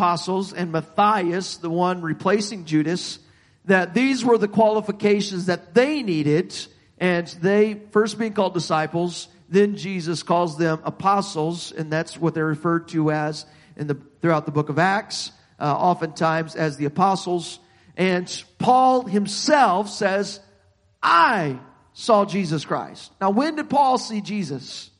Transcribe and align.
apostles 0.00 0.54
and 0.54 0.72
Matthias, 0.72 1.58
the 1.58 1.68
one 1.68 2.00
replacing 2.00 2.64
Judas, 2.64 3.18
that 3.66 3.92
these 3.92 4.24
were 4.24 4.38
the 4.38 4.48
qualifications 4.48 5.44
that 5.44 5.74
they 5.74 6.02
needed 6.02 6.56
and 6.96 7.26
they 7.42 7.82
first 7.90 8.18
being 8.18 8.32
called 8.32 8.54
disciples, 8.54 9.28
then 9.50 9.76
Jesus 9.76 10.22
calls 10.22 10.56
them 10.56 10.80
apostles 10.84 11.70
and 11.70 11.92
that's 11.92 12.16
what 12.16 12.32
they're 12.32 12.46
referred 12.46 12.88
to 12.88 13.10
as 13.10 13.44
in 13.76 13.88
the, 13.88 13.98
throughout 14.22 14.46
the 14.46 14.52
book 14.52 14.70
of 14.70 14.78
Acts, 14.78 15.32
uh, 15.58 15.64
oftentimes 15.64 16.56
as 16.56 16.78
the 16.78 16.86
apostles. 16.86 17.58
And 17.94 18.26
Paul 18.58 19.04
himself 19.04 19.90
says, 19.90 20.40
I 21.02 21.58
saw 21.92 22.24
Jesus 22.24 22.64
Christ. 22.64 23.12
Now 23.20 23.28
when 23.28 23.56
did 23.56 23.68
Paul 23.68 23.98
see 23.98 24.22
Jesus? 24.22 24.90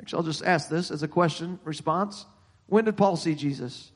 Actually, 0.00 0.18
I'll 0.18 0.30
just 0.30 0.44
ask 0.44 0.68
this 0.68 0.92
as 0.92 1.02
a 1.02 1.08
question 1.08 1.58
response. 1.64 2.24
When 2.66 2.84
did 2.84 2.96
Paul 2.96 3.16
see 3.16 3.34
Jesus? 3.34 3.90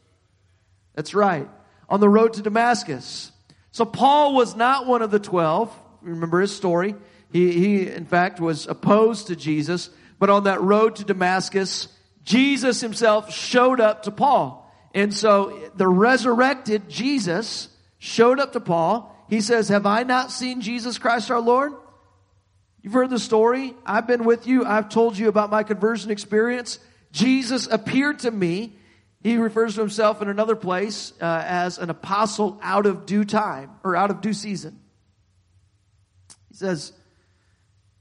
That's 1.01 1.15
right. 1.15 1.49
On 1.89 1.99
the 1.99 2.11
road 2.11 2.35
to 2.35 2.43
Damascus. 2.43 3.33
So 3.73 3.87
Paul 3.87 4.35
was 4.35 4.55
not 4.55 4.87
one 4.87 5.01
of 5.01 5.11
the 5.11 5.19
twelve. 5.19 5.75
Remember 6.03 6.43
his 6.43 6.55
story. 6.55 6.95
He, 7.33 7.53
he, 7.53 7.89
in 7.89 8.05
fact, 8.05 8.39
was 8.39 8.67
opposed 8.67 9.29
to 9.29 9.35
Jesus. 9.35 9.89
But 10.19 10.29
on 10.29 10.45
that 10.45 10.61
road 10.61 10.97
to 10.97 11.05
Damascus, 11.05 11.89
Jesus 12.23 12.83
himself 12.83 13.33
showed 13.33 13.81
up 13.81 14.03
to 14.03 14.11
Paul. 14.11 14.71
And 14.93 15.15
so 15.15 15.71
the 15.75 15.89
resurrected 15.89 16.91
Jesus 16.91 17.71
showed 17.97 18.39
up 18.39 18.53
to 18.53 18.61
Paul. 18.61 19.17
He 19.31 19.41
says, 19.41 19.71
have 19.71 19.87
I 19.87 20.03
not 20.03 20.31
seen 20.31 20.61
Jesus 20.61 20.99
Christ 20.99 21.31
our 21.31 21.41
Lord? 21.41 21.73
You've 22.83 22.93
heard 22.93 23.09
the 23.09 23.19
story. 23.19 23.75
I've 23.87 24.07
been 24.07 24.25
with 24.25 24.47
you. 24.47 24.67
I've 24.67 24.91
told 24.91 25.17
you 25.17 25.29
about 25.29 25.51
my 25.51 25.63
conversion 25.63 26.11
experience. 26.11 26.79
Jesus 27.11 27.69
appeared 27.69 28.19
to 28.19 28.31
me. 28.31 28.77
He 29.23 29.37
refers 29.37 29.75
to 29.75 29.81
himself 29.81 30.23
in 30.23 30.29
another 30.29 30.57
place 30.57 31.13
uh, 31.21 31.45
as 31.47 31.79
an 31.79 31.91
apostle 31.91 32.59
out 32.63 32.87
of 32.87 33.05
due 33.05 33.25
time 33.25 33.71
or 33.85 33.95
out 33.95 34.11
of 34.11 34.21
due 34.21 34.33
season. 34.33 34.81
He 36.49 36.57
says, 36.57 36.93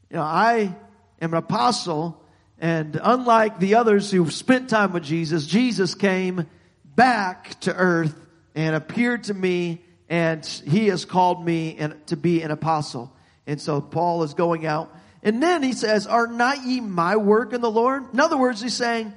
you 0.10 0.16
know, 0.16 0.24
I 0.24 0.74
am 1.22 1.34
an 1.34 1.38
apostle 1.38 2.24
and 2.60 3.00
unlike 3.02 3.60
the 3.60 3.76
others 3.76 4.12
who 4.12 4.30
spent 4.30 4.70
time 4.70 4.92
with 4.92 5.04
Jesus, 5.04 5.48
Jesus 5.48 5.96
came 5.96 6.46
back 6.84 7.60
to 7.62 7.74
earth 7.74 8.16
and 8.54 8.76
appeared 8.76 9.26
to 9.26 9.34
me 9.34 9.82
and 10.10 10.46
he 10.46 10.88
has 10.88 11.06
called 11.06 11.46
me 11.46 11.80
to 12.08 12.18
be 12.18 12.42
an 12.42 12.52
apostle. 12.52 13.14
And 13.46 13.62
so 13.62 13.80
Paul 13.80 14.24
is 14.24 14.34
going 14.34 14.66
out. 14.66 14.94
And 15.22 15.42
then 15.42 15.64
he 15.64 15.74
says, 15.74 16.08
are 16.08 16.28
not 16.28 16.66
ye 16.66 16.80
my 16.80 17.16
work 17.18 17.54
in 17.54 17.62
the 17.62 17.72
Lord? 17.72 18.12
In 18.14 18.20
other 18.20 18.38
words, 18.38 18.62
he's 18.62 18.74
saying, 18.74 19.14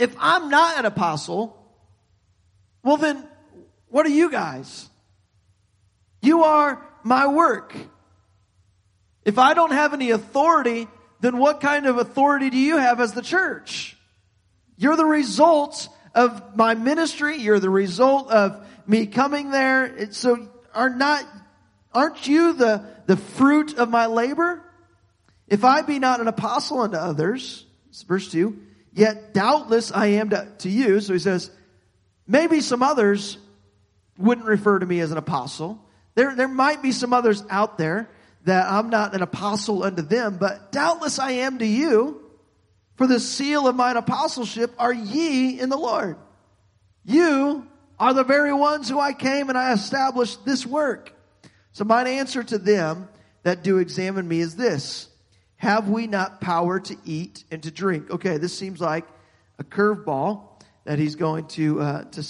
if 0.00 0.16
I'm 0.18 0.48
not 0.48 0.78
an 0.78 0.86
apostle, 0.86 1.56
well 2.82 2.96
then, 2.96 3.28
what 3.88 4.06
are 4.06 4.10
you 4.10 4.30
guys? 4.30 4.88
You 6.22 6.44
are 6.44 6.82
my 7.02 7.26
work. 7.26 7.76
If 9.26 9.38
I 9.38 9.52
don't 9.52 9.72
have 9.72 9.92
any 9.92 10.10
authority, 10.10 10.88
then 11.20 11.36
what 11.36 11.60
kind 11.60 11.84
of 11.84 11.98
authority 11.98 12.48
do 12.48 12.56
you 12.56 12.78
have 12.78 12.98
as 12.98 13.12
the 13.12 13.20
church? 13.20 13.94
You're 14.78 14.96
the 14.96 15.04
result 15.04 15.90
of 16.14 16.56
my 16.56 16.74
ministry. 16.74 17.36
You're 17.36 17.60
the 17.60 17.68
result 17.68 18.30
of 18.30 18.66
me 18.86 19.06
coming 19.06 19.50
there. 19.50 20.12
So 20.12 20.48
are 20.74 20.88
not, 20.88 21.26
aren't 21.92 22.26
you 22.26 22.54
the, 22.54 22.86
the 23.04 23.18
fruit 23.18 23.76
of 23.76 23.90
my 23.90 24.06
labor? 24.06 24.64
If 25.46 25.62
I 25.62 25.82
be 25.82 25.98
not 25.98 26.20
an 26.20 26.28
apostle 26.28 26.80
unto 26.80 26.96
others, 26.96 27.66
verse 28.06 28.30
2, 28.30 28.58
yet 28.92 29.34
doubtless 29.34 29.92
I 29.92 30.06
am 30.06 30.30
to, 30.30 30.48
to 30.58 30.68
you. 30.68 31.00
So 31.00 31.12
he 31.12 31.18
says, 31.18 31.50
maybe 32.26 32.60
some 32.60 32.82
others 32.82 33.38
wouldn't 34.18 34.46
refer 34.46 34.78
to 34.78 34.86
me 34.86 35.00
as 35.00 35.12
an 35.12 35.18
apostle. 35.18 35.84
There, 36.14 36.34
there 36.34 36.48
might 36.48 36.82
be 36.82 36.92
some 36.92 37.12
others 37.12 37.42
out 37.50 37.78
there 37.78 38.08
that 38.44 38.66
I'm 38.70 38.90
not 38.90 39.14
an 39.14 39.22
apostle 39.22 39.82
unto 39.82 40.02
them, 40.02 40.38
but 40.38 40.72
doubtless 40.72 41.18
I 41.18 41.32
am 41.32 41.58
to 41.58 41.66
you. 41.66 42.22
For 42.96 43.06
the 43.06 43.20
seal 43.20 43.66
of 43.66 43.76
mine 43.76 43.96
apostleship 43.96 44.72
are 44.78 44.92
ye 44.92 45.58
in 45.58 45.70
the 45.70 45.76
Lord. 45.76 46.18
You 47.04 47.66
are 47.98 48.12
the 48.12 48.24
very 48.24 48.52
ones 48.52 48.88
who 48.88 48.98
I 48.98 49.12
came 49.12 49.48
and 49.48 49.56
I 49.56 49.72
established 49.72 50.44
this 50.44 50.66
work. 50.66 51.14
So 51.72 51.84
mine 51.84 52.06
answer 52.06 52.42
to 52.42 52.58
them 52.58 53.08
that 53.42 53.62
do 53.62 53.78
examine 53.78 54.26
me 54.26 54.40
is 54.40 54.56
this. 54.56 55.09
Have 55.60 55.90
we 55.90 56.06
not 56.06 56.40
power 56.40 56.80
to 56.80 56.96
eat 57.04 57.44
and 57.50 57.62
to 57.64 57.70
drink? 57.70 58.10
Okay, 58.10 58.38
this 58.38 58.56
seems 58.56 58.80
like 58.80 59.04
a 59.58 59.62
curveball 59.62 60.62
that 60.84 60.98
he's 60.98 61.16
going 61.16 61.48
to, 61.48 61.82
uh, 61.82 62.04
to, 62.04 62.26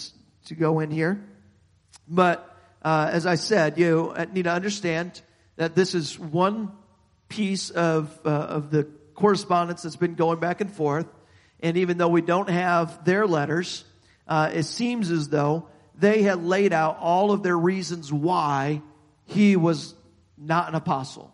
to 0.46 0.56
go 0.56 0.80
in 0.80 0.90
here. 0.90 1.24
But, 2.08 2.44
uh, 2.82 3.08
as 3.12 3.26
I 3.26 3.36
said, 3.36 3.78
you 3.78 4.12
need 4.32 4.42
to 4.42 4.52
understand 4.52 5.22
that 5.54 5.76
this 5.76 5.94
is 5.94 6.18
one 6.18 6.72
piece 7.28 7.70
of, 7.70 8.18
uh, 8.24 8.30
of 8.30 8.72
the 8.72 8.88
correspondence 9.14 9.82
that's 9.82 9.94
been 9.94 10.16
going 10.16 10.40
back 10.40 10.60
and 10.60 10.72
forth. 10.72 11.06
And 11.60 11.76
even 11.76 11.98
though 11.98 12.08
we 12.08 12.22
don't 12.22 12.50
have 12.50 13.04
their 13.04 13.28
letters, 13.28 13.84
uh, 14.26 14.50
it 14.52 14.64
seems 14.64 15.08
as 15.08 15.28
though 15.28 15.68
they 15.94 16.22
had 16.22 16.42
laid 16.42 16.72
out 16.72 16.98
all 16.98 17.30
of 17.30 17.44
their 17.44 17.56
reasons 17.56 18.12
why 18.12 18.82
he 19.26 19.54
was 19.54 19.94
not 20.36 20.68
an 20.68 20.74
apostle, 20.74 21.32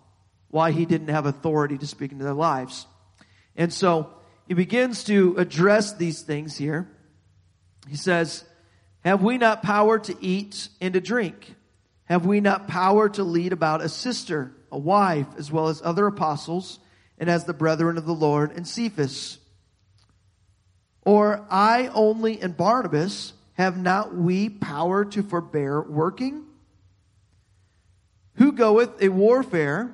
why 0.56 0.72
he 0.72 0.86
didn't 0.86 1.08
have 1.08 1.26
authority 1.26 1.76
to 1.76 1.86
speak 1.86 2.12
into 2.12 2.24
their 2.24 2.32
lives. 2.32 2.86
And 3.56 3.70
so 3.70 4.08
he 4.48 4.54
begins 4.54 5.04
to 5.04 5.34
address 5.36 5.92
these 5.92 6.22
things 6.22 6.56
here. 6.56 6.88
He 7.86 7.96
says, 7.96 8.42
have 9.04 9.22
we 9.22 9.36
not 9.36 9.62
power 9.62 9.98
to 9.98 10.16
eat 10.18 10.70
and 10.80 10.94
to 10.94 11.00
drink? 11.02 11.54
Have 12.04 12.24
we 12.24 12.40
not 12.40 12.68
power 12.68 13.10
to 13.10 13.22
lead 13.22 13.52
about 13.52 13.82
a 13.82 13.90
sister, 13.90 14.50
a 14.72 14.78
wife, 14.78 15.26
as 15.36 15.52
well 15.52 15.68
as 15.68 15.82
other 15.84 16.06
apostles, 16.06 16.78
and 17.18 17.28
as 17.28 17.44
the 17.44 17.52
brethren 17.52 17.98
of 17.98 18.06
the 18.06 18.14
Lord 18.14 18.50
and 18.52 18.66
Cephas? 18.66 19.38
Or 21.02 21.46
I 21.50 21.88
only 21.88 22.40
and 22.40 22.56
Barnabas, 22.56 23.34
have 23.52 23.76
not 23.76 24.16
we 24.16 24.48
power 24.48 25.04
to 25.04 25.22
forbear 25.22 25.82
working? 25.82 26.46
Who 28.36 28.52
goeth 28.52 29.02
a 29.02 29.10
warfare 29.10 29.92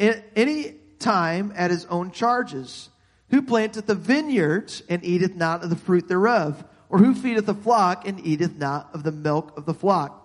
any 0.00 0.74
time 0.98 1.52
at 1.54 1.70
his 1.70 1.84
own 1.86 2.10
charges? 2.10 2.88
Who 3.30 3.42
planteth 3.42 3.86
the 3.86 3.94
vineyard 3.94 4.72
and 4.88 5.04
eateth 5.04 5.36
not 5.36 5.62
of 5.62 5.70
the 5.70 5.76
fruit 5.76 6.08
thereof? 6.08 6.64
Or 6.88 6.98
who 6.98 7.14
feedeth 7.14 7.46
the 7.46 7.54
flock 7.54 8.06
and 8.08 8.24
eateth 8.26 8.56
not 8.56 8.90
of 8.92 9.04
the 9.04 9.12
milk 9.12 9.56
of 9.56 9.66
the 9.66 9.74
flock? 9.74 10.16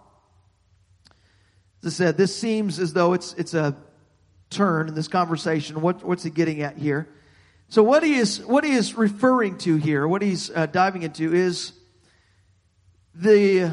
As 1.84 1.94
I 1.94 1.96
said, 1.96 2.18
this 2.18 2.36
seems 2.36 2.80
as 2.80 2.94
though 2.94 3.14
it's, 3.14 3.34
it's 3.34 3.54
a 3.54 3.78
turn 4.50 4.88
in 4.88 4.96
this 4.96 5.08
conversation. 5.08 5.82
What, 5.82 6.04
what's 6.04 6.24
he 6.24 6.32
getting 6.32 6.62
at 6.62 6.78
here? 6.78 7.08
So 7.68 7.84
what 7.84 8.02
he 8.02 8.16
is, 8.16 8.44
what 8.44 8.64
he 8.64 8.72
is 8.72 8.96
referring 8.96 9.60
to 9.60 9.76
here, 9.76 10.08
what 10.08 10.22
he's 10.22 10.50
uh, 10.50 10.66
diving 10.66 11.04
into 11.04 11.34
is 11.34 11.74
the 13.14 13.72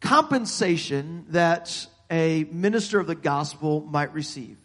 compensation 0.00 1.26
that 1.30 1.86
a 2.10 2.44
minister 2.44 2.98
of 2.98 3.06
the 3.06 3.14
gospel 3.14 3.82
might 3.82 4.12
receive 4.14 4.56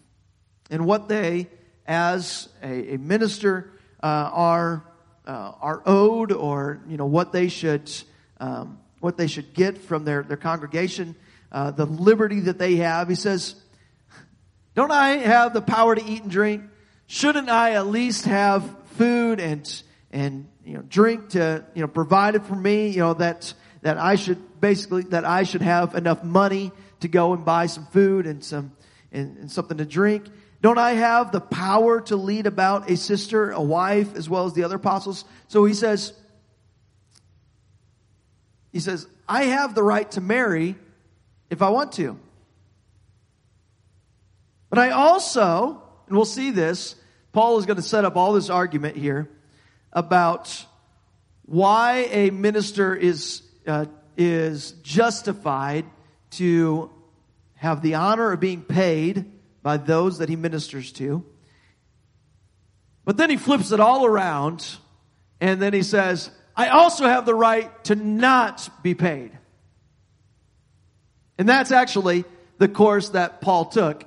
and 0.69 0.85
what 0.85 1.07
they 1.07 1.47
as 1.85 2.49
a, 2.63 2.95
a 2.95 2.97
minister 2.97 3.71
uh, 4.01 4.29
are 4.33 4.83
uh, 5.25 5.51
are 5.61 5.81
owed 5.85 6.31
or 6.31 6.81
you 6.87 6.97
know 6.97 7.05
what 7.05 7.31
they 7.31 7.47
should 7.47 7.91
um, 8.39 8.79
what 8.99 9.17
they 9.17 9.27
should 9.27 9.53
get 9.53 9.77
from 9.77 10.05
their 10.05 10.23
their 10.23 10.37
congregation 10.37 11.15
uh, 11.51 11.71
the 11.71 11.85
liberty 11.85 12.41
that 12.41 12.57
they 12.57 12.75
have 12.75 13.09
he 13.09 13.15
says 13.15 13.55
don't 14.75 14.91
i 14.91 15.17
have 15.17 15.53
the 15.53 15.61
power 15.61 15.95
to 15.95 16.03
eat 16.03 16.21
and 16.21 16.31
drink 16.31 16.63
shouldn't 17.07 17.49
i 17.49 17.71
at 17.71 17.87
least 17.87 18.25
have 18.25 18.63
food 18.89 19.39
and 19.39 19.83
and 20.11 20.47
you 20.63 20.73
know 20.73 20.81
drink 20.81 21.29
to 21.29 21.63
you 21.73 21.81
know 21.81 21.87
provided 21.87 22.43
for 22.43 22.55
me 22.55 22.89
you 22.89 22.99
know 22.99 23.13
that 23.13 23.53
that 23.81 23.97
i 23.97 24.15
should 24.15 24.59
basically 24.59 25.03
that 25.03 25.25
i 25.25 25.44
should 25.44 25.61
have 25.61 25.95
enough 25.95 26.23
money 26.23 26.71
to 27.00 27.07
go 27.07 27.33
and 27.33 27.45
buy 27.45 27.65
some 27.68 27.85
food 27.88 28.25
and 28.25 28.44
some 28.44 28.71
and, 29.15 29.38
and 29.38 29.51
something 29.51 29.77
to 29.77 29.85
drink? 29.85 30.25
Don't 30.62 30.78
I 30.78 30.94
have 30.94 31.31
the 31.31 31.42
power 31.42 32.02
to 32.02 32.16
lead 32.16 32.48
about 32.48 32.90
a 32.90 32.98
sister, 32.98 33.52
a 33.52 33.62
wife, 33.62 34.16
as 34.16 34.30
well 34.30 34.46
as 34.46 34.54
the 34.54 34.63
other 34.63 34.78
apostles? 34.78 35.25
So 35.48 35.66
he 35.66 35.74
says, 35.74 36.13
he 38.72 38.80
says, 38.80 39.07
I 39.28 39.46
have 39.46 39.75
the 39.75 39.84
right 39.84 40.10
to 40.12 40.22
marry 40.22 40.75
if 41.50 41.62
I 41.62 41.69
want 41.69 41.94
to. 41.94 42.19
But 44.69 44.80
I 44.80 44.90
also, 44.90 45.81
and 46.07 46.16
we'll 46.16 46.25
see 46.25 46.52
this, 46.52 46.96
Paul 47.31 47.57
is 47.60 47.66
going 47.66 47.78
to 47.78 47.84
set 47.84 48.06
up 48.06 48.16
all 48.16 48.34
this 48.34 48.50
argument 48.50 48.98
here 48.98 49.30
about 49.94 50.66
why 51.46 52.07
a 52.12 52.31
minister 52.31 52.96
is, 52.96 53.44
uh, 53.68 53.86
is 54.18 54.72
justified 54.84 55.86
to 56.31 56.90
have 57.56 57.81
the 57.81 57.96
honor 57.96 58.31
of 58.31 58.40
being 58.40 58.62
paid 58.62 59.31
by 59.65 59.77
those 59.77 60.19
that 60.19 60.29
he 60.29 60.35
ministers 60.35 60.91
to. 60.91 61.25
But 63.03 63.17
then 63.17 63.31
he 63.31 63.35
flips 63.35 63.71
it 63.71 63.79
all 63.79 64.06
around 64.06 64.63
and 65.41 65.59
then 65.59 65.73
he 65.73 65.81
says, 65.81 66.29
I 66.56 66.67
also 66.67 67.07
have 67.07 67.25
the 67.25 67.33
right 67.33 67.83
to 67.85 67.95
not 67.95 68.69
be 68.83 68.94
paid. 68.94 69.31
And 71.39 71.50
that's 71.50 71.71
actually 71.71 72.25
the 72.59 72.67
course 72.67 73.09
that 73.09 73.41
Paul 73.41 73.65
took. 73.65 74.06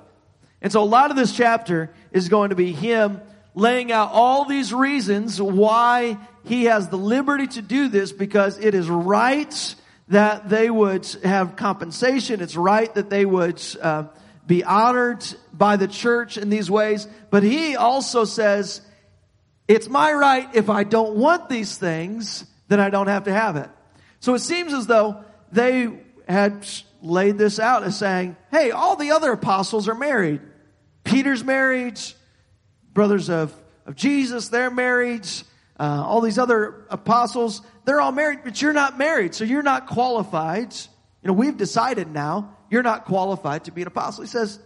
And 0.61 0.71
so 0.71 0.81
a 0.81 0.85
lot 0.85 1.11
of 1.11 1.17
this 1.17 1.33
chapter 1.35 1.91
is 2.13 2.29
going 2.29 2.51
to 2.51 2.55
be 2.55 2.71
him 2.71 3.19
laying 3.53 3.91
out 3.91 4.11
all 4.13 4.45
these 4.45 4.73
reasons 4.73 5.41
why 5.41 6.17
he 6.45 6.63
has 6.65 6.87
the 6.87 6.97
liberty 6.97 7.47
to 7.47 7.61
do 7.61 7.89
this 7.89 8.13
because 8.13 8.57
it 8.59 8.73
is 8.73 8.89
right 8.89 9.75
that 10.07 10.47
they 10.47 10.69
would 10.69 11.05
have 11.25 11.57
compensation. 11.57 12.39
It's 12.39 12.55
right 12.55 12.93
that 12.95 13.09
they 13.09 13.25
would 13.25 13.61
uh, 13.81 14.05
be 14.49 14.63
honored 14.63 15.23
by 15.53 15.75
the 15.75 15.87
church 15.87 16.35
in 16.35 16.49
these 16.49 16.71
ways. 16.71 17.07
But 17.29 17.43
he 17.43 17.75
also 17.75 18.25
says, 18.25 18.81
it's 19.67 19.87
my 19.87 20.11
right 20.11 20.49
if 20.55 20.71
I 20.71 20.83
don't 20.83 21.17
want 21.17 21.49
these 21.49 21.77
things, 21.77 22.45
then 22.67 22.79
I 22.79 22.89
don't 22.89 23.07
have 23.07 23.25
to 23.25 23.31
have 23.31 23.57
it. 23.57 23.69
So 24.19 24.33
it 24.33 24.39
seems 24.39 24.73
as 24.73 24.87
though 24.87 25.23
they 25.51 25.87
had 26.27 26.67
laid 27.03 27.37
this 27.37 27.59
out 27.59 27.83
as 27.83 27.95
saying, 27.95 28.37
hey, 28.49 28.71
all 28.71 28.95
the 28.95 29.11
other 29.11 29.31
apostles 29.31 29.87
are 29.87 29.93
married. 29.93 30.41
Peter's 31.03 31.43
married, 31.43 31.99
brothers 32.91 33.29
of, 33.29 33.53
of 33.85 33.95
Jesus, 33.95 34.49
they're 34.49 34.71
married. 34.71 35.27
Uh, 35.79 36.03
all 36.05 36.21
these 36.21 36.39
other 36.39 36.87
apostles, 36.89 37.61
they're 37.85 38.01
all 38.01 38.11
married, 38.11 38.39
but 38.43 38.59
you're 38.63 38.73
not 38.73 38.97
married, 38.97 39.35
so 39.35 39.43
you're 39.43 39.61
not 39.61 39.85
qualified. 39.85 40.73
Know, 41.29 41.33
we've 41.33 41.57
decided 41.57 42.11
now 42.11 42.55
you're 42.71 42.81
not 42.81 43.05
qualified 43.05 43.65
to 43.65 43.71
be 43.71 43.83
an 43.83 43.87
apostle. 43.87 44.23
He 44.23 44.29
says, 44.29 44.59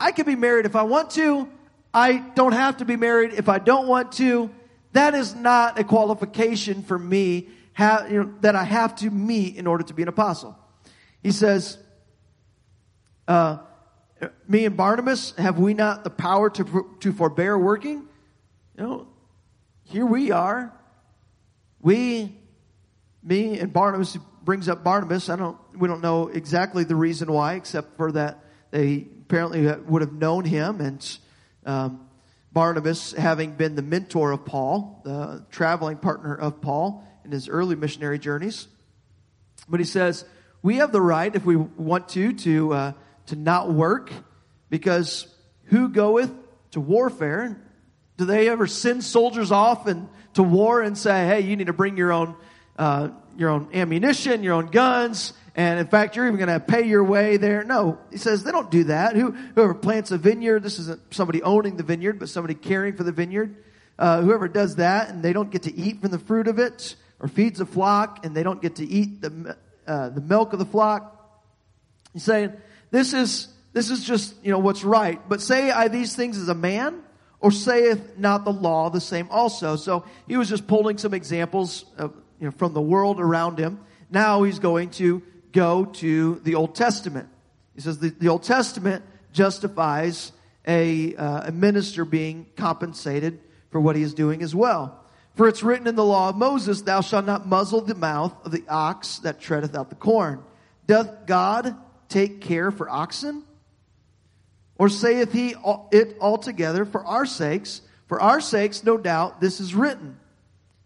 I 0.00 0.12
can 0.12 0.24
be 0.24 0.34
married 0.34 0.64
if 0.64 0.74
I 0.74 0.84
want 0.84 1.10
to. 1.10 1.46
I 1.92 2.18
don't 2.34 2.52
have 2.52 2.78
to 2.78 2.86
be 2.86 2.96
married 2.96 3.34
if 3.34 3.50
I 3.50 3.58
don't 3.58 3.86
want 3.86 4.12
to. 4.12 4.48
That 4.92 5.14
is 5.14 5.34
not 5.34 5.78
a 5.78 5.84
qualification 5.84 6.82
for 6.82 6.98
me 6.98 7.48
you 7.78 8.24
know, 8.24 8.34
that 8.40 8.56
I 8.56 8.64
have 8.64 8.96
to 8.96 9.10
meet 9.10 9.56
in 9.56 9.66
order 9.66 9.84
to 9.84 9.92
be 9.92 10.00
an 10.00 10.08
apostle. 10.08 10.58
He 11.22 11.32
says, 11.32 11.76
uh, 13.26 13.58
me 14.48 14.64
and 14.64 14.74
Barnabas, 14.74 15.34
have 15.36 15.58
we 15.58 15.74
not 15.74 16.02
the 16.02 16.10
power 16.10 16.48
to, 16.48 16.96
to 17.00 17.12
forbear 17.12 17.58
working? 17.58 18.08
You 18.76 18.82
know, 18.82 19.08
here 19.84 20.06
we 20.06 20.30
are. 20.30 20.72
We, 21.82 22.34
me 23.22 23.58
and 23.58 23.70
Barnabas, 23.70 24.16
brings 24.44 24.68
up 24.68 24.84
Barnabas. 24.84 25.28
I 25.28 25.36
don't, 25.36 25.58
we 25.76 25.88
don't 25.88 26.02
know 26.02 26.28
exactly 26.28 26.84
the 26.84 26.96
reason 26.96 27.30
why, 27.32 27.54
except 27.54 27.96
for 27.96 28.12
that 28.12 28.44
they 28.70 29.06
apparently 29.22 29.66
would 29.66 30.02
have 30.02 30.12
known 30.12 30.44
him 30.44 30.80
and, 30.80 31.18
um, 31.66 32.04
Barnabas 32.50 33.12
having 33.12 33.52
been 33.52 33.74
the 33.74 33.82
mentor 33.82 34.32
of 34.32 34.44
Paul, 34.44 35.02
the 35.04 35.44
traveling 35.50 35.98
partner 35.98 36.34
of 36.34 36.60
Paul 36.60 37.06
in 37.24 37.30
his 37.30 37.48
early 37.48 37.76
missionary 37.76 38.18
journeys. 38.18 38.68
But 39.68 39.80
he 39.80 39.86
says, 39.86 40.24
we 40.62 40.76
have 40.76 40.90
the 40.90 41.00
right, 41.00 41.34
if 41.34 41.44
we 41.44 41.56
want 41.56 42.08
to, 42.10 42.32
to, 42.32 42.72
uh, 42.72 42.92
to 43.26 43.36
not 43.36 43.70
work 43.70 44.10
because 44.70 45.26
who 45.64 45.90
goeth 45.90 46.32
to 46.72 46.80
warfare? 46.80 47.62
Do 48.16 48.24
they 48.24 48.48
ever 48.48 48.66
send 48.66 49.04
soldiers 49.04 49.52
off 49.52 49.86
and 49.86 50.08
to 50.34 50.42
war 50.42 50.80
and 50.80 50.96
say, 50.96 51.26
hey, 51.26 51.40
you 51.40 51.54
need 51.54 51.68
to 51.68 51.72
bring 51.72 51.96
your 51.96 52.12
own, 52.12 52.34
uh, 52.78 53.10
your 53.36 53.50
own 53.50 53.68
ammunition, 53.74 54.42
your 54.42 54.54
own 54.54 54.66
guns, 54.66 55.34
and 55.54 55.80
in 55.80 55.88
fact, 55.88 56.14
you're 56.14 56.26
even 56.26 56.38
going 56.38 56.48
to 56.48 56.60
pay 56.60 56.86
your 56.86 57.02
way 57.02 57.36
there. 57.36 57.64
No, 57.64 57.98
he 58.10 58.16
says 58.16 58.44
they 58.44 58.52
don't 58.52 58.70
do 58.70 58.84
that. 58.84 59.16
Who, 59.16 59.32
whoever 59.32 59.74
plants 59.74 60.12
a 60.12 60.18
vineyard, 60.18 60.62
this 60.62 60.78
isn't 60.78 61.12
somebody 61.12 61.42
owning 61.42 61.76
the 61.76 61.82
vineyard, 61.82 62.20
but 62.20 62.28
somebody 62.28 62.54
caring 62.54 62.96
for 62.96 63.02
the 63.02 63.12
vineyard. 63.12 63.56
Uh, 63.98 64.22
whoever 64.22 64.46
does 64.46 64.76
that 64.76 65.10
and 65.10 65.24
they 65.24 65.32
don't 65.32 65.50
get 65.50 65.64
to 65.64 65.74
eat 65.76 66.00
from 66.00 66.12
the 66.12 66.20
fruit 66.20 66.46
of 66.46 66.60
it, 66.60 66.94
or 67.18 67.26
feeds 67.26 67.60
a 67.60 67.66
flock 67.66 68.24
and 68.24 68.36
they 68.36 68.44
don't 68.44 68.62
get 68.62 68.76
to 68.76 68.86
eat 68.86 69.20
the 69.20 69.56
uh, 69.88 70.10
the 70.10 70.20
milk 70.20 70.52
of 70.52 70.60
the 70.60 70.64
flock. 70.64 71.42
He's 72.12 72.22
saying 72.22 72.52
this 72.92 73.12
is 73.12 73.48
this 73.72 73.90
is 73.90 74.04
just 74.04 74.34
you 74.44 74.52
know 74.52 74.60
what's 74.60 74.84
right. 74.84 75.20
But 75.28 75.40
say 75.40 75.72
I 75.72 75.88
these 75.88 76.14
things 76.14 76.38
as 76.38 76.48
a 76.48 76.54
man, 76.54 77.02
or 77.40 77.50
saith 77.50 78.16
not 78.16 78.44
the 78.44 78.52
law 78.52 78.90
the 78.90 79.00
same 79.00 79.28
also? 79.30 79.74
So 79.76 80.04
he 80.28 80.36
was 80.36 80.48
just 80.48 80.68
pulling 80.68 80.98
some 80.98 81.14
examples 81.14 81.84
of, 81.96 82.14
you 82.40 82.46
know, 82.46 82.50
from 82.52 82.74
the 82.74 82.80
world 82.80 83.20
around 83.20 83.58
him. 83.58 83.80
Now 84.10 84.42
he's 84.42 84.58
going 84.58 84.90
to 84.90 85.22
go 85.52 85.84
to 85.84 86.40
the 86.44 86.54
Old 86.54 86.74
Testament. 86.74 87.28
He 87.74 87.80
says 87.80 87.98
the, 87.98 88.10
the 88.10 88.28
Old 88.28 88.42
Testament 88.42 89.04
justifies 89.32 90.32
a, 90.66 91.14
uh, 91.14 91.48
a 91.48 91.52
minister 91.52 92.04
being 92.04 92.46
compensated 92.56 93.40
for 93.70 93.80
what 93.80 93.96
he 93.96 94.02
is 94.02 94.14
doing 94.14 94.42
as 94.42 94.54
well. 94.54 95.04
For 95.34 95.46
it's 95.46 95.62
written 95.62 95.86
in 95.86 95.94
the 95.94 96.04
law 96.04 96.30
of 96.30 96.36
Moses, 96.36 96.82
thou 96.82 97.00
shalt 97.00 97.24
not 97.24 97.46
muzzle 97.46 97.80
the 97.80 97.94
mouth 97.94 98.34
of 98.44 98.50
the 98.50 98.64
ox 98.68 99.18
that 99.20 99.40
treadeth 99.40 99.74
out 99.74 99.88
the 99.88 99.94
corn. 99.94 100.42
Doth 100.86 101.26
God 101.26 101.76
take 102.08 102.40
care 102.40 102.70
for 102.70 102.88
oxen? 102.90 103.44
Or 104.76 104.88
saith 104.88 105.32
he 105.32 105.54
it 105.92 106.16
altogether 106.20 106.84
for 106.84 107.04
our 107.04 107.26
sakes? 107.26 107.82
For 108.06 108.20
our 108.20 108.40
sakes, 108.40 108.84
no 108.84 108.96
doubt, 108.96 109.40
this 109.40 109.60
is 109.60 109.74
written. 109.74 110.18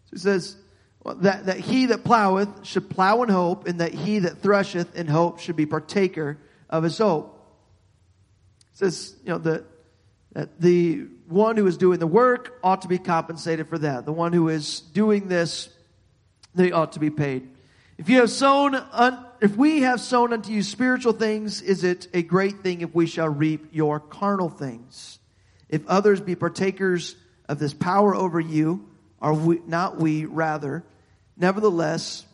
So 0.05 0.09
he 0.11 0.19
says 0.19 0.55
that, 1.05 1.47
that 1.47 1.59
he 1.59 1.87
that 1.87 2.03
ploweth 2.03 2.65
should 2.65 2.89
plow 2.89 3.23
in 3.23 3.29
hope, 3.29 3.67
and 3.67 3.79
that 3.81 3.93
he 3.93 4.19
that 4.19 4.41
thresheth 4.41 4.95
in 4.95 5.07
hope 5.07 5.39
should 5.39 5.55
be 5.55 5.65
partaker 5.65 6.37
of 6.69 6.83
his 6.83 6.97
hope. 6.97 7.39
It 8.71 8.77
says, 8.77 9.15
you 9.23 9.29
know, 9.29 9.37
that, 9.39 9.65
that 10.31 10.61
the 10.61 11.07
one 11.27 11.57
who 11.57 11.67
is 11.67 11.77
doing 11.77 11.99
the 11.99 12.07
work 12.07 12.57
ought 12.63 12.83
to 12.83 12.87
be 12.87 12.97
compensated 12.97 13.67
for 13.67 13.77
that. 13.79 14.05
The 14.05 14.13
one 14.13 14.33
who 14.33 14.49
is 14.49 14.79
doing 14.79 15.27
this, 15.27 15.69
they 16.55 16.71
ought 16.71 16.93
to 16.93 16.99
be 16.99 17.09
paid. 17.09 17.49
If 17.97 18.09
you 18.09 18.17
have 18.17 18.31
sown, 18.31 18.73
un, 18.73 19.25
if 19.41 19.55
we 19.55 19.81
have 19.81 19.99
sown 19.99 20.33
unto 20.33 20.51
you 20.51 20.63
spiritual 20.63 21.13
things, 21.13 21.61
is 21.61 21.83
it 21.83 22.07
a 22.13 22.23
great 22.23 22.61
thing 22.61 22.81
if 22.81 22.95
we 22.95 23.05
shall 23.05 23.29
reap 23.29 23.67
your 23.71 23.99
carnal 23.99 24.49
things? 24.49 25.19
If 25.69 25.85
others 25.87 26.21
be 26.21 26.35
partakers 26.35 27.15
of 27.47 27.59
this 27.59 27.73
power 27.73 28.15
over 28.15 28.39
you, 28.39 28.89
are 29.21 29.33
we, 29.33 29.59
not 29.67 29.97
we 29.97 30.25
rather? 30.25 30.83
Nevertheless, 31.37 32.25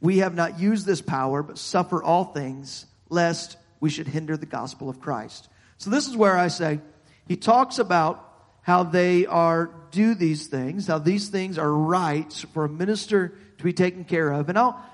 we 0.00 0.18
have 0.18 0.34
not 0.34 0.58
used 0.58 0.86
this 0.86 1.00
power, 1.00 1.42
but 1.42 1.58
suffer 1.58 2.02
all 2.02 2.24
things, 2.24 2.86
lest 3.08 3.56
we 3.80 3.90
should 3.90 4.08
hinder 4.08 4.36
the 4.36 4.46
gospel 4.46 4.88
of 4.88 5.00
Christ. 5.00 5.48
So 5.78 5.90
this 5.90 6.08
is 6.08 6.16
where 6.16 6.36
I 6.36 6.48
say, 6.48 6.80
he 7.26 7.36
talks 7.36 7.78
about 7.78 8.26
how 8.62 8.82
they 8.82 9.26
are 9.26 9.70
do 9.90 10.14
these 10.14 10.46
things, 10.46 10.86
how 10.86 10.98
these 10.98 11.28
things 11.28 11.58
are 11.58 11.72
rights 11.72 12.42
for 12.52 12.64
a 12.64 12.68
minister 12.68 13.34
to 13.58 13.64
be 13.64 13.72
taken 13.72 14.04
care 14.04 14.30
of. 14.30 14.48
And 14.48 14.58
I'll 14.58 14.84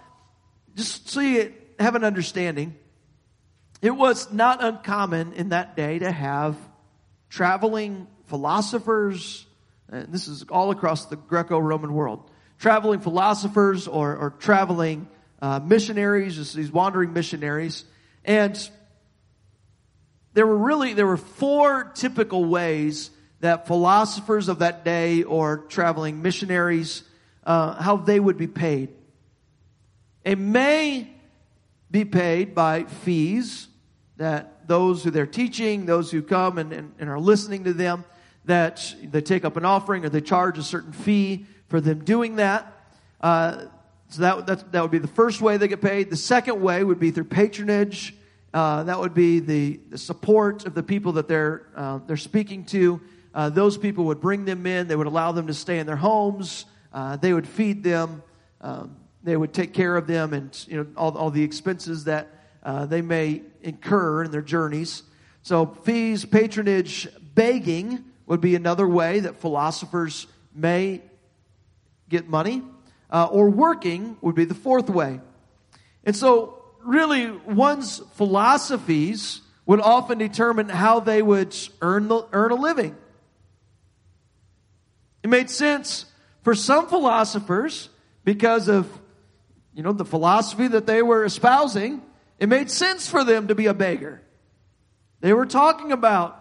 just 0.74 1.08
so 1.08 1.20
you 1.20 1.52
have 1.78 1.94
an 1.94 2.04
understanding. 2.04 2.75
It 3.82 3.90
was 3.90 4.32
not 4.32 4.62
uncommon 4.62 5.34
in 5.34 5.50
that 5.50 5.76
day 5.76 5.98
to 5.98 6.10
have 6.10 6.56
traveling 7.28 8.06
philosophers, 8.26 9.46
and 9.88 10.12
this 10.12 10.28
is 10.28 10.44
all 10.44 10.70
across 10.70 11.06
the 11.06 11.16
Greco-Roman 11.16 11.92
world, 11.92 12.30
traveling 12.58 13.00
philosophers 13.00 13.86
or, 13.86 14.16
or 14.16 14.30
traveling 14.30 15.08
uh, 15.40 15.60
missionaries, 15.60 16.36
just 16.36 16.54
these 16.54 16.70
wandering 16.70 17.12
missionaries. 17.12 17.84
And 18.25 18.70
there 20.32 20.46
were 20.46 20.56
really, 20.56 20.94
there 20.94 21.06
were 21.06 21.16
four 21.16 21.84
typical 21.94 22.44
ways 22.44 23.10
that 23.40 23.66
philosophers 23.66 24.48
of 24.48 24.60
that 24.60 24.84
day 24.84 25.22
or 25.22 25.58
traveling 25.68 26.22
missionaries, 26.22 27.02
uh, 27.44 27.75
how 27.80 27.96
they 27.96 28.18
would 28.18 28.38
be 28.38 28.46
paid. 28.46 28.90
It 30.25 30.38
may 30.38 31.08
be 31.90 32.04
paid 32.04 32.54
by 32.54 32.84
fees 32.84 33.68
that 34.16 34.66
those 34.66 35.04
who 35.04 35.10
they're 35.10 35.26
teaching, 35.26 35.86
those 35.86 36.10
who 36.10 36.22
come 36.22 36.58
and, 36.58 36.72
and, 36.72 36.92
and 36.98 37.08
are 37.08 37.20
listening 37.20 37.64
to 37.64 37.72
them, 37.72 38.04
that 38.46 38.94
they 39.02 39.20
take 39.20 39.44
up 39.44 39.56
an 39.56 39.64
offering 39.64 40.04
or 40.04 40.08
they 40.08 40.20
charge 40.20 40.58
a 40.58 40.62
certain 40.62 40.92
fee 40.92 41.46
for 41.68 41.80
them 41.80 42.04
doing 42.04 42.37
that. 42.37 42.73
Uh, 43.20 43.66
so 44.08 44.23
that, 44.23 44.46
that, 44.46 44.73
that 44.73 44.82
would 44.82 44.90
be 44.90 44.99
the 44.99 45.08
first 45.08 45.40
way 45.40 45.56
they 45.56 45.68
get 45.68 45.80
paid. 45.80 46.11
The 46.11 46.16
second 46.16 46.61
way 46.61 46.85
would 46.85 47.00
be 47.00 47.11
through 47.11 47.25
patronage. 47.25 48.14
Uh, 48.54 48.85
that 48.85 48.99
would 48.99 49.14
be 49.14 49.40
the, 49.40 49.80
the 49.88 49.99
support 49.99 50.64
of 50.64 50.75
the 50.75 50.82
people 50.82 51.12
that 51.12 51.28
they're, 51.28 51.66
uh, 51.75 51.99
they're 52.06 52.16
speaking 52.16 52.64
to 52.66 53.00
uh, 53.37 53.50
those 53.50 53.76
people 53.76 54.04
would 54.04 54.20
bring 54.20 54.46
them 54.46 54.66
in. 54.66 54.88
They 54.88 54.96
would 54.96 55.06
allow 55.06 55.30
them 55.32 55.49
to 55.49 55.54
stay 55.54 55.78
in 55.78 55.87
their 55.87 55.96
homes. 55.96 56.64
Uh, 56.90 57.16
they 57.16 57.35
would 57.35 57.46
feed 57.46 57.82
them. 57.82 58.23
Um, 58.62 58.96
they 59.23 59.37
would 59.37 59.52
take 59.52 59.75
care 59.75 59.94
of 59.94 60.06
them 60.06 60.32
and 60.32 60.64
you 60.68 60.78
know 60.78 60.87
all, 60.96 61.16
all 61.18 61.30
the 61.30 61.42
expenses 61.42 62.04
that 62.04 62.28
uh, 62.62 62.87
they 62.87 63.02
may 63.02 63.42
incur 63.61 64.25
in 64.25 64.30
their 64.30 64.40
journeys. 64.40 65.02
So 65.42 65.66
fees, 65.66 66.25
patronage, 66.25 67.08
begging 67.35 68.04
would 68.25 68.40
be 68.40 68.54
another 68.54 68.88
way 68.88 69.20
that 69.20 69.37
philosophers 69.37 70.26
may 70.54 71.02
get 72.08 72.28
money. 72.28 72.62
Uh, 73.08 73.28
or 73.30 73.48
working 73.48 74.16
would 74.20 74.34
be 74.34 74.44
the 74.44 74.54
fourth 74.54 74.90
way. 74.90 75.20
And 76.02 76.16
so 76.16 76.64
really 76.82 77.30
one's 77.30 78.00
philosophies 78.14 79.42
would 79.64 79.80
often 79.80 80.18
determine 80.18 80.68
how 80.68 81.00
they 81.00 81.22
would 81.22 81.56
earn, 81.82 82.08
the, 82.08 82.26
earn 82.32 82.52
a 82.52 82.54
living. 82.56 82.96
It 85.22 85.28
made 85.28 85.50
sense 85.50 86.06
for 86.42 86.54
some 86.54 86.88
philosophers 86.88 87.88
because 88.25 88.68
of, 88.68 88.88
you 89.75 89.82
know, 89.82 89.92
the 89.92 90.04
philosophy 90.04 90.68
that 90.68 90.86
they 90.86 91.02
were 91.02 91.25
espousing, 91.25 92.02
it 92.38 92.48
made 92.48 92.70
sense 92.70 93.08
for 93.08 93.25
them 93.25 93.48
to 93.48 93.54
be 93.54 93.66
a 93.66 93.75
beggar. 93.75 94.22
They 95.20 95.32
were 95.32 95.46
talking 95.46 95.90
about, 95.90 96.40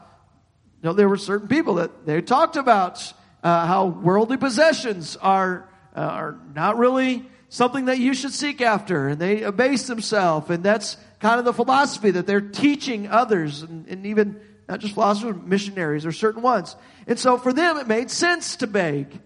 you 0.82 0.90
know, 0.90 0.94
there 0.94 1.10
were 1.10 1.18
certain 1.18 1.48
people 1.48 1.76
that 1.76 2.06
they 2.06 2.22
talked 2.22 2.56
about 2.56 3.14
uh, 3.46 3.68
how 3.68 3.86
worldly 3.86 4.38
possessions 4.38 5.18
are 5.18 5.70
uh, 5.96 6.00
are 6.00 6.40
not 6.56 6.80
really 6.80 7.24
something 7.48 7.86
that 7.86 8.00
you 8.00 8.16
should 8.16 8.34
seek 8.34 8.60
after, 8.60 9.10
and 9.10 9.22
they 9.22 9.44
abase 9.44 9.86
themselves, 9.86 10.50
and 10.50 10.64
that's 10.64 10.98
kind 11.20 11.38
of 11.38 11.46
the 11.46 11.54
philosophy 11.54 12.10
that 12.10 12.26
they're 12.26 12.42
teaching 12.42 13.08
others, 13.08 13.62
and, 13.62 13.88
and 13.88 14.08
even 14.08 14.42
not 14.68 14.80
just 14.80 14.96
philosophers, 14.96 15.40
missionaries 15.46 16.08
or 16.08 16.12
certain 16.12 16.42
ones. 16.42 16.76
And 17.06 17.20
so 17.20 17.38
for 17.38 17.54
them, 17.54 17.78
it 17.78 17.88
made 17.88 18.10
sense 18.10 18.56
to 18.58 18.68
beg. 18.68 19.22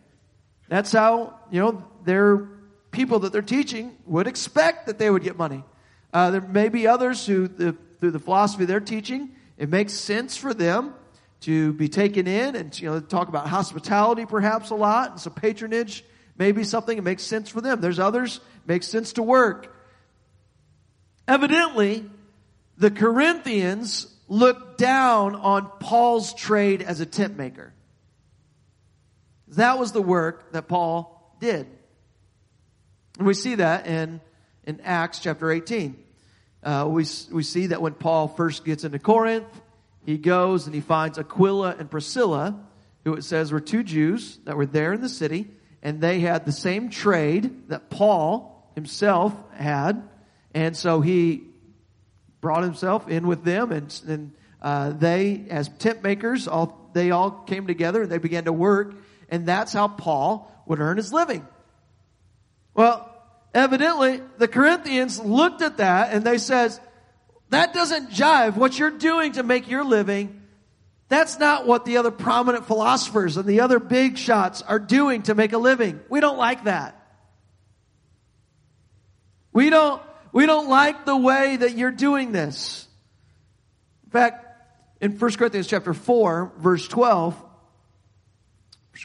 That's 0.68 0.92
how 0.92 1.40
you 1.50 1.62
know 1.62 1.86
their 2.04 2.46
people 2.92 3.20
that 3.20 3.32
they're 3.32 3.42
teaching 3.42 3.96
would 4.06 4.28
expect 4.28 4.88
that 4.88 5.00
they 5.00 5.10
would 5.10 5.24
get 5.24 5.38
money. 5.38 5.64
Uh, 6.12 6.32
there 6.32 6.42
may 6.42 6.68
be 6.68 6.88
others 6.88 7.26
who, 7.26 7.48
the, 7.48 7.74
through 8.02 8.12
the 8.12 8.20
philosophy 8.20 8.66
they're 8.66 8.82
teaching, 8.82 9.30
it 9.58 9.70
makes 9.70 9.94
sense 9.94 10.36
for 10.36 10.54
them 10.54 10.94
to 11.42 11.74
be 11.74 11.88
taken 11.88 12.28
in 12.28 12.56
and 12.56 12.80
you 12.80 12.90
know 12.90 13.00
talk 13.00 13.28
about 13.30 13.48
hospitality 13.48 14.26
perhaps 14.26 14.70
a 14.72 14.76
lot 14.76 15.12
and 15.12 15.20
some 15.20 15.34
patronage 15.34 16.04
maybe 16.38 16.64
something 16.64 16.96
that 16.96 17.04
makes 17.04 17.24
sense 17.24 17.50
for 17.50 17.60
them. 17.60 17.82
There's 17.82 18.00
others 18.00 18.40
makes 18.66 18.88
sense 18.88 19.14
to 19.14 19.24
work. 19.24 19.76
Evidently 21.28 22.06
the 22.78 22.92
corinthians 22.92 24.08
looked 24.28 24.78
down 24.78 25.36
on 25.36 25.70
paul's 25.80 26.34
trade 26.34 26.82
as 26.82 27.00
a 27.00 27.06
tent 27.06 27.38
maker. 27.38 27.74
That 29.50 29.80
was 29.80 29.92
the 29.92 30.02
work 30.02 30.52
that 30.54 30.68
paul 30.68 31.36
did. 31.40 31.68
And 33.18 33.28
we 33.28 33.34
see 33.34 33.56
that 33.56 33.88
in 33.88 34.22
in 34.66 34.82
acts 34.82 35.20
chapter 35.20 35.52
18 35.52 36.06
uh, 36.64 36.86
we, 36.90 37.06
we 37.32 37.44
see 37.44 37.68
that 37.68 37.82
when 37.82 37.94
Paul 37.94 38.28
first 38.28 38.66
gets 38.66 38.84
into 38.84 39.00
Corinth, 39.00 39.48
he 40.06 40.18
goes 40.18 40.66
and 40.66 40.74
he 40.74 40.82
finds 40.82 41.18
Aquila 41.18 41.76
and 41.78 41.90
Priscilla, 41.90 42.60
who 43.04 43.14
it 43.14 43.24
says 43.24 43.52
were 43.52 43.60
two 43.60 43.84
Jews 43.84 44.40
that 44.46 44.58
were 44.58 44.66
there 44.66 44.94
in 44.94 45.02
the 45.02 45.10
city, 45.10 45.48
and 45.82 46.02
they 46.02 46.20
had 46.20 46.46
the 46.46 46.52
same 46.52 46.90
trade 46.90 47.70
that 47.70 47.90
Paul 47.90 48.72
himself 48.76 49.34
had. 49.54 50.08
And 50.54 50.76
so 50.76 51.02
he 51.02 51.44
brought 52.42 52.64
himself 52.64 53.08
in 53.08 53.28
with 53.28 53.44
them, 53.44 53.72
and, 53.72 54.02
and 54.08 54.32
uh, 54.62 54.92
they, 54.92 55.46
as 55.50 55.70
tent 55.70 56.04
makers, 56.04 56.48
all, 56.48 56.90
they 56.94 57.12
all 57.12 57.32
came 57.32 57.68
together 57.68 58.04
and 58.04 58.12
they 58.12 58.18
began 58.18 58.46
to 58.46 58.54
work, 58.54 58.96
and 59.30 59.46
that's 59.46 59.74
how 59.74 59.88
Paul 59.88 60.52
would 60.66 60.80
earn 60.80 60.98
his 60.98 61.14
living. 61.14 61.46
Well, 62.74 63.10
evidently 63.54 64.22
the 64.38 64.48
Corinthians 64.48 65.20
looked 65.20 65.62
at 65.62 65.78
that 65.78 66.14
and 66.14 66.24
they 66.24 66.38
says, 66.38 66.80
that 67.50 67.74
doesn't 67.74 68.12
jive. 68.12 68.56
What 68.56 68.78
you're 68.78 68.92
doing 68.92 69.34
to 69.34 69.44
make 69.44 69.70
your 69.70 69.84
living, 69.84 70.42
that's 71.08 71.40
not 71.40 71.66
what 71.66 71.86
the 71.86 71.98
other 71.98 72.12
prominent 72.12 72.68
philosophers 72.68 73.38
and 73.38 73.46
the 73.46 73.62
other 73.62 73.80
big 73.80 74.18
shots 74.18 74.62
are 74.62 74.80
doing 74.80 75.24
to 75.24 75.36
make 75.36 75.54
a 75.54 75.58
living. 75.58 76.00
We 76.10 76.20
don't 76.20 76.38
like 76.38 76.66
that. 76.66 76.96
We 79.52 79.70
don't, 79.72 80.02
we 80.32 80.46
don't 80.46 80.70
like 80.70 81.06
the 81.06 81.18
way 81.18 81.58
that 81.58 81.76
you're 81.76 81.92
doing 81.92 82.32
this. 82.32 82.88
In 84.06 84.12
fact, 84.12 84.46
in 85.02 85.18
1 85.18 85.32
Corinthians 85.34 85.68
chapter 85.68 85.94
4, 85.94 86.54
verse 86.58 86.88
12, 86.88 87.34
1 87.34 87.46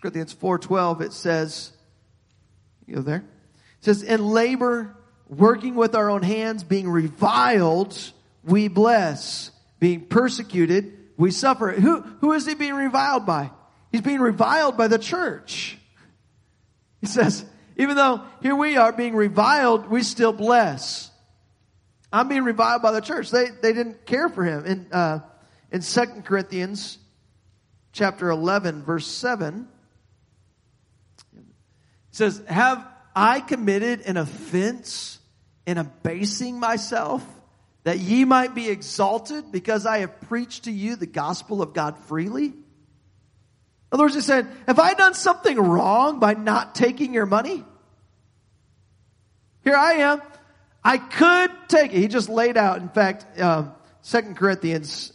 Corinthians 0.03 0.33
4, 0.33 0.59
12, 0.59 1.01
it 1.01 1.13
says, 1.13 1.73
you 2.87 2.97
go 2.97 3.03
there? 3.03 3.25
It 3.79 3.85
says, 3.85 4.03
in 4.03 4.27
labor, 4.27 4.95
working 5.29 5.75
with 5.75 5.95
our 5.95 6.11
own 6.11 6.23
hands, 6.23 6.65
being 6.65 6.89
reviled, 6.89 7.97
we 8.47 8.69
bless. 8.69 9.51
Being 9.81 10.07
persecuted, 10.07 10.97
we 11.17 11.31
suffer. 11.31 11.73
Who, 11.73 12.01
who 12.01 12.33
is 12.33 12.47
he 12.47 12.55
being 12.55 12.75
reviled 12.75 13.27
by? 13.27 13.51
He's 13.93 14.01
being 14.01 14.21
reviled 14.21 14.77
by 14.77 14.89
the 14.89 14.99
church. 14.99 15.79
He 17.01 17.07
says, 17.07 17.45
even 17.77 17.97
though 17.97 18.23
here 18.43 18.57
we 18.57 18.77
are 18.77 18.93
being 18.93 19.15
reviled, 19.15 19.91
we 19.91 20.03
still 20.03 20.33
bless. 20.33 21.11
I'm 22.13 22.29
being 22.29 22.45
reviled 22.45 22.83
by 22.83 22.93
the 22.93 23.01
church. 23.01 23.31
They, 23.31 23.49
they 23.49 23.73
didn't 23.73 24.07
care 24.07 24.29
for 24.29 24.45
him. 24.45 24.65
In, 24.65 24.87
uh, 24.93 25.21
in 25.71 25.81
2 25.81 26.01
Corinthians 26.25 26.99
chapter 27.93 28.31
11 28.31 28.85
verse 28.85 29.07
7, 29.07 29.69
it 31.37 31.43
says, 32.13 32.43
have 32.47 32.87
I 33.15 33.41
committed 33.41 34.03
an 34.03 34.17
offense 34.17 35.19
in 35.67 35.79
abasing 35.79 36.59
myself 36.59 37.25
that 37.85 37.99
ye 37.99 38.25
might 38.25 38.55
be 38.55 38.69
exalted 38.69 39.53
because 39.53 39.87
I 39.87 39.99
have 39.99 40.21
preached 40.23 40.65
to 40.65 40.73
you 40.73 40.97
the 40.97 41.07
gospel 41.07 41.63
of 41.63 41.73
God 41.73 41.99
freely? 42.01 42.47
In 42.47 42.55
other 43.93 44.05
words, 44.05 44.15
he 44.15 44.21
said, 44.21 44.49
have 44.67 44.79
I 44.79 44.95
done 44.95 45.15
something 45.15 45.59
wrong 45.59 46.19
by 46.19 46.35
not 46.35 46.75
taking 46.75 47.15
your 47.15 47.27
money? 47.27 47.65
Here 49.63 49.77
I 49.77 49.93
am. 49.95 50.23
I 50.83 50.99
could 50.99 51.51
take 51.69 51.95
it. 51.95 51.99
He 51.99 52.09
just 52.09 52.29
laid 52.29 52.57
out, 52.57 52.81
in 52.81 52.89
fact, 52.89 53.41
um, 53.41 53.73
Second 54.03 54.37
Corinthians, 54.37 55.13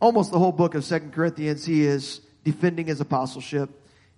almost 0.00 0.32
the 0.32 0.38
whole 0.38 0.52
book 0.52 0.74
of 0.74 0.84
Second 0.84 1.12
Corinthians, 1.12 1.64
he 1.64 1.84
is 1.84 2.20
defending 2.42 2.86
his 2.86 3.00
apostleship. 3.00 3.70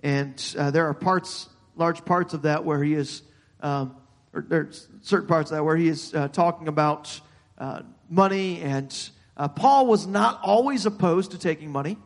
And 0.02 0.54
uh, 0.58 0.70
there 0.70 0.86
are 0.86 0.94
parts 0.94 1.48
large 1.76 2.04
parts 2.04 2.34
of 2.34 2.42
that 2.42 2.64
where 2.64 2.82
he 2.82 2.94
is, 2.94 3.22
um, 3.60 3.96
or 4.32 4.44
there's 4.48 4.88
certain 5.02 5.28
parts 5.28 5.50
of 5.50 5.58
that 5.58 5.64
where 5.64 5.76
he 5.76 5.88
is 5.88 6.14
uh, 6.14 6.28
talking 6.28 6.68
about 6.68 7.20
uh, 7.58 7.82
money. 8.08 8.60
And 8.60 9.10
uh, 9.36 9.48
Paul 9.48 9.86
was 9.86 10.06
not 10.06 10.40
always 10.42 10.86
opposed 10.86 11.32
to 11.32 11.38
taking 11.38 11.70
money. 11.70 11.98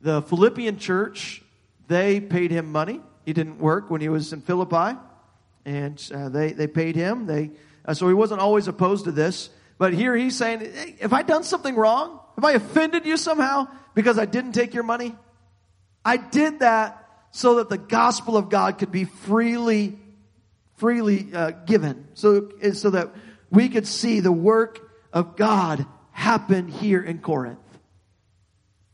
The 0.00 0.22
Philippian 0.22 0.78
church, 0.78 1.42
they 1.86 2.20
paid 2.20 2.50
him 2.50 2.70
money. 2.70 3.00
He 3.24 3.32
didn't 3.32 3.58
work 3.58 3.90
when 3.90 4.00
he 4.00 4.08
was 4.08 4.32
in 4.32 4.40
Philippi, 4.40 4.98
and 5.64 6.10
uh, 6.14 6.28
they 6.28 6.52
they 6.52 6.66
paid 6.66 6.96
him. 6.96 7.26
They 7.26 7.50
uh, 7.84 7.94
so 7.94 8.08
he 8.08 8.14
wasn't 8.14 8.40
always 8.40 8.68
opposed 8.68 9.04
to 9.04 9.12
this. 9.12 9.50
But 9.76 9.92
here 9.92 10.16
he's 10.16 10.36
saying, 10.36 10.60
hey, 10.60 10.96
"Have 11.00 11.12
I 11.12 11.22
done 11.22 11.42
something 11.42 11.74
wrong? 11.74 12.20
Have 12.36 12.44
I 12.44 12.52
offended 12.52 13.04
you 13.04 13.16
somehow 13.16 13.68
because 13.94 14.18
I 14.18 14.24
didn't 14.24 14.52
take 14.52 14.72
your 14.72 14.84
money? 14.84 15.14
I 16.04 16.16
did 16.16 16.60
that 16.60 17.04
so 17.30 17.56
that 17.56 17.68
the 17.68 17.78
gospel 17.78 18.36
of 18.36 18.48
God 18.48 18.78
could 18.78 18.90
be 18.90 19.04
freely, 19.04 19.98
freely 20.76 21.28
uh, 21.34 21.50
given. 21.50 22.08
So, 22.14 22.50
so 22.72 22.90
that 22.90 23.14
we 23.50 23.68
could 23.68 23.86
see 23.86 24.20
the 24.20 24.32
work 24.32 24.87
of 25.12 25.36
God 25.36 25.86
happened 26.12 26.70
here 26.70 27.02
in 27.02 27.18
Corinth. 27.18 27.58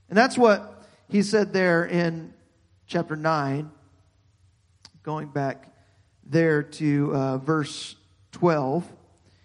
And 0.09 0.18
that's 0.18 0.37
what 0.37 0.85
he 1.09 1.23
said 1.23 1.52
there 1.52 1.85
in 1.85 2.33
chapter 2.87 3.16
9, 3.16 3.71
going 5.02 5.28
back 5.28 5.73
there 6.25 6.62
to 6.62 7.14
uh, 7.14 7.38
verse 7.38 7.97
12. 8.33 8.85
He 8.85 8.90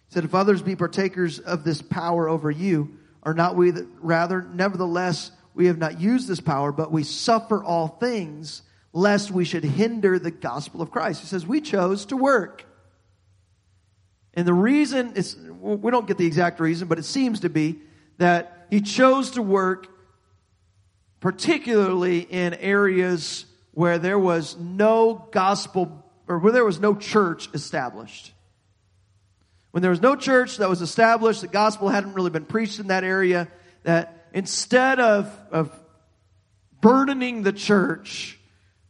said, 0.10 0.24
If 0.24 0.36
others 0.36 0.62
be 0.62 0.76
partakers 0.76 1.40
of 1.40 1.64
this 1.64 1.82
power 1.82 2.28
over 2.28 2.52
you, 2.52 2.98
are 3.24 3.34
not 3.34 3.56
we 3.56 3.72
that 3.72 3.88
rather, 4.02 4.42
nevertheless, 4.42 5.32
we 5.54 5.68
have 5.68 5.78
not 5.78 6.00
used 6.00 6.28
this 6.28 6.40
power, 6.40 6.72
but 6.72 6.92
we 6.92 7.04
suffer 7.04 7.64
all 7.64 7.88
things 7.88 8.62
lest 8.94 9.32
we 9.32 9.46
should 9.46 9.64
hinder 9.64 10.18
the 10.18 10.32
gospel 10.32 10.82
of 10.82 10.92
Christ. 10.92 11.22
He 11.22 11.28
says, 11.28 11.46
we 11.46 11.62
chose 11.62 12.06
to 12.08 12.18
work. 12.18 12.66
And 14.34 14.48
the 14.48 14.54
reason 14.54 15.14
is, 15.16 15.36
we 15.60 15.92
don't 15.92 16.08
get 16.08 16.18
the 16.18 16.26
exact 16.26 16.60
reason, 16.60 16.88
but 16.88 17.00
it 17.00 17.06
seems 17.06 17.42
to 17.42 17.50
be 17.50 17.80
that 18.18 18.68
he 18.70 18.82
chose 18.82 19.32
to 19.32 19.42
work 19.42 19.88
particularly 21.20 22.20
in 22.20 22.54
areas 22.54 23.46
where 23.72 23.98
there 23.98 24.20
was 24.20 24.58
no 24.58 25.28
gospel 25.32 26.06
or 26.28 26.40
where 26.40 26.52
there 26.52 26.66
was 26.66 26.80
no 26.80 26.96
church 26.96 27.50
established. 27.54 28.34
When 29.72 29.82
there 29.82 29.92
was 29.92 30.02
no 30.02 30.16
church 30.16 30.58
that 30.58 30.70
was 30.70 30.82
established, 30.82 31.42
the 31.42 31.48
gospel 31.48 31.90
hadn't 31.90 32.14
really 32.14 32.30
been 32.30 32.46
preached 32.46 32.80
in 32.80 32.88
that 32.88 33.04
area, 33.04 33.48
that 33.84 34.28
instead 34.34 35.00
of, 35.00 35.32
of 35.52 35.78
burdening 36.82 37.44
the 37.44 37.54
church, 37.54 38.40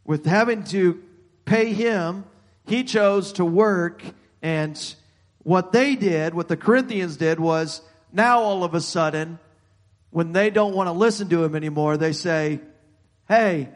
with 0.04 0.24
having 0.24 0.64
to 0.64 1.02
pay 1.44 1.72
him, 1.72 2.24
he 2.66 2.84
chose 2.84 3.34
to 3.34 3.44
work 3.44 4.02
and 4.42 4.94
what 5.42 5.72
they 5.72 5.96
did, 5.96 6.34
what 6.34 6.48
the 6.48 6.56
Corinthians 6.56 7.16
did 7.16 7.40
was 7.40 7.82
now 8.12 8.40
all 8.40 8.64
of 8.64 8.74
a 8.74 8.80
sudden, 8.80 9.38
when 10.10 10.32
they 10.32 10.50
don't 10.50 10.74
want 10.74 10.88
to 10.88 10.92
listen 10.92 11.28
to 11.28 11.44
him 11.44 11.54
anymore, 11.54 11.96
they 11.96 12.12
say, 12.12 12.60
Hey, 13.28 13.68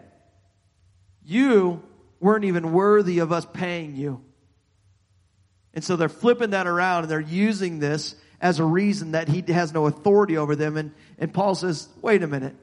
you 1.25 1.83
weren't 2.21 2.45
even 2.45 2.73
worthy 2.73 3.21
of 3.21 3.33
us 3.33 3.47
paying 3.53 3.97
you. 3.97 4.23
And 5.73 5.85
so 5.85 5.97
they're 5.97 6.09
flipping 6.09 6.51
that 6.51 6.67
around 6.67 7.03
and 7.03 7.11
they're 7.11 7.21
using 7.21 7.79
this 7.79 8.15
as 8.41 8.59
a 8.59 8.65
reason 8.65 9.13
that 9.13 9.29
he 9.29 9.43
has 9.53 9.73
no 9.73 9.87
authority 9.87 10.37
over 10.37 10.55
them. 10.57 10.77
And, 10.77 10.93
and 11.19 11.33
Paul 11.33 11.55
says, 11.55 11.89
wait 12.01 12.23
a 12.23 12.27
minute. 12.27 12.55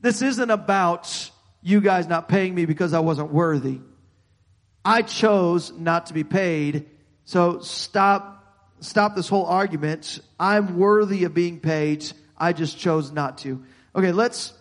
This 0.00 0.22
isn't 0.22 0.50
about 0.50 1.30
you 1.62 1.80
guys 1.80 2.06
not 2.06 2.28
paying 2.28 2.54
me 2.54 2.66
because 2.66 2.94
I 2.94 3.00
wasn't 3.00 3.32
worthy. 3.32 3.80
I 4.84 5.02
chose 5.02 5.72
not 5.72 6.06
to 6.06 6.14
be 6.14 6.24
paid. 6.24 6.88
So 7.28 7.60
stop, 7.60 8.42
stop 8.80 9.14
this 9.14 9.28
whole 9.28 9.44
argument. 9.44 10.18
I'm 10.40 10.78
worthy 10.78 11.24
of 11.24 11.34
being 11.34 11.60
paid. 11.60 12.10
I 12.38 12.54
just 12.54 12.78
chose 12.78 13.12
not 13.12 13.36
to. 13.38 13.62
Okay, 13.94 14.12
let's, 14.12 14.54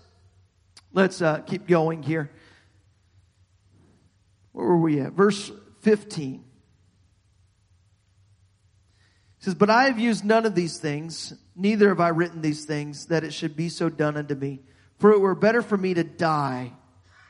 let's, 0.92 1.22
uh, 1.22 1.38
keep 1.38 1.66
going 1.66 2.04
here. 2.04 2.30
Where 4.52 4.68
were 4.68 4.82
we 4.82 5.00
at? 5.00 5.14
Verse 5.14 5.50
15. 5.84 6.44
It 9.38 9.44
says, 9.46 9.56
But 9.56 9.70
I 9.70 9.86
have 9.86 9.98
used 9.98 10.26
none 10.26 10.46
of 10.46 10.54
these 10.54 10.78
things, 10.78 11.34
neither 11.56 11.88
have 11.88 12.02
I 12.02 12.10
written 12.10 12.42
these 12.42 12.66
things, 12.66 13.06
that 13.06 13.24
it 13.24 13.32
should 13.32 13.56
be 13.56 13.70
so 13.70 13.88
done 13.88 14.18
unto 14.18 14.36
me. 14.36 14.60
For 15.00 15.12
it 15.12 15.22
were 15.22 15.36
better 15.36 15.62
for 15.62 15.78
me 15.78 15.94
to 15.94 16.04
die 16.04 16.74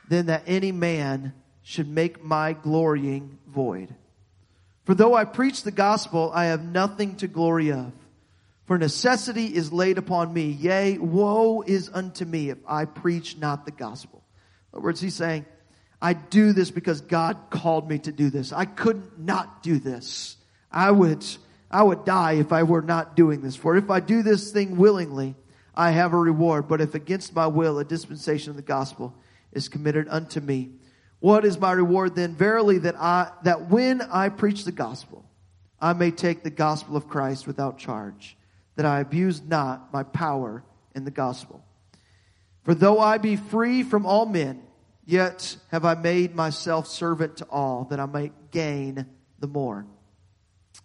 than 0.08 0.26
that 0.26 0.42
any 0.48 0.72
man 0.72 1.32
should 1.62 1.86
make 1.86 2.24
my 2.24 2.54
glorying 2.54 3.38
void. 3.46 3.94
For 4.88 4.94
though 4.94 5.14
I 5.14 5.26
preach 5.26 5.64
the 5.64 5.70
gospel, 5.70 6.30
I 6.32 6.46
have 6.46 6.64
nothing 6.64 7.16
to 7.16 7.28
glory 7.28 7.72
of. 7.72 7.92
For 8.64 8.78
necessity 8.78 9.44
is 9.44 9.70
laid 9.70 9.98
upon 9.98 10.32
me. 10.32 10.46
Yea, 10.46 10.96
woe 10.96 11.60
is 11.60 11.90
unto 11.92 12.24
me 12.24 12.48
if 12.48 12.56
I 12.66 12.86
preach 12.86 13.36
not 13.36 13.66
the 13.66 13.70
gospel. 13.70 14.24
In 14.72 14.78
other 14.78 14.84
words, 14.84 15.02
he's 15.02 15.14
saying, 15.14 15.44
I 16.00 16.14
do 16.14 16.54
this 16.54 16.70
because 16.70 17.02
God 17.02 17.36
called 17.50 17.86
me 17.86 17.98
to 17.98 18.12
do 18.12 18.30
this. 18.30 18.50
I 18.50 18.64
couldn't 18.64 19.18
not 19.18 19.62
do 19.62 19.78
this. 19.78 20.38
I 20.72 20.90
would, 20.90 21.22
I 21.70 21.82
would 21.82 22.06
die 22.06 22.36
if 22.36 22.50
I 22.50 22.62
were 22.62 22.80
not 22.80 23.14
doing 23.14 23.42
this. 23.42 23.56
For 23.56 23.76
if 23.76 23.90
I 23.90 24.00
do 24.00 24.22
this 24.22 24.52
thing 24.52 24.78
willingly, 24.78 25.34
I 25.74 25.90
have 25.90 26.14
a 26.14 26.18
reward. 26.18 26.66
But 26.66 26.80
if 26.80 26.94
against 26.94 27.34
my 27.34 27.46
will, 27.46 27.78
a 27.78 27.84
dispensation 27.84 28.48
of 28.52 28.56
the 28.56 28.62
gospel 28.62 29.14
is 29.52 29.68
committed 29.68 30.08
unto 30.08 30.40
me. 30.40 30.70
What 31.20 31.44
is 31.44 31.58
my 31.58 31.72
reward 31.72 32.14
then? 32.14 32.34
Verily 32.34 32.78
that 32.78 32.96
I, 32.96 33.32
that 33.42 33.70
when 33.70 34.02
I 34.02 34.28
preach 34.28 34.64
the 34.64 34.72
gospel, 34.72 35.24
I 35.80 35.92
may 35.92 36.10
take 36.10 36.42
the 36.42 36.50
gospel 36.50 36.96
of 36.96 37.08
Christ 37.08 37.46
without 37.46 37.78
charge, 37.78 38.36
that 38.76 38.86
I 38.86 39.00
abuse 39.00 39.42
not 39.42 39.92
my 39.92 40.02
power 40.02 40.62
in 40.94 41.04
the 41.04 41.10
gospel. 41.10 41.64
For 42.62 42.74
though 42.74 43.00
I 43.00 43.18
be 43.18 43.36
free 43.36 43.82
from 43.82 44.06
all 44.06 44.26
men, 44.26 44.62
yet 45.04 45.56
have 45.70 45.84
I 45.84 45.94
made 45.94 46.34
myself 46.34 46.86
servant 46.86 47.38
to 47.38 47.46
all, 47.46 47.84
that 47.90 47.98
I 47.98 48.06
may 48.06 48.32
gain 48.50 49.06
the 49.38 49.46
more. 49.46 49.86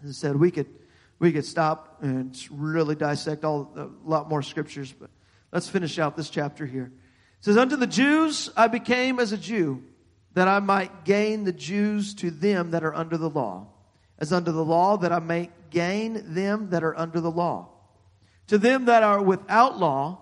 I 0.01 0.11
said, 0.11 0.35
we 0.35 0.49
could, 0.49 0.67
we 1.19 1.31
could 1.31 1.45
stop 1.45 1.99
and 2.01 2.37
really 2.49 2.95
dissect 2.95 3.43
all, 3.43 3.71
a 3.75 4.09
lot 4.09 4.29
more 4.29 4.41
scriptures, 4.41 4.93
but 4.93 5.09
let's 5.51 5.69
finish 5.69 5.99
out 5.99 6.15
this 6.15 6.29
chapter 6.29 6.65
here. 6.65 6.91
It 7.39 7.45
says, 7.45 7.57
Unto 7.57 7.75
the 7.75 7.87
Jews 7.87 8.49
I 8.55 8.67
became 8.67 9.19
as 9.19 9.31
a 9.31 9.37
Jew, 9.37 9.83
that 10.33 10.47
I 10.47 10.59
might 10.59 11.05
gain 11.05 11.43
the 11.43 11.51
Jews 11.51 12.13
to 12.15 12.31
them 12.31 12.71
that 12.71 12.83
are 12.83 12.93
under 12.93 13.17
the 13.17 13.29
law, 13.29 13.67
as 14.17 14.33
under 14.33 14.51
the 14.51 14.65
law, 14.65 14.97
that 14.97 15.11
I 15.11 15.19
may 15.19 15.49
gain 15.69 16.33
them 16.33 16.69
that 16.69 16.83
are 16.83 16.97
under 16.97 17.19
the 17.21 17.31
law. 17.31 17.69
To 18.47 18.57
them 18.57 18.85
that 18.85 19.03
are 19.03 19.21
without 19.21 19.79
law, 19.79 20.21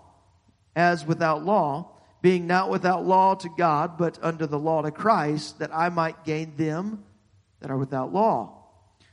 as 0.76 1.06
without 1.06 1.44
law, 1.44 1.92
being 2.22 2.46
not 2.46 2.70
without 2.70 3.06
law 3.06 3.36
to 3.36 3.50
God, 3.58 3.98
but 3.98 4.20
under 4.22 4.46
the 4.46 4.60
law 4.60 4.82
to 4.82 4.92
Christ, 4.92 5.60
that 5.60 5.74
I 5.74 5.90
might 5.90 6.24
gain 6.24 6.56
them 6.56 7.04
that 7.60 7.72
are 7.72 7.78
without 7.78 8.14
law. 8.14 8.58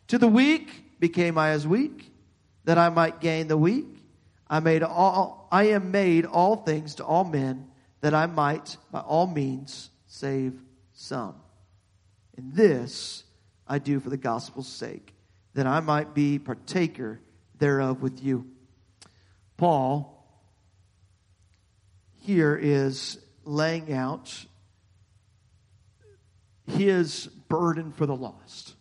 To 0.08 0.18
the 0.18 0.28
weak 0.28 1.00
became 1.00 1.38
I 1.38 1.50
as 1.50 1.66
weak, 1.66 2.12
that 2.64 2.78
I 2.78 2.88
might 2.90 3.20
gain 3.20 3.48
the 3.48 3.56
weak. 3.56 3.86
I 4.48 4.60
made 4.60 4.82
all, 4.82 5.48
I 5.50 5.68
am 5.68 5.90
made 5.90 6.26
all 6.26 6.56
things 6.56 6.96
to 6.96 7.04
all 7.04 7.24
men, 7.24 7.68
that 8.00 8.14
I 8.14 8.26
might 8.26 8.76
by 8.90 9.00
all 9.00 9.26
means 9.26 9.90
save 10.06 10.54
some. 10.98 11.34
And 12.36 12.52
this 12.52 13.24
I 13.66 13.78
do 13.78 14.00
for 14.00 14.10
the 14.10 14.16
gospel's 14.16 14.68
sake, 14.68 15.14
that 15.54 15.66
I 15.66 15.80
might 15.80 16.14
be 16.14 16.38
partaker 16.38 17.20
thereof 17.58 18.02
with 18.02 18.22
you. 18.22 18.46
Paul 19.56 20.14
here 22.22 22.56
is 22.56 23.18
laying 23.44 23.92
out 23.92 24.44
his 26.66 27.26
burden 27.48 27.92
for 27.92 28.06
the 28.06 28.16
lost. 28.16 28.74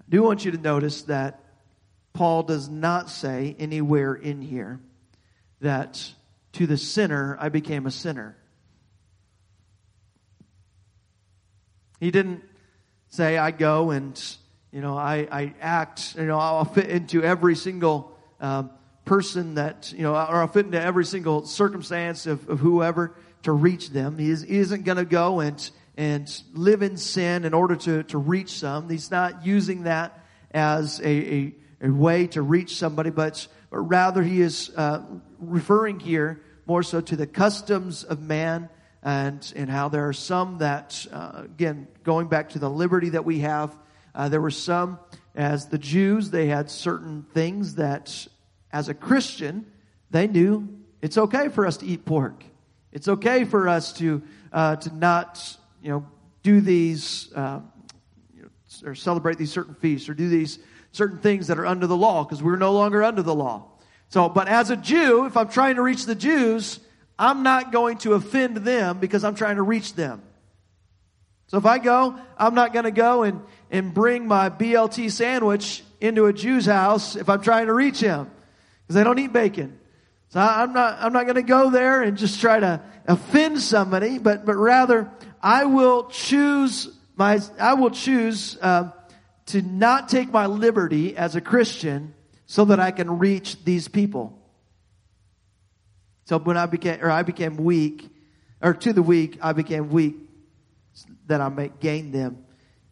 I 0.00 0.04
do 0.08 0.22
want 0.22 0.44
you 0.44 0.52
to 0.52 0.58
notice 0.58 1.02
that 1.02 1.40
Paul 2.12 2.44
does 2.44 2.68
not 2.68 3.10
say 3.10 3.56
anywhere 3.58 4.14
in 4.14 4.40
here 4.40 4.80
that 5.60 6.12
to 6.52 6.66
the 6.66 6.76
sinner 6.76 7.36
I 7.40 7.48
became 7.48 7.86
a 7.86 7.90
sinner. 7.90 8.36
He 12.00 12.10
didn't 12.10 12.42
say 13.08 13.38
I 13.38 13.50
go 13.50 13.90
and 13.90 14.20
you 14.72 14.80
know 14.80 14.96
I, 14.96 15.26
I 15.30 15.54
act 15.60 16.16
you 16.16 16.26
know 16.26 16.38
I'll 16.38 16.64
fit 16.64 16.90
into 16.90 17.22
every 17.22 17.56
single 17.56 18.16
um, 18.40 18.70
person 19.04 19.54
that 19.54 19.92
you 19.96 20.02
know 20.02 20.12
or 20.12 20.36
I'll 20.42 20.48
fit 20.48 20.66
into 20.66 20.80
every 20.80 21.04
single 21.04 21.46
circumstance 21.46 22.26
of, 22.26 22.48
of 22.48 22.60
whoever 22.60 23.14
to 23.44 23.52
reach 23.52 23.90
them. 23.90 24.18
He, 24.18 24.30
is, 24.30 24.42
he 24.42 24.58
isn't 24.58 24.84
going 24.84 24.98
to 24.98 25.04
go 25.04 25.40
and 25.40 25.70
and 25.96 26.42
live 26.52 26.82
in 26.82 26.96
sin 26.98 27.44
in 27.44 27.54
order 27.54 27.76
to 27.76 28.02
to 28.04 28.18
reach 28.18 28.50
some. 28.50 28.88
He's 28.90 29.10
not 29.10 29.46
using 29.46 29.84
that 29.84 30.18
as 30.50 31.00
a, 31.00 31.06
a, 31.06 31.54
a 31.82 31.90
way 31.90 32.26
to 32.28 32.42
reach 32.42 32.76
somebody, 32.76 33.10
but 33.10 33.46
but 33.70 33.78
rather 33.78 34.22
he 34.22 34.40
is 34.40 34.70
uh, 34.76 35.02
referring 35.38 36.00
here 36.00 36.42
more 36.66 36.82
so 36.82 37.00
to 37.00 37.16
the 37.16 37.26
customs 37.26 38.04
of 38.04 38.20
man 38.20 38.68
and, 39.06 39.52
and 39.54 39.70
how 39.70 39.88
there 39.88 40.08
are 40.08 40.12
some 40.12 40.58
that, 40.58 41.06
uh, 41.12 41.42
again, 41.44 41.86
going 42.02 42.26
back 42.26 42.48
to 42.50 42.58
the 42.58 42.68
liberty 42.68 43.10
that 43.10 43.24
we 43.24 43.38
have, 43.38 43.74
uh, 44.16 44.28
there 44.28 44.40
were 44.40 44.50
some, 44.50 44.98
as 45.36 45.68
the 45.68 45.78
Jews, 45.78 46.30
they 46.30 46.48
had 46.48 46.68
certain 46.68 47.24
things 47.32 47.76
that, 47.76 48.26
as 48.72 48.88
a 48.88 48.94
Christian, 48.94 49.64
they 50.10 50.26
knew 50.26 50.68
it's 51.02 51.16
okay 51.16 51.48
for 51.50 51.68
us 51.68 51.76
to 51.76 51.86
eat 51.86 52.04
pork. 52.04 52.42
It's 52.90 53.06
okay 53.06 53.44
for 53.44 53.68
us 53.68 53.92
to, 53.98 54.22
uh, 54.52 54.74
to 54.74 54.92
not, 54.92 55.56
you 55.80 55.90
know, 55.90 56.06
do 56.42 56.60
these, 56.60 57.32
uh, 57.32 57.60
you 58.34 58.42
know, 58.42 58.48
or 58.88 58.96
celebrate 58.96 59.38
these 59.38 59.52
certain 59.52 59.76
feasts 59.76 60.08
or 60.08 60.14
do 60.14 60.28
these 60.28 60.58
certain 60.90 61.18
things 61.18 61.46
that 61.46 61.60
are 61.60 61.66
under 61.66 61.86
the 61.86 61.96
law 61.96 62.24
because 62.24 62.42
we're 62.42 62.56
no 62.56 62.72
longer 62.72 63.04
under 63.04 63.22
the 63.22 63.34
law. 63.34 63.66
So, 64.08 64.28
but 64.28 64.48
as 64.48 64.70
a 64.70 64.76
Jew, 64.76 65.26
if 65.26 65.36
I'm 65.36 65.48
trying 65.48 65.76
to 65.76 65.82
reach 65.82 66.06
the 66.06 66.16
Jews, 66.16 66.80
I'm 67.18 67.42
not 67.42 67.72
going 67.72 67.98
to 67.98 68.14
offend 68.14 68.58
them 68.58 68.98
because 68.98 69.24
I'm 69.24 69.34
trying 69.34 69.56
to 69.56 69.62
reach 69.62 69.94
them. 69.94 70.22
So 71.48 71.58
if 71.58 71.66
I 71.66 71.78
go, 71.78 72.18
I'm 72.36 72.54
not 72.54 72.72
going 72.72 72.84
to 72.84 72.90
go 72.90 73.22
and, 73.22 73.40
and 73.70 73.94
bring 73.94 74.26
my 74.26 74.50
BLT 74.50 75.10
sandwich 75.10 75.82
into 76.00 76.26
a 76.26 76.32
Jew's 76.32 76.66
house 76.66 77.16
if 77.16 77.28
I'm 77.28 77.40
trying 77.40 77.66
to 77.66 77.74
reach 77.74 78.00
him 78.00 78.30
because 78.82 78.96
they 78.96 79.04
don't 79.04 79.18
eat 79.18 79.32
bacon. 79.32 79.78
So 80.28 80.40
I, 80.40 80.62
I'm 80.62 80.72
not, 80.72 80.98
I'm 81.00 81.12
not 81.12 81.24
going 81.24 81.36
to 81.36 81.42
go 81.42 81.70
there 81.70 82.02
and 82.02 82.18
just 82.18 82.40
try 82.40 82.58
to 82.58 82.82
offend 83.06 83.62
somebody, 83.62 84.18
but, 84.18 84.44
but 84.44 84.56
rather 84.56 85.10
I 85.40 85.64
will 85.66 86.08
choose 86.08 86.88
my, 87.14 87.40
I 87.58 87.74
will 87.74 87.90
choose, 87.90 88.58
uh, 88.60 88.90
to 89.46 89.62
not 89.62 90.08
take 90.08 90.30
my 90.30 90.46
liberty 90.46 91.16
as 91.16 91.36
a 91.36 91.40
Christian 91.40 92.14
so 92.46 92.66
that 92.66 92.80
I 92.80 92.90
can 92.90 93.18
reach 93.18 93.64
these 93.64 93.88
people. 93.88 94.38
So 96.26 96.38
when 96.38 96.56
I 96.56 96.66
became, 96.66 97.02
or 97.02 97.10
I 97.10 97.22
became 97.22 97.56
weak, 97.56 98.10
or 98.60 98.74
to 98.74 98.92
the 98.92 99.02
weak, 99.02 99.38
I 99.40 99.52
became 99.52 99.90
weak 99.90 100.16
that 101.26 101.40
I 101.40 101.48
might 101.48 101.80
gain 101.80 102.10
them. 102.10 102.44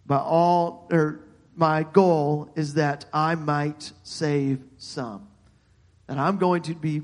But 0.07 0.23
all, 0.23 0.89
or 0.91 1.21
my 1.57 1.83
goal 1.83 2.51
is 2.55 2.75
that 2.75 3.07
I 3.13 3.35
might 3.35 3.93
save 4.05 4.61
some. 4.77 5.29
And 6.09 6.21
I'm 6.21 6.37
going 6.37 6.63
to 6.63 6.75
be 6.75 7.03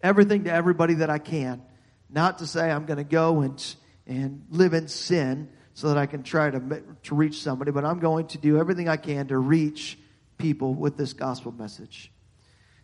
everything 0.00 0.44
to 0.44 0.52
everybody 0.52 0.94
that 0.94 1.10
I 1.10 1.18
can. 1.18 1.62
Not 2.08 2.38
to 2.38 2.46
say 2.46 2.70
I'm 2.70 2.86
going 2.86 2.98
to 2.98 3.04
go 3.04 3.40
and, 3.40 3.74
and 4.06 4.44
live 4.50 4.74
in 4.74 4.86
sin 4.86 5.48
so 5.74 5.88
that 5.88 5.98
I 5.98 6.06
can 6.06 6.22
try 6.22 6.50
to, 6.50 6.82
to 7.04 7.14
reach 7.14 7.40
somebody, 7.40 7.70
but 7.72 7.84
I'm 7.84 7.98
going 7.98 8.28
to 8.28 8.38
do 8.38 8.58
everything 8.58 8.88
I 8.88 8.98
can 8.98 9.28
to 9.28 9.38
reach 9.38 9.98
people 10.36 10.74
with 10.74 10.96
this 10.96 11.14
gospel 11.14 11.50
message. 11.50 12.12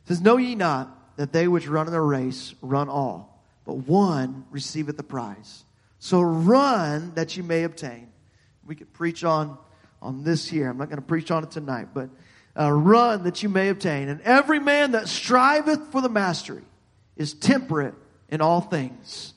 It 0.04 0.08
says, 0.08 0.20
Know 0.22 0.38
ye 0.38 0.54
not 0.54 0.97
that 1.18 1.32
they 1.32 1.48
which 1.48 1.66
run 1.66 1.88
in 1.88 1.92
the 1.92 2.00
race 2.00 2.54
run 2.62 2.88
all, 2.88 3.42
but 3.64 3.74
one 3.74 4.44
receiveth 4.52 4.96
the 4.96 5.02
prize. 5.02 5.64
So 5.98 6.20
run 6.20 7.12
that 7.16 7.36
you 7.36 7.42
may 7.42 7.64
obtain. 7.64 8.08
We 8.64 8.76
could 8.76 8.92
preach 8.92 9.24
on, 9.24 9.58
on 10.00 10.22
this 10.22 10.48
here. 10.48 10.70
I'm 10.70 10.78
not 10.78 10.88
going 10.88 11.00
to 11.00 11.06
preach 11.06 11.32
on 11.32 11.42
it 11.42 11.50
tonight, 11.50 11.88
but 11.92 12.08
uh, 12.56 12.70
run 12.70 13.24
that 13.24 13.42
you 13.42 13.48
may 13.48 13.68
obtain. 13.68 14.08
And 14.08 14.20
every 14.20 14.60
man 14.60 14.92
that 14.92 15.08
striveth 15.08 15.90
for 15.90 16.00
the 16.00 16.08
mastery 16.08 16.62
is 17.16 17.34
temperate 17.34 17.94
in 18.28 18.40
all 18.40 18.60
things. 18.60 19.34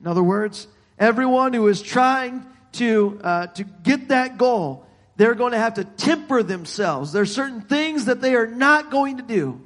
In 0.00 0.06
other 0.06 0.22
words, 0.22 0.66
everyone 0.98 1.52
who 1.52 1.68
is 1.68 1.82
trying 1.82 2.46
to, 2.72 3.20
uh, 3.22 3.46
to 3.48 3.64
get 3.64 4.08
that 4.08 4.38
goal 4.38 4.86
they're 5.16 5.34
going 5.34 5.52
to 5.52 5.58
have 5.58 5.74
to 5.74 5.84
temper 5.84 6.42
themselves. 6.42 7.12
There 7.12 7.22
are 7.22 7.26
certain 7.26 7.60
things 7.60 8.06
that 8.06 8.22
they 8.22 8.34
are 8.34 8.46
not 8.46 8.90
going 8.90 9.18
to 9.18 9.22
do. 9.22 9.60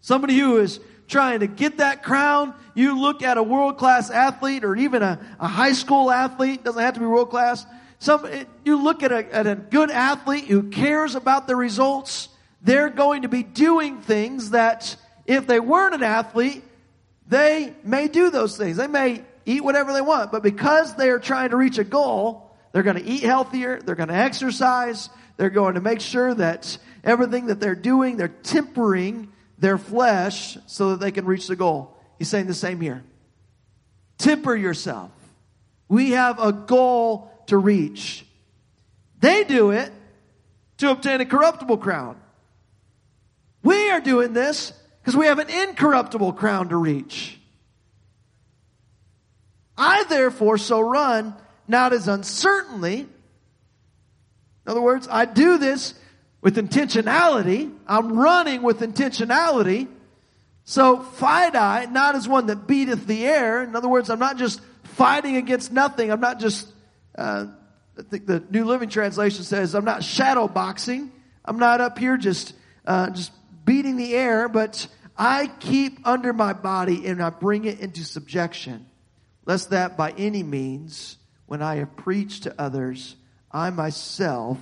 Somebody 0.00 0.38
who 0.38 0.58
is 0.58 0.80
trying 1.10 1.40
to 1.40 1.46
get 1.46 1.78
that 1.78 2.02
crown. 2.02 2.54
You 2.74 2.98
look 2.98 3.22
at 3.22 3.36
a 3.36 3.42
world 3.42 3.76
class 3.76 4.10
athlete 4.10 4.64
or 4.64 4.76
even 4.76 5.02
a, 5.02 5.18
a 5.38 5.48
high 5.48 5.72
school 5.72 6.10
athlete, 6.10 6.64
doesn't 6.64 6.80
have 6.80 6.94
to 6.94 7.00
be 7.00 7.06
world 7.06 7.30
class. 7.30 7.66
Some, 7.98 8.26
you 8.64 8.82
look 8.82 9.02
at 9.02 9.12
a, 9.12 9.34
at 9.34 9.46
a 9.46 9.56
good 9.56 9.90
athlete 9.90 10.44
who 10.44 10.70
cares 10.70 11.14
about 11.16 11.46
the 11.46 11.56
results. 11.56 12.28
They're 12.62 12.88
going 12.88 13.22
to 13.22 13.28
be 13.28 13.42
doing 13.42 14.00
things 14.00 14.50
that 14.50 14.96
if 15.26 15.46
they 15.46 15.60
weren't 15.60 15.94
an 15.94 16.02
athlete, 16.02 16.64
they 17.28 17.74
may 17.84 18.08
do 18.08 18.30
those 18.30 18.56
things. 18.56 18.76
They 18.76 18.86
may 18.86 19.22
eat 19.44 19.62
whatever 19.62 19.92
they 19.92 20.00
want, 20.00 20.32
but 20.32 20.42
because 20.42 20.94
they 20.94 21.10
are 21.10 21.18
trying 21.18 21.50
to 21.50 21.56
reach 21.56 21.78
a 21.78 21.84
goal, 21.84 22.56
they're 22.72 22.82
going 22.82 22.96
to 22.96 23.04
eat 23.04 23.22
healthier, 23.22 23.80
they're 23.80 23.94
going 23.94 24.08
to 24.08 24.14
exercise, 24.14 25.10
they're 25.36 25.50
going 25.50 25.74
to 25.74 25.80
make 25.80 26.00
sure 26.00 26.32
that 26.34 26.78
everything 27.02 27.46
that 27.46 27.58
they're 27.60 27.74
doing, 27.74 28.16
they're 28.16 28.28
tempering 28.28 29.32
their 29.60 29.78
flesh 29.78 30.58
so 30.66 30.90
that 30.90 31.00
they 31.00 31.12
can 31.12 31.24
reach 31.26 31.46
the 31.46 31.54
goal. 31.54 31.96
He's 32.18 32.28
saying 32.28 32.46
the 32.46 32.54
same 32.54 32.80
here. 32.80 33.04
Temper 34.18 34.56
yourself. 34.56 35.12
We 35.88 36.10
have 36.10 36.38
a 36.40 36.52
goal 36.52 37.30
to 37.46 37.56
reach. 37.58 38.24
They 39.20 39.44
do 39.44 39.70
it 39.70 39.92
to 40.78 40.90
obtain 40.90 41.20
a 41.20 41.26
corruptible 41.26 41.76
crown. 41.76 42.16
We 43.62 43.90
are 43.90 44.00
doing 44.00 44.32
this 44.32 44.72
because 45.00 45.16
we 45.16 45.26
have 45.26 45.38
an 45.38 45.50
incorruptible 45.50 46.32
crown 46.34 46.70
to 46.70 46.76
reach. 46.76 47.38
I 49.76 50.04
therefore 50.04 50.58
so 50.58 50.80
run, 50.80 51.34
not 51.68 51.92
as 51.92 52.08
uncertainly. 52.08 53.00
In 53.00 53.08
other 54.66 54.80
words, 54.80 55.08
I 55.10 55.24
do 55.26 55.58
this 55.58 55.94
with 56.40 56.56
intentionality. 56.56 57.72
I'm 57.86 58.18
running 58.18 58.62
with 58.62 58.80
intentionality. 58.80 59.88
So 60.64 61.00
fight 61.00 61.56
I, 61.56 61.86
not 61.86 62.14
as 62.14 62.28
one 62.28 62.46
that 62.46 62.66
beateth 62.66 63.06
the 63.06 63.26
air. 63.26 63.62
In 63.62 63.74
other 63.74 63.88
words, 63.88 64.10
I'm 64.10 64.18
not 64.18 64.36
just 64.36 64.60
fighting 64.84 65.36
against 65.36 65.72
nothing. 65.72 66.10
I'm 66.10 66.20
not 66.20 66.38
just, 66.38 66.68
uh, 67.16 67.46
I 67.98 68.02
think 68.02 68.26
the 68.26 68.44
New 68.50 68.64
Living 68.64 68.88
Translation 68.88 69.44
says, 69.44 69.74
I'm 69.74 69.84
not 69.84 70.04
shadow 70.04 70.48
boxing. 70.48 71.12
I'm 71.44 71.58
not 71.58 71.80
up 71.80 71.98
here 71.98 72.16
just, 72.16 72.54
uh, 72.86 73.10
just 73.10 73.32
beating 73.64 73.96
the 73.96 74.14
air, 74.14 74.48
but 74.48 74.86
I 75.16 75.48
keep 75.48 76.06
under 76.06 76.32
my 76.32 76.52
body 76.52 77.06
and 77.06 77.22
I 77.22 77.30
bring 77.30 77.64
it 77.64 77.80
into 77.80 78.04
subjection, 78.04 78.86
lest 79.44 79.70
that 79.70 79.96
by 79.96 80.12
any 80.12 80.42
means, 80.42 81.16
when 81.46 81.62
I 81.62 81.76
have 81.76 81.96
preached 81.96 82.44
to 82.44 82.54
others, 82.60 83.16
I 83.50 83.70
myself 83.70 84.58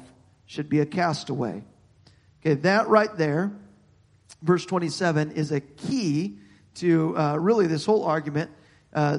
should 0.49 0.69
be 0.69 0.81
a 0.81 0.87
castaway. 0.87 1.63
Okay, 2.41 2.55
that 2.55 2.89
right 2.89 3.15
there, 3.17 3.53
verse 4.43 4.65
27, 4.65 5.33
is 5.33 5.53
a 5.53 5.61
key 5.61 6.39
to 6.77 7.17
uh, 7.17 7.37
really 7.37 7.67
this 7.67 7.85
whole 7.85 8.05
argument 8.05 8.51
uh, 8.95 9.19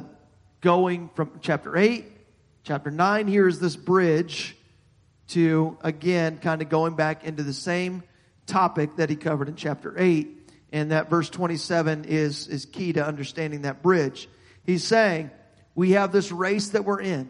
going 0.59 1.09
from 1.13 1.31
chapter 1.41 1.77
8, 1.77 2.05
chapter 2.63 2.89
9. 2.89 3.27
Here 3.27 3.47
is 3.47 3.59
this 3.59 3.75
bridge 3.75 4.57
to, 5.29 5.77
again, 5.81 6.39
kind 6.39 6.63
of 6.63 6.69
going 6.69 6.95
back 6.95 7.23
into 7.23 7.43
the 7.43 7.53
same 7.53 8.01
topic 8.47 8.95
that 8.95 9.11
he 9.11 9.15
covered 9.15 9.47
in 9.47 9.55
chapter 9.55 9.93
8. 9.97 10.35
And 10.71 10.91
that 10.91 11.11
verse 11.11 11.29
27 11.29 12.05
is, 12.05 12.47
is 12.47 12.65
key 12.65 12.93
to 12.93 13.05
understanding 13.05 13.61
that 13.61 13.83
bridge. 13.83 14.27
He's 14.65 14.83
saying, 14.83 15.29
we 15.75 15.91
have 15.91 16.11
this 16.11 16.31
race 16.31 16.69
that 16.69 16.85
we're 16.85 17.01
in. 17.01 17.29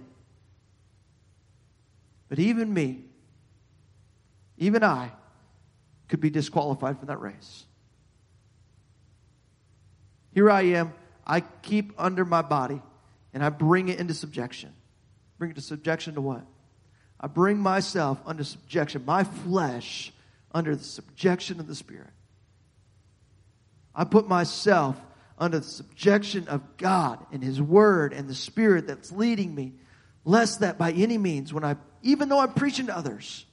But 2.30 2.40
even 2.40 2.74
me, 2.74 3.09
even 4.60 4.84
I, 4.84 5.12
could 6.08 6.20
be 6.20 6.30
disqualified 6.30 6.98
from 7.00 7.08
that 7.08 7.20
race. 7.20 7.66
Here 10.34 10.50
I 10.50 10.62
am. 10.62 10.94
I 11.26 11.42
keep 11.42 11.94
under 11.98 12.26
my 12.26 12.42
body 12.42 12.82
and 13.34 13.44
I 13.44 13.50
bring 13.50 13.90
it 13.90 14.00
into 14.00 14.14
subjection. 14.14 14.74
Bring 15.38 15.52
it 15.52 15.56
to 15.56 15.62
subjection 15.62 16.16
to 16.16 16.22
what? 16.22 16.46
I 17.20 17.28
bring 17.28 17.58
myself 17.60 18.20
under 18.26 18.44
subjection, 18.44 19.04
my 19.06 19.24
flesh 19.24 20.12
under 20.52 20.76
the 20.76 20.84
subjection 20.84 21.60
of 21.60 21.68
the 21.68 21.76
Spirit. 21.76 22.10
I 23.94 24.06
put 24.06 24.28
myself 24.28 25.00
under 25.38 25.60
the 25.60 25.68
subjection 25.68 26.48
of 26.48 26.78
God 26.78 27.26
and 27.32 27.44
His 27.44 27.62
Word 27.62 28.14
and 28.14 28.28
the 28.28 28.36
Spirit 28.36 28.88
that's 28.88 29.12
leading 29.12 29.54
me, 29.54 29.74
lest 30.26 30.62
that 30.62 30.78
by 30.78 30.92
any 30.92 31.18
means, 31.18 31.54
when 31.54 31.64
I, 31.64 31.76
even 32.02 32.30
though 32.30 32.40
I'm 32.40 32.54
preaching 32.54 32.88
to 32.88 32.98
others, 32.98 33.46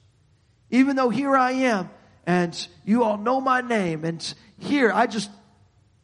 even 0.69 0.95
though 0.95 1.09
here 1.09 1.35
I 1.35 1.51
am, 1.51 1.89
and 2.25 2.67
you 2.85 3.03
all 3.03 3.17
know 3.17 3.39
my 3.39 3.61
name, 3.61 4.03
and 4.03 4.33
here 4.59 4.91
I 4.91 5.07
just, 5.07 5.29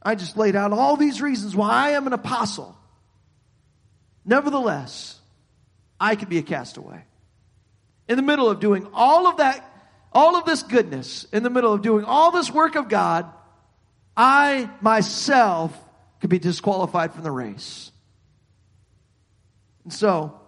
I 0.01 0.15
just 0.15 0.37
laid 0.37 0.55
out 0.55 0.71
all 0.71 0.95
these 0.95 1.21
reasons 1.21 1.55
why 1.55 1.69
I 1.71 1.89
am 1.91 2.07
an 2.07 2.13
apostle. 2.13 2.77
Nevertheless, 4.25 5.19
I 5.99 6.15
could 6.15 6.29
be 6.29 6.37
a 6.37 6.43
castaway. 6.43 7.03
In 8.07 8.17
the 8.17 8.23
middle 8.23 8.49
of 8.49 8.59
doing 8.59 8.87
all 8.93 9.27
of 9.27 9.37
that 9.37 9.69
all 10.13 10.35
of 10.35 10.45
this 10.45 10.63
goodness 10.63 11.25
in 11.33 11.43
the 11.43 11.49
middle 11.49 11.73
of 11.73 11.81
doing 11.81 12.05
all 12.05 12.31
this 12.31 12.51
work 12.51 12.75
of 12.75 12.87
God, 12.87 13.25
I 14.15 14.69
myself 14.79 15.77
could 16.21 16.29
be 16.29 16.39
disqualified 16.39 17.13
from 17.13 17.23
the 17.23 17.31
race. 17.31 17.91
And 19.83 19.91
so, 19.91 20.39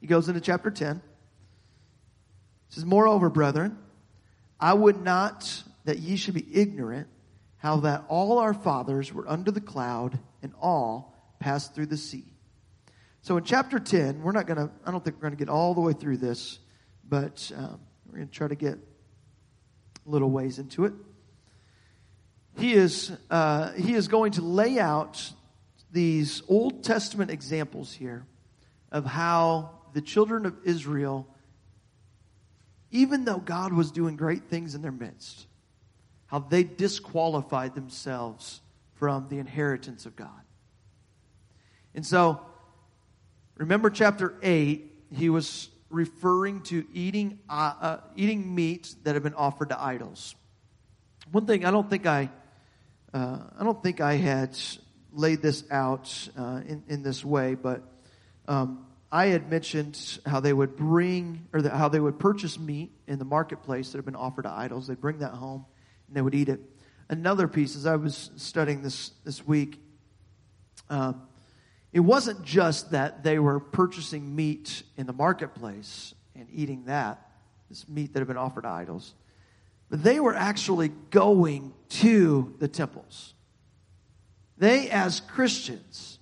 he 0.00 0.06
goes 0.06 0.28
into 0.28 0.40
chapter 0.40 0.70
10. 0.70 1.02
Says, 2.70 2.84
Moreover, 2.84 3.28
brethren, 3.28 3.78
I 4.58 4.72
would 4.72 5.02
not 5.02 5.62
that 5.84 5.98
ye 5.98 6.16
should 6.16 6.34
be 6.34 6.46
ignorant 6.52 7.08
how 7.56 7.78
that 7.78 8.04
all 8.08 8.38
our 8.38 8.54
fathers 8.54 9.12
were 9.12 9.28
under 9.28 9.50
the 9.50 9.60
cloud 9.60 10.18
and 10.42 10.52
all 10.60 11.14
passed 11.40 11.74
through 11.74 11.86
the 11.86 11.96
sea. 11.96 12.24
So 13.22 13.36
in 13.36 13.44
chapter 13.44 13.78
10, 13.78 14.22
we're 14.22 14.32
not 14.32 14.46
going 14.46 14.56
to, 14.56 14.70
I 14.86 14.90
don't 14.90 15.04
think 15.04 15.16
we're 15.16 15.28
going 15.28 15.36
to 15.36 15.38
get 15.38 15.50
all 15.50 15.74
the 15.74 15.80
way 15.82 15.92
through 15.92 16.16
this, 16.16 16.58
but 17.06 17.52
um, 17.54 17.80
we're 18.06 18.18
going 18.18 18.28
to 18.28 18.34
try 18.34 18.48
to 18.48 18.54
get 18.54 18.78
little 20.06 20.30
ways 20.30 20.58
into 20.58 20.86
it. 20.86 20.94
He 22.58 22.72
is, 22.72 23.12
uh, 23.30 23.72
he 23.72 23.94
is 23.94 24.08
going 24.08 24.32
to 24.32 24.42
lay 24.42 24.78
out 24.78 25.32
these 25.92 26.42
Old 26.48 26.82
Testament 26.82 27.30
examples 27.30 27.92
here 27.92 28.26
of 28.90 29.04
how 29.04 29.70
the 29.92 30.00
children 30.00 30.46
of 30.46 30.56
Israel, 30.64 31.26
even 32.90 33.24
though 33.24 33.38
God 33.38 33.72
was 33.72 33.90
doing 33.90 34.16
great 34.16 34.44
things 34.44 34.74
in 34.74 34.82
their 34.82 34.92
midst, 34.92 35.46
how 36.26 36.40
they 36.40 36.62
disqualified 36.62 37.74
themselves 37.74 38.60
from 38.94 39.28
the 39.28 39.38
inheritance 39.38 40.06
of 40.06 40.16
God. 40.16 40.28
And 41.94 42.06
so, 42.06 42.40
remember 43.56 43.90
chapter 43.90 44.34
8, 44.42 44.92
he 45.12 45.28
was 45.28 45.70
referring 45.88 46.62
to 46.62 46.86
eating, 46.92 47.40
uh, 47.48 47.74
uh, 47.80 48.00
eating 48.14 48.54
meat 48.54 48.94
that 49.02 49.14
had 49.14 49.22
been 49.22 49.34
offered 49.34 49.70
to 49.70 49.80
idols. 49.80 50.34
One 51.32 51.46
thing 51.46 51.64
I 51.64 51.70
don't 51.70 51.90
think 51.90 52.06
I, 52.06 52.30
uh, 53.12 53.38
I 53.58 53.64
don't 53.64 53.82
think 53.82 54.00
I 54.00 54.14
had 54.14 54.56
laid 55.12 55.42
this 55.42 55.64
out 55.70 56.28
uh, 56.38 56.60
in, 56.66 56.84
in 56.88 57.02
this 57.02 57.24
way, 57.24 57.54
but 57.54 57.82
um, 58.46 58.86
I 59.12 59.26
had 59.26 59.50
mentioned 59.50 60.20
how 60.24 60.40
they 60.40 60.52
would 60.52 60.76
bring, 60.76 61.48
or 61.52 61.62
the, 61.62 61.70
how 61.70 61.88
they 61.88 61.98
would 61.98 62.18
purchase 62.18 62.58
meat 62.58 62.92
in 63.08 63.18
the 63.18 63.24
marketplace 63.24 63.90
that 63.90 63.98
had 63.98 64.04
been 64.04 64.14
offered 64.16 64.42
to 64.42 64.50
idols. 64.50 64.86
They'd 64.86 65.00
bring 65.00 65.18
that 65.18 65.32
home 65.32 65.66
and 66.06 66.16
they 66.16 66.22
would 66.22 66.34
eat 66.34 66.48
it. 66.48 66.60
Another 67.08 67.48
piece, 67.48 67.74
as 67.74 67.86
I 67.86 67.96
was 67.96 68.30
studying 68.36 68.82
this 68.82 69.10
this 69.24 69.44
week, 69.44 69.80
um, 70.88 71.22
it 71.92 72.00
wasn't 72.00 72.44
just 72.44 72.92
that 72.92 73.24
they 73.24 73.40
were 73.40 73.58
purchasing 73.58 74.36
meat 74.36 74.84
in 74.96 75.06
the 75.06 75.12
marketplace 75.12 76.14
and 76.36 76.46
eating 76.52 76.84
that, 76.84 77.30
this 77.68 77.88
meat 77.88 78.12
that 78.12 78.20
had 78.20 78.28
been 78.28 78.36
offered 78.36 78.62
to 78.62 78.68
idols, 78.68 79.14
but 79.88 80.04
they 80.04 80.20
were 80.20 80.34
actually 80.34 80.88
going 81.10 81.74
to 81.88 82.54
the 82.60 82.68
temples. 82.68 83.34
They, 84.56 84.88
as 84.90 85.20
Christians, 85.20 86.20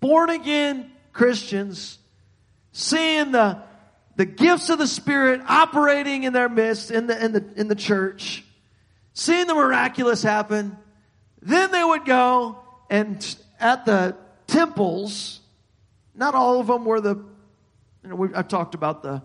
born 0.00 0.30
again 0.30 0.90
Christians, 1.12 1.98
seeing 2.76 3.32
the, 3.32 3.58
the 4.16 4.26
gifts 4.26 4.68
of 4.68 4.78
the 4.78 4.86
Spirit 4.86 5.40
operating 5.48 6.24
in 6.24 6.34
their 6.34 6.48
midst 6.48 6.90
in 6.90 7.06
the, 7.06 7.24
in 7.24 7.32
the, 7.32 7.44
in 7.56 7.68
the 7.68 7.74
church, 7.74 8.44
seeing 9.14 9.46
the 9.46 9.54
miraculous 9.54 10.22
happen, 10.22 10.76
then 11.40 11.70
they 11.72 11.82
would 11.82 12.04
go 12.04 12.58
and 12.90 13.36
at 13.58 13.86
the 13.86 14.14
temples, 14.46 15.40
not 16.14 16.34
all 16.34 16.60
of 16.60 16.66
them 16.66 16.84
were 16.84 17.00
the, 17.00 17.14
you 18.04 18.10
know, 18.10 18.30
I've 18.34 18.48
talked 18.48 18.74
about 18.74 19.02
the, 19.02 19.22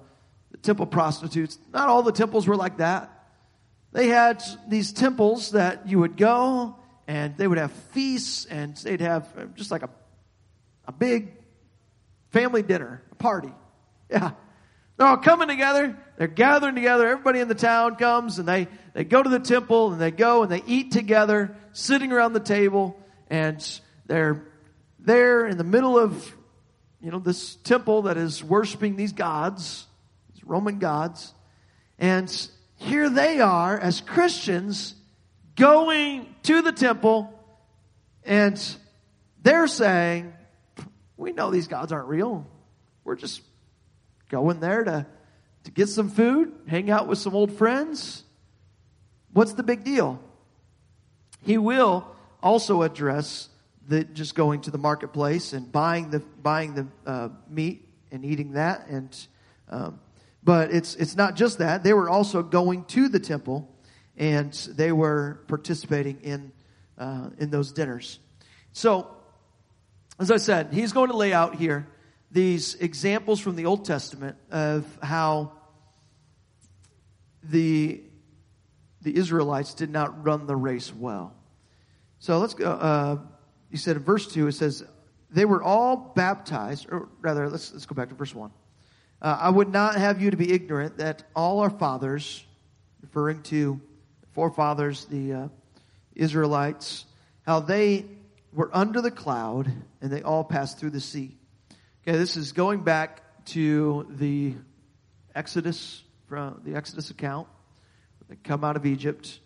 the 0.51 0.57
temple 0.57 0.85
prostitutes. 0.85 1.59
Not 1.73 1.89
all 1.89 2.03
the 2.03 2.13
temples 2.13 2.47
were 2.47 2.55
like 2.55 2.77
that. 2.77 3.11
They 3.91 4.07
had 4.07 4.41
these 4.69 4.93
temples 4.93 5.51
that 5.51 5.89
you 5.89 5.99
would 5.99 6.15
go 6.15 6.77
and 7.05 7.35
they 7.35 7.49
would 7.49 7.57
have 7.57 7.73
feasts 7.91 8.45
and 8.45 8.77
they'd 8.77 9.01
have 9.01 9.27
uh, 9.37 9.45
just 9.55 9.71
like 9.71 9.83
a, 9.83 9.89
a 10.87 10.93
big 10.93 11.33
family 12.31 12.63
dinner, 12.63 13.03
party. 13.21 13.53
Yeah. 14.10 14.31
They're 14.97 15.07
all 15.07 15.17
coming 15.17 15.47
together. 15.47 15.97
They're 16.17 16.27
gathering 16.27 16.75
together. 16.75 17.07
Everybody 17.07 17.39
in 17.39 17.47
the 17.47 17.55
town 17.55 17.95
comes 17.95 18.39
and 18.39 18.47
they, 18.47 18.67
they 18.93 19.03
go 19.03 19.23
to 19.23 19.29
the 19.29 19.39
temple 19.39 19.93
and 19.93 20.01
they 20.01 20.12
go 20.12 20.43
and 20.43 20.51
they 20.51 20.62
eat 20.67 20.91
together, 20.91 21.55
sitting 21.71 22.12
around 22.12 22.34
the 22.34 22.39
table. 22.39 22.99
And 23.29 23.65
they're 24.05 24.45
there 24.99 25.47
in 25.47 25.57
the 25.57 25.63
middle 25.63 25.97
of, 25.97 26.36
you 27.01 27.10
know, 27.10 27.19
this 27.19 27.55
temple 27.55 28.03
that 28.03 28.17
is 28.17 28.43
worshiping 28.43 28.95
these 28.95 29.13
gods, 29.13 29.88
these 30.34 30.43
Roman 30.43 30.77
gods. 30.77 31.34
And 31.97 32.29
here 32.75 33.10
they 33.10 33.39
are 33.39 33.79
as 33.79 34.01
Christians 34.01 34.95
going 35.55 36.27
to 36.43 36.62
the 36.62 36.71
temple 36.71 37.34
and 38.23 38.62
they're 39.41 39.67
saying, 39.67 40.34
we 41.17 41.31
know 41.31 41.51
these 41.51 41.67
gods 41.67 41.91
aren't 41.91 42.07
real. 42.07 42.45
We're 43.03 43.15
just 43.15 43.41
going 44.29 44.59
there 44.59 44.83
to, 44.83 45.05
to 45.63 45.71
get 45.71 45.89
some 45.89 46.09
food, 46.09 46.53
hang 46.67 46.89
out 46.89 47.07
with 47.07 47.17
some 47.17 47.35
old 47.35 47.51
friends. 47.51 48.23
What's 49.33 49.53
the 49.53 49.63
big 49.63 49.83
deal? 49.83 50.19
He 51.43 51.57
will 51.57 52.05
also 52.41 52.81
address 52.81 53.49
the 53.87 54.03
just 54.03 54.35
going 54.35 54.61
to 54.61 54.71
the 54.71 54.77
marketplace 54.77 55.53
and 55.53 55.71
buying 55.71 56.11
the 56.11 56.19
buying 56.19 56.75
the 56.75 56.87
uh, 57.05 57.29
meat 57.49 57.87
and 58.11 58.23
eating 58.23 58.53
that 58.53 58.87
and 58.87 59.27
um, 59.69 59.99
but 60.43 60.71
it's 60.71 60.95
it's 60.95 61.15
not 61.15 61.35
just 61.35 61.57
that 61.57 61.83
they 61.83 61.93
were 61.93 62.09
also 62.09 62.43
going 62.43 62.85
to 62.85 63.09
the 63.09 63.19
temple 63.19 63.67
and 64.17 64.53
they 64.75 64.91
were 64.91 65.41
participating 65.47 66.19
in 66.21 66.51
uh, 66.99 67.31
in 67.39 67.49
those 67.49 67.71
dinners 67.71 68.19
so 68.71 69.07
as 70.21 70.29
I 70.29 70.37
said, 70.37 70.71
he's 70.71 70.93
going 70.93 71.09
to 71.09 71.17
lay 71.17 71.33
out 71.33 71.55
here 71.55 71.87
these 72.32 72.76
examples 72.76 73.39
from 73.39 73.56
the 73.56 73.65
Old 73.65 73.86
Testament 73.86 74.38
of 74.50 74.86
how 75.04 75.52
the 77.44 78.02
the 79.02 79.15
Israelites 79.15 79.74
did 79.74 79.89
not 79.89 80.24
run 80.24 80.46
the 80.46 80.56
race 80.56 80.94
well. 80.94 81.34
So 82.20 82.38
let's 82.38 82.54
go. 82.54 82.72
Uh, 82.72 83.17
he 83.70 83.78
said 83.78 83.98
in 83.98 84.04
verse 84.04 84.32
two, 84.32 84.48
it 84.48 84.54
says 84.54 84.84
they 85.30 85.46
were 85.46 85.63
all 85.63 86.13
baptized, 86.15 86.88
or 86.91 87.10
rather, 87.20 87.50
let's 87.50 87.74
let's 87.74 87.86
go 87.86 87.96
back 87.96 88.10
to 88.10 88.15
verse 88.15 88.36
one. 88.36 88.52
Uh, 89.22 89.38
I 89.41 89.50
would 89.50 89.72
not 89.72 89.96
have 89.96 90.22
you 90.22 90.32
to 90.32 90.38
be 90.38 90.52
ignorant 90.52 90.98
that 90.98 91.24
all 91.36 91.60
our 91.60 91.70
fathers, 91.70 92.46
referring 93.02 93.41
to 93.44 93.80
forefathers, 94.34 95.06
the 95.06 95.34
uh, 95.34 95.48
Israelites, 96.15 97.06
how 97.46 97.60
they 97.60 98.06
were 98.54 98.70
under 98.74 99.02
the 99.02 99.12
cloud 99.12 99.72
and 100.02 100.12
they 100.12 100.22
all 100.22 100.44
passed 100.44 100.80
through 100.80 100.89
the 100.89 101.02
sea. 101.02 101.38
Okay, 102.07 102.17
this 102.17 102.35
is 102.35 102.53
going 102.53 102.81
back 102.81 103.45
to 103.45 104.07
the 104.09 104.55
Exodus, 105.35 106.01
from 106.27 106.59
the 106.65 106.73
Exodus 106.73 107.11
account. 107.11 107.47
They 108.27 108.37
come 108.37 108.63
out 108.63 108.75
of 108.75 108.87
Egypt. 108.87 109.39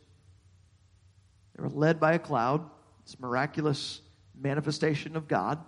They 1.53 1.63
were 1.63 1.69
led 1.69 1.99
by 1.99 2.13
a 2.13 2.19
cloud. 2.19 2.63
It's 3.03 3.19
miraculous 3.19 3.99
manifestation 4.39 5.17
of 5.17 5.27
God. 5.27 5.59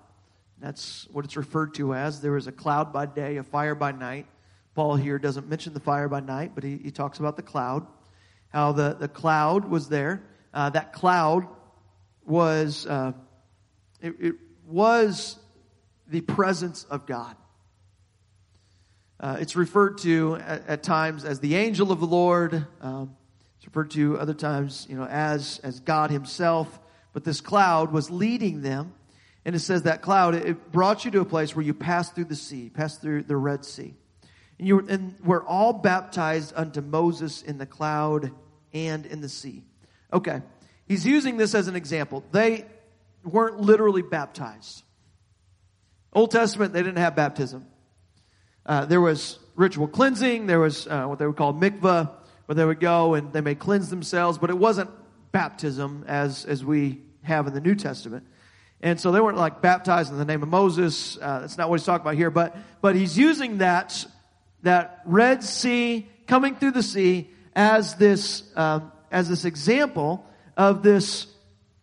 That's 0.60 1.06
what 1.12 1.26
it's 1.26 1.36
referred 1.36 1.74
to 1.74 1.94
as. 1.94 2.22
There 2.22 2.32
was 2.32 2.48
a 2.48 2.54
cloud 2.54 2.94
by 2.94 3.06
day, 3.06 3.36
a 3.36 3.44
fire 3.44 3.76
by 3.76 3.92
night. 3.92 4.26
Paul 4.74 4.96
here 4.96 5.20
doesn't 5.20 5.50
mention 5.50 5.74
the 5.74 5.82
fire 5.82 6.08
by 6.08 6.22
night, 6.22 6.54
but 6.56 6.64
he, 6.64 6.78
he 6.78 6.92
talks 6.92 7.20
about 7.20 7.36
the 7.36 7.44
cloud. 7.44 7.86
How 8.48 8.72
the, 8.72 8.96
the 8.98 9.10
cloud 9.10 9.66
was 9.66 9.90
there. 9.90 10.24
Uh, 10.54 10.70
that 10.70 10.94
cloud 10.94 11.48
was 12.26 12.88
uh, 12.88 13.12
it, 14.00 14.16
it 14.22 14.36
was 14.66 15.38
the 16.10 16.22
presence 16.22 16.86
of 16.86 17.06
God. 17.06 17.36
Uh, 19.20 19.38
it's 19.40 19.56
referred 19.56 19.98
to 20.00 20.36
at, 20.36 20.68
at, 20.68 20.84
times 20.84 21.26
as 21.26 21.40
the 21.40 21.56
angel 21.56 21.92
of 21.92 22.00
the 22.00 22.06
Lord. 22.06 22.68
Um, 22.82 23.16
it's 23.58 23.66
referred 23.66 23.92
to 23.92 24.20
other 24.20 24.36
times, 24.36 24.86
you 24.90 24.96
know, 24.96 25.06
as 25.06 25.60
as 25.64 25.80
God 25.80 26.12
Himself. 26.12 26.80
But 27.14 27.24
this 27.24 27.42
cloud 27.42 27.92
was 27.92 28.12
leading 28.12 28.62
them, 28.62 28.94
and 29.44 29.56
it 29.56 29.60
says 29.60 29.84
that 29.84 30.04
cloud 30.04 30.36
it 30.36 30.72
brought 30.72 31.04
you 31.04 31.10
to 31.12 31.22
a 31.22 31.26
place 31.26 31.56
where 31.56 31.66
you 31.66 31.74
passed 31.74 32.14
through 32.14 32.26
the 32.26 32.36
sea, 32.36 32.70
passed 32.70 33.02
through 33.02 33.24
the 33.24 33.36
Red 33.36 33.66
Sea, 33.66 33.96
and 34.60 34.68
you 34.68 34.76
were, 34.76 34.86
and 34.88 35.16
we're 35.24 35.44
all 35.44 35.74
baptized 35.74 36.54
unto 36.56 36.82
Moses 36.82 37.42
in 37.42 37.58
the 37.58 37.66
cloud 37.66 38.32
and 38.72 39.06
in 39.08 39.22
the 39.22 39.30
sea. 39.30 39.64
Okay, 40.14 40.42
he's 40.88 41.08
using 41.08 41.38
this 41.38 41.56
as 41.56 41.68
an 41.68 41.76
example. 41.76 42.24
They 42.32 42.66
weren't 43.24 43.60
literally 43.60 44.04
baptized. 44.04 44.84
Old 46.14 46.32
Testament, 46.32 46.74
they 46.74 46.82
didn't 46.82 46.98
have 46.98 47.16
baptism. 47.16 47.66
Uh, 48.66 48.86
there 48.86 49.02
was 49.02 49.40
ritual 49.56 49.88
cleansing. 49.88 50.48
There 50.48 50.60
was 50.60 50.88
uh, 50.88 51.06
what 51.06 51.20
they 51.20 51.28
would 51.28 51.38
call 51.38 51.54
mikvah, 51.54 52.12
where 52.46 52.56
they 52.56 52.66
would 52.66 52.80
go 52.80 53.14
and 53.14 53.32
they 53.34 53.42
may 53.42 53.56
cleanse 53.56 53.90
themselves, 53.90 54.38
but 54.38 54.50
it 54.50 54.58
wasn't 54.58 54.90
baptism 55.32 56.06
as 56.08 56.46
as 56.46 56.64
we 56.64 57.02
have 57.24 57.48
in 57.48 57.54
the 57.54 57.62
New 57.62 57.76
Testament. 57.76 58.26
And 58.82 59.00
so 59.00 59.12
they 59.12 59.20
weren't 59.20 59.38
like 59.38 59.62
baptized 59.62 60.12
in 60.12 60.18
the 60.18 60.26
name 60.26 60.44
of 60.44 60.50
Moses. 60.50 61.18
Uh, 61.20 61.40
that's 61.40 61.58
not 61.58 61.70
what 61.70 61.80
he's 61.80 61.86
talking 61.86 62.02
about 62.02 62.16
here. 62.16 62.30
But 62.30 62.56
but 62.82 62.96
he's 62.96 63.18
using 63.18 63.60
that 63.60 64.06
that 64.64 65.02
Red 65.06 65.44
Sea 65.44 66.08
coming 66.28 66.56
through 66.56 66.72
the 66.72 66.84
sea 66.84 67.30
as 67.56 67.96
this 67.96 68.44
um, 68.56 68.92
as 69.12 69.30
this 69.30 69.46
example 69.46 70.26
of 70.56 70.84
this 70.84 71.28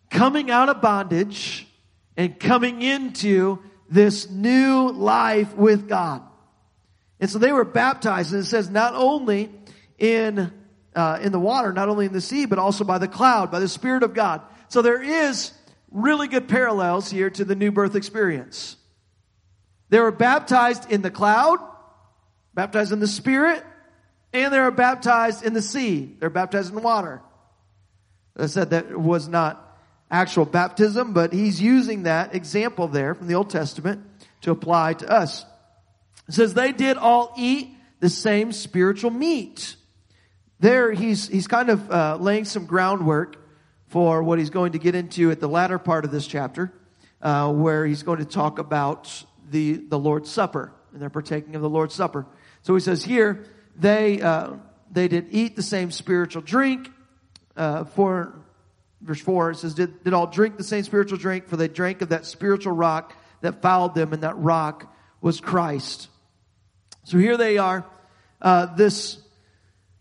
coming 0.09 0.51
out 0.51 0.69
of 0.69 0.81
bondage 0.81 1.67
and 2.15 2.39
coming 2.39 2.81
into 2.81 3.59
this 3.89 4.29
new 4.29 4.91
life 4.91 5.55
with 5.55 5.87
God. 5.87 6.21
And 7.19 7.29
so 7.29 7.39
they 7.39 7.51
were 7.51 7.65
baptized, 7.65 8.33
and 8.33 8.41
it 8.41 8.45
says 8.45 8.69
not 8.69 8.93
only 8.95 9.49
in 9.97 10.51
uh, 10.95 11.19
in 11.21 11.31
the 11.31 11.39
water, 11.39 11.73
not 11.73 11.89
only 11.89 12.05
in 12.05 12.13
the 12.13 12.21
sea, 12.21 12.45
but 12.45 12.57
also 12.57 12.83
by 12.83 12.97
the 12.97 13.07
cloud, 13.07 13.51
by 13.51 13.59
the 13.59 13.67
Spirit 13.67 14.03
of 14.03 14.13
God. 14.13 14.41
So 14.69 14.81
there 14.81 15.01
is 15.01 15.51
really 15.91 16.27
good 16.27 16.47
parallels 16.47 17.11
here 17.11 17.29
to 17.29 17.43
the 17.43 17.55
new 17.55 17.71
birth 17.71 17.95
experience. 17.95 18.77
They 19.89 19.99
were 19.99 20.11
baptized 20.11 20.89
in 20.89 21.01
the 21.01 21.11
cloud, 21.11 21.59
baptized 22.53 22.91
in 22.91 22.99
the 22.99 23.07
Spirit, 23.07 23.63
and 24.33 24.53
they 24.53 24.59
were 24.59 24.71
baptized 24.71 25.45
in 25.45 25.53
the 25.53 25.61
sea. 25.61 26.15
They're 26.19 26.29
baptized 26.29 26.73
in 26.73 26.81
water. 26.81 27.21
I 28.37 28.47
said 28.47 28.71
that 28.71 28.97
was 28.97 29.27
not 29.27 29.64
actual 30.09 30.45
baptism, 30.45 31.13
but 31.13 31.33
he's 31.33 31.61
using 31.61 32.03
that 32.03 32.35
example 32.35 32.87
there 32.87 33.15
from 33.15 33.27
the 33.27 33.35
Old 33.35 33.49
Testament 33.49 34.05
to 34.41 34.51
apply 34.51 34.93
to 34.93 35.09
us. 35.09 35.45
It 36.27 36.33
says 36.33 36.53
they 36.53 36.71
did 36.71 36.97
all 36.97 37.33
eat 37.37 37.69
the 37.99 38.09
same 38.09 38.51
spiritual 38.51 39.11
meat. 39.11 39.75
There, 40.59 40.91
he's, 40.91 41.27
he's 41.27 41.47
kind 41.47 41.69
of 41.69 41.91
uh, 41.91 42.17
laying 42.19 42.45
some 42.45 42.65
groundwork 42.65 43.37
for 43.87 44.23
what 44.23 44.39
he's 44.39 44.49
going 44.49 44.73
to 44.73 44.79
get 44.79 44.95
into 44.95 45.31
at 45.31 45.39
the 45.39 45.47
latter 45.47 45.77
part 45.79 46.05
of 46.05 46.11
this 46.11 46.27
chapter, 46.27 46.71
uh, 47.21 47.51
where 47.51 47.85
he's 47.85 48.03
going 48.03 48.19
to 48.19 48.25
talk 48.25 48.59
about 48.59 49.23
the, 49.49 49.73
the 49.73 49.97
Lord's 49.97 50.29
Supper, 50.29 50.71
and 50.91 51.01
they're 51.01 51.09
partaking 51.09 51.55
of 51.55 51.61
the 51.61 51.69
Lord's 51.69 51.93
Supper. 51.93 52.25
So 52.61 52.73
he 52.73 52.79
says 52.79 53.03
here, 53.03 53.45
they, 53.75 54.21
uh, 54.21 54.53
they 54.91 55.07
did 55.07 55.27
eat 55.31 55.55
the 55.55 55.63
same 55.63 55.91
spiritual 55.91 56.41
drink, 56.41 56.89
uh, 57.55 57.85
for 57.85 58.35
verse 59.01 59.21
4, 59.21 59.51
it 59.51 59.57
says, 59.57 59.73
did, 59.73 60.03
did 60.03 60.13
all 60.13 60.27
drink 60.27 60.57
the 60.57 60.63
same 60.63 60.83
spiritual 60.83 61.17
drink, 61.17 61.47
for 61.47 61.57
they 61.57 61.67
drank 61.67 62.01
of 62.01 62.09
that 62.09 62.25
spiritual 62.25 62.73
rock 62.73 63.15
that 63.41 63.61
fouled 63.61 63.95
them, 63.95 64.13
and 64.13 64.23
that 64.23 64.37
rock 64.37 64.93
was 65.21 65.39
Christ. 65.39 66.09
So 67.03 67.17
here 67.17 67.37
they 67.37 67.57
are. 67.57 67.85
Uh, 68.41 68.75
this, 68.75 69.17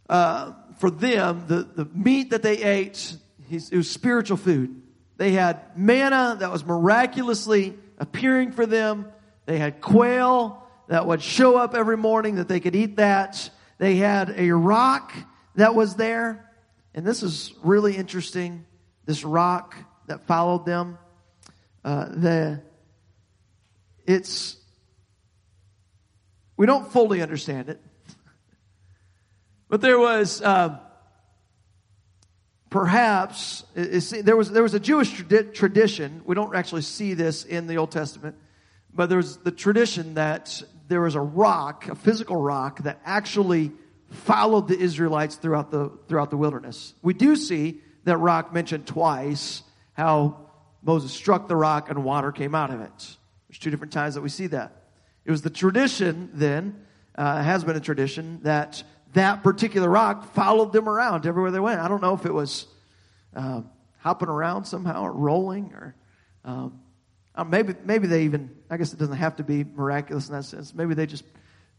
uh, 0.09 0.53
for 0.79 0.91
them, 0.91 1.45
the, 1.47 1.63
the 1.63 1.85
meat 1.85 2.31
that 2.31 2.43
they 2.43 2.63
ate, 2.63 3.17
it 3.51 3.73
was 3.73 3.91
spiritual 3.91 4.37
food. 4.37 4.83
They 5.17 5.33
had 5.33 5.77
manna 5.77 6.37
that 6.41 6.51
was 6.51 6.65
miraculously 6.65 7.75
appearing 7.99 8.53
for 8.53 8.67
them. 8.67 9.07
They 9.47 9.59
had 9.59 9.81
quail 9.81 10.63
that 10.89 11.07
would 11.07 11.23
show 11.23 11.57
up 11.57 11.75
every 11.75 11.97
morning 11.97 12.37
that 12.37 12.49
they 12.49 12.61
could 12.61 12.75
eat 12.75 12.97
that. 12.97 13.51
They 13.79 13.97
had 13.97 14.35
a 14.37 14.51
rock 14.51 15.13
that 15.55 15.75
was 15.75 15.97
there. 15.97 16.51
And 16.95 17.07
this 17.07 17.23
is 17.23 17.53
really 17.63 17.97
interesting 17.97 18.65
this 19.07 19.25
rock 19.25 19.75
that 20.07 20.27
followed 20.27 20.67
them. 20.67 20.99
Uh, 21.85 22.07
the 22.09 22.63
it's 24.07 24.57
we 26.57 26.67
don't 26.67 26.91
fully 26.93 27.21
understand 27.21 27.69
it, 27.69 27.81
but 29.69 29.81
there 29.81 29.99
was 29.99 30.41
uh, 30.41 30.79
perhaps 32.71 33.65
there 33.75 34.37
was 34.37 34.51
there 34.51 34.63
was 34.63 34.75
a 34.75 34.81
Jewish 34.81 35.13
tradi- 35.13 35.53
tradition. 35.53 36.23
We 36.25 36.35
don't 36.35 36.55
actually 36.55 36.83
see 36.83 37.15
this 37.15 37.45
in 37.45 37.67
the 37.67 37.77
Old 37.77 37.91
Testament, 37.91 38.37
but 38.93 39.09
there 39.09 39.19
was 39.19 39.39
the 39.39 39.53
tradition 39.53 40.15
that 40.15 40.63
there 40.89 41.01
was 41.01 41.15
a 41.15 41.21
rock, 41.21 41.89
a 41.89 41.95
physical 41.95 42.37
rock, 42.37 42.83
that 42.85 43.01
actually 43.05 43.73
followed 44.11 44.69
the 44.69 44.79
Israelites 44.79 45.37
throughout 45.37 45.71
the 45.71 45.91
throughout 46.09 46.31
the 46.31 46.37
wilderness. 46.37 46.95
We 47.03 47.15
do 47.15 47.37
see 47.37 47.81
that 48.05 48.19
rock 48.19 48.53
mentioned 48.53 48.87
twice 48.87 49.63
how 49.93 50.39
Moses 50.83 51.13
struck 51.13 51.49
the 51.49 51.57
rock 51.57 51.91
and 51.91 52.05
water 52.05 52.33
came 52.33 52.55
out 52.55 52.71
of 52.71 52.81
it. 52.81 53.17
There's 53.49 53.59
two 53.59 53.71
different 53.71 53.93
times 53.93 54.15
that 54.15 54.21
we 54.21 54.29
see 54.29 54.47
that. 54.49 54.85
It 55.25 55.31
was 55.31 55.43
the 55.43 55.51
tradition 55.51 56.31
then 56.35 56.85
uh, 57.17 57.43
has 57.43 57.65
been 57.65 57.77
a 57.77 57.81
tradition 57.81 58.41
that 58.43 58.83
that 59.15 59.43
particular 59.43 59.89
rock 59.89 60.35
followed 60.35 60.73
them 60.73 60.89
around 60.89 61.27
everywhere 61.27 61.51
they 61.51 61.61
went. 61.61 61.81
I 61.81 61.89
don't 61.89 62.03
know 62.03 62.15
if 62.15 62.27
it 62.27 62.35
was 62.35 62.67
uh, 63.35 63.63
hopping 63.99 64.29
around 64.29 64.65
somehow 64.65 65.03
or 65.03 65.13
rolling 65.13 65.73
or 65.73 65.95
um, 66.45 66.81
uh, 67.35 67.45
maybe 67.45 67.75
maybe 67.85 68.07
they 68.07 68.25
even 68.25 68.51
I 68.69 68.77
guess 68.77 68.93
it 68.93 68.99
doesn't 68.99 69.17
have 69.17 69.37
to 69.37 69.45
be 69.45 69.65
miraculous 69.65 70.29
in 70.29 70.35
that 70.35 70.45
sense. 70.45 70.75
Maybe 70.75 70.95
they 70.95 71.07
just 71.07 71.25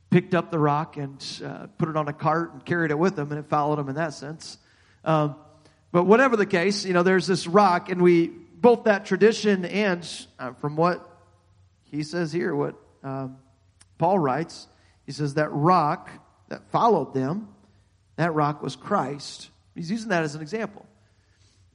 picked 0.10 0.34
up 0.34 0.50
the 0.50 0.60
rock 0.60 0.98
and 0.98 1.24
uh, 1.46 1.68
put 1.78 1.90
it 1.90 1.96
on 1.96 2.08
a 2.08 2.14
cart 2.14 2.54
and 2.54 2.66
carried 2.66 2.92
it 2.92 2.98
with 2.98 3.16
them, 3.16 3.32
and 3.32 3.40
it 3.40 3.48
followed 3.48 3.78
them 3.78 3.90
in 3.90 3.96
that 3.96 4.14
sense. 4.14 4.58
Um, 5.04 5.36
but 5.96 6.08
whatever 6.08 6.36
the 6.36 6.46
case, 6.46 6.84
you 6.84 6.92
know, 6.92 7.04
there's 7.04 7.26
this 7.26 7.48
rock, 7.48 7.90
and 7.90 8.02
we 8.02 8.28
both 8.28 8.84
that 8.84 9.06
tradition 9.06 9.64
and 9.64 10.06
uh, 10.38 10.52
from 10.52 10.76
what 10.76 11.10
he 11.84 12.04
says 12.04 12.34
here, 12.34 12.54
what 12.54 12.76
um, 13.02 13.38
Paul 13.98 14.20
writes, 14.20 14.68
he 15.06 15.14
says 15.14 15.36
that 15.36 15.48
rock 15.54 16.10
that 16.50 16.70
followed 16.70 17.14
them, 17.14 17.48
that 18.18 18.34
rock 18.34 18.62
was 18.62 18.76
Christ. 18.76 19.50
He's 19.74 19.90
using 19.90 20.10
that 20.10 20.24
as 20.24 20.36
an 20.36 20.42
example. 20.42 20.86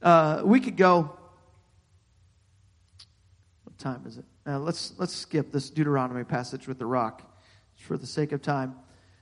Uh, 0.03 0.43
we 0.45 0.59
could 0.59 0.77
go. 0.77 1.17
What 3.63 3.79
time 3.79 4.03
is 4.05 4.19
it? 4.19 4.25
Uh, 4.45 4.59
let's 4.59 4.93
let's 4.99 5.15
skip 5.15 5.51
this 5.51 5.71
Deuteronomy 5.71 6.25
passage 6.25 6.67
with 6.67 6.77
the 6.77 6.85
rock, 6.85 7.23
for 7.73 7.97
the 7.97 8.05
sake 8.05 8.33
of 8.33 8.43
time. 8.43 8.75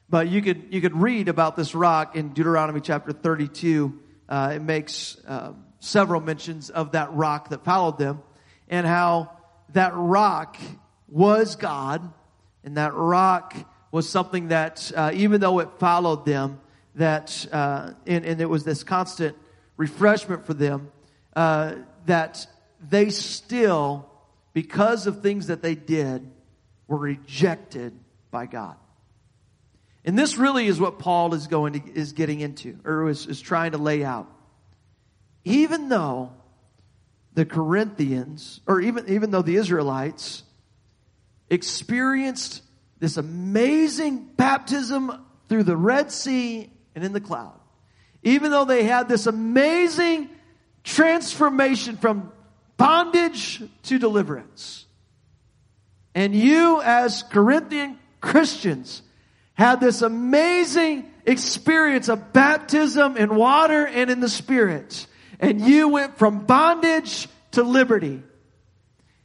But 0.09 0.27
you 0.27 0.41
could 0.41 0.63
you 0.71 0.81
could 0.81 0.97
read 0.97 1.29
about 1.29 1.55
this 1.55 1.73
rock 1.73 2.17
in 2.17 2.33
Deuteronomy 2.33 2.81
chapter 2.81 3.13
thirty-two. 3.13 3.97
Uh, 4.29 4.53
it 4.55 4.61
makes 4.61 5.17
um, 5.27 5.65
several 5.79 6.21
mentions 6.21 6.69
of 6.69 6.91
that 6.91 7.11
rock 7.13 7.49
that 7.49 7.65
followed 7.65 7.97
them, 7.97 8.21
and 8.69 8.85
how 8.85 9.31
that 9.73 9.91
rock 9.95 10.55
was 11.07 11.55
God, 11.55 12.13
and 12.63 12.77
that 12.77 12.93
rock 12.93 13.55
was 13.91 14.07
something 14.07 14.49
that, 14.49 14.91
uh, 14.95 15.11
even 15.15 15.41
though 15.41 15.59
it 15.59 15.69
followed 15.79 16.25
them, 16.25 16.61
that 16.95 17.47
uh, 17.51 17.91
and, 18.05 18.23
and, 18.23 18.39
it 18.39 18.45
was 18.45 18.63
this 18.63 18.83
constant 18.83 19.35
refreshment 19.77 20.45
for 20.45 20.53
them, 20.53 20.91
uh, 21.35 21.73
that 22.05 22.45
they 22.87 23.09
still, 23.09 24.09
because 24.53 25.07
of 25.07 25.21
things 25.21 25.47
that 25.47 25.61
they 25.61 25.75
did, 25.75 26.29
were 26.87 26.97
rejected 26.97 27.97
by 28.31 28.45
God. 28.45 28.75
And 30.05 30.17
this 30.17 30.37
really 30.37 30.67
is 30.67 30.79
what 30.79 30.99
Paul 30.99 31.33
is 31.33 31.47
going 31.47 31.73
to, 31.73 31.93
is 31.93 32.13
getting 32.13 32.39
into, 32.39 32.79
or 32.85 33.09
is, 33.09 33.25
is 33.27 33.41
trying 33.41 33.71
to 33.71 33.77
lay 33.77 34.03
out. 34.03 34.27
Even 35.43 35.89
though 35.89 36.31
the 37.33 37.45
Corinthians, 37.45 38.61
or 38.65 38.81
even, 38.81 39.09
even 39.09 39.31
though 39.31 39.41
the 39.41 39.55
Israelites 39.55 40.43
experienced 41.49 42.61
this 42.99 43.17
amazing 43.17 44.29
baptism 44.35 45.11
through 45.47 45.63
the 45.63 45.77
Red 45.77 46.11
Sea 46.11 46.69
and 46.95 47.03
in 47.03 47.13
the 47.13 47.21
cloud. 47.21 47.59
Even 48.23 48.51
though 48.51 48.65
they 48.65 48.83
had 48.83 49.07
this 49.07 49.25
amazing 49.25 50.29
transformation 50.83 51.97
from 51.97 52.31
bondage 52.77 53.61
to 53.83 53.99
deliverance. 53.99 54.85
And 56.13 56.35
you 56.35 56.81
as 56.81 57.23
Corinthian 57.23 57.97
Christians 58.19 59.01
had 59.59 59.81
this 59.81 60.01
amazing 60.01 61.11
experience 61.25 62.07
of 62.07 62.31
baptism 62.31 63.17
in 63.17 63.35
water 63.35 63.85
and 63.85 64.09
in 64.09 64.21
the 64.21 64.29
Spirit. 64.29 65.05
And 65.37 65.59
you 65.59 65.89
went 65.89 66.17
from 66.17 66.45
bondage 66.45 67.27
to 67.51 67.63
liberty. 67.63 68.23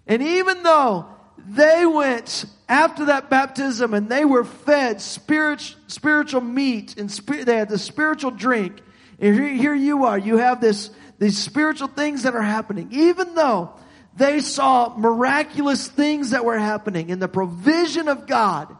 And 0.09 0.20
even 0.20 0.64
though 0.64 1.07
they 1.38 1.87
went 1.87 2.47
after 2.68 3.05
that 3.05 3.31
baptism 3.31 3.94
and 3.94 4.09
they 4.09 4.25
were 4.25 4.42
fed 4.42 5.01
spiritual, 5.01 5.81
spiritual 5.87 6.40
meat 6.40 6.99
and 6.99 7.09
spirit, 7.09 7.47
they 7.47 7.57
had 7.57 7.68
the 7.68 7.79
spiritual 7.79 8.33
drink. 8.33 8.83
And 9.20 9.37
here, 9.37 9.55
here 9.55 9.75
you 9.75 10.07
are. 10.07 10.18
You 10.18 10.38
have 10.38 10.61
this, 10.61 10.90
these 11.20 11.38
spiritual 11.38 11.87
things 11.87 12.25
that 12.25 12.35
are 12.35 12.42
happening. 12.42 12.88
Even 12.90 13.37
though 13.37 13.73
they 14.16 14.40
saw 14.40 14.97
miraculous 14.97 15.87
things 15.87 16.31
that 16.31 16.44
were 16.44 16.59
happening 16.59 17.11
in 17.11 17.20
the 17.20 17.29
provision 17.29 18.09
of 18.09 18.27
God, 18.27 18.77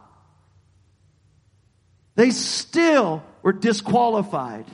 they 2.15 2.31
still 2.31 3.23
were 3.41 3.53
disqualified 3.53 4.65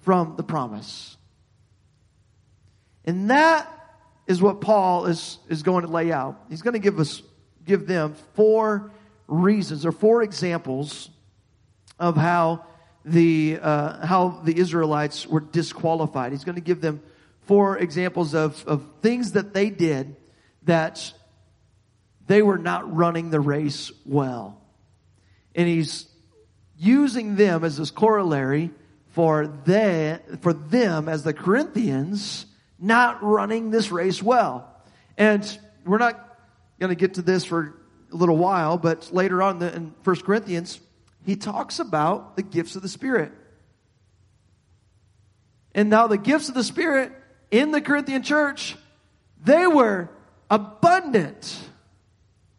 from 0.00 0.34
the 0.36 0.42
promise. 0.42 1.16
And 3.04 3.30
that 3.30 3.72
is 4.26 4.42
what 4.42 4.60
Paul 4.60 5.06
is, 5.06 5.38
is 5.48 5.62
going 5.62 5.84
to 5.84 5.90
lay 5.90 6.12
out. 6.12 6.40
He's 6.48 6.62
going 6.62 6.74
to 6.74 6.80
give 6.80 6.98
us, 6.98 7.22
give 7.64 7.86
them 7.86 8.14
four 8.34 8.90
reasons 9.28 9.86
or 9.86 9.92
four 9.92 10.22
examples 10.22 11.08
of 11.98 12.16
how 12.16 12.66
the, 13.04 13.58
uh, 13.62 14.04
how 14.04 14.40
the 14.44 14.58
Israelites 14.58 15.26
were 15.26 15.40
disqualified. 15.40 16.32
He's 16.32 16.44
going 16.44 16.56
to 16.56 16.60
give 16.60 16.80
them 16.80 17.00
four 17.42 17.78
examples 17.78 18.34
of, 18.34 18.64
of 18.66 18.84
things 19.02 19.32
that 19.32 19.54
they 19.54 19.70
did 19.70 20.16
that 20.64 21.12
they 22.26 22.42
were 22.42 22.58
not 22.58 22.94
running 22.94 23.30
the 23.30 23.38
race 23.38 23.92
well. 24.04 24.60
And 25.54 25.68
he's 25.68 26.06
using 26.78 27.36
them 27.36 27.64
as 27.64 27.76
this 27.76 27.90
corollary 27.90 28.70
for 29.08 29.46
they, 29.46 30.18
for 30.40 30.52
them 30.52 31.08
as 31.08 31.22
the 31.22 31.32
Corinthians 31.32 32.46
not 32.78 33.22
running 33.22 33.70
this 33.70 33.90
race 33.90 34.22
well. 34.22 34.70
And 35.16 35.58
we're 35.86 35.98
not 35.98 36.38
going 36.78 36.90
to 36.90 36.96
get 36.96 37.14
to 37.14 37.22
this 37.22 37.44
for 37.44 37.74
a 38.12 38.16
little 38.16 38.36
while, 38.36 38.76
but 38.76 39.10
later 39.12 39.42
on 39.42 39.62
in 39.62 39.94
1 40.04 40.16
Corinthians, 40.16 40.80
he 41.24 41.36
talks 41.36 41.78
about 41.78 42.36
the 42.36 42.42
gifts 42.42 42.76
of 42.76 42.82
the 42.82 42.88
Spirit. 42.88 43.32
And 45.74 45.88
now 45.90 46.06
the 46.06 46.18
gifts 46.18 46.48
of 46.48 46.54
the 46.54 46.64
Spirit 46.64 47.12
in 47.50 47.70
the 47.70 47.80
Corinthian 47.80 48.22
church, 48.22 48.76
they 49.42 49.66
were 49.66 50.10
abundant. 50.50 51.58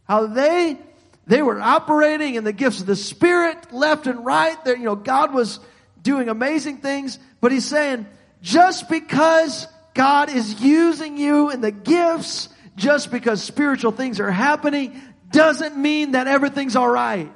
How 0.06 0.26
they 0.28 0.80
they 1.28 1.42
were 1.42 1.60
operating 1.60 2.36
in 2.36 2.44
the 2.44 2.54
gifts 2.54 2.80
of 2.80 2.88
the 2.88 2.96
Spirit 2.96 3.74
left 3.74 4.08
and 4.08 4.26
right. 4.26 4.64
There, 4.66 4.76
you 4.76 4.86
know, 4.86 4.96
God 4.96 5.34
was 5.34 5.60
doing 6.02 6.30
amazing 6.30 6.78
things, 6.78 7.20
but 7.42 7.52
he's 7.52 7.66
saying, 7.66 8.08
just 8.42 8.90
because 8.90 9.68
God 9.94 10.30
is 10.30 10.62
using 10.62 11.18
you 11.18 11.52
in 11.52 11.62
the 11.62 11.72
gifts 11.72 12.50
just 12.78 13.12
because 13.12 13.44
spiritual 13.44 13.92
things 13.92 14.20
are 14.20 14.32
happening 14.32 15.02
doesn't 15.32 15.76
mean 15.76 16.12
that 16.14 16.28
everything's 16.28 16.76
all 16.76 16.88
right. 16.88 17.32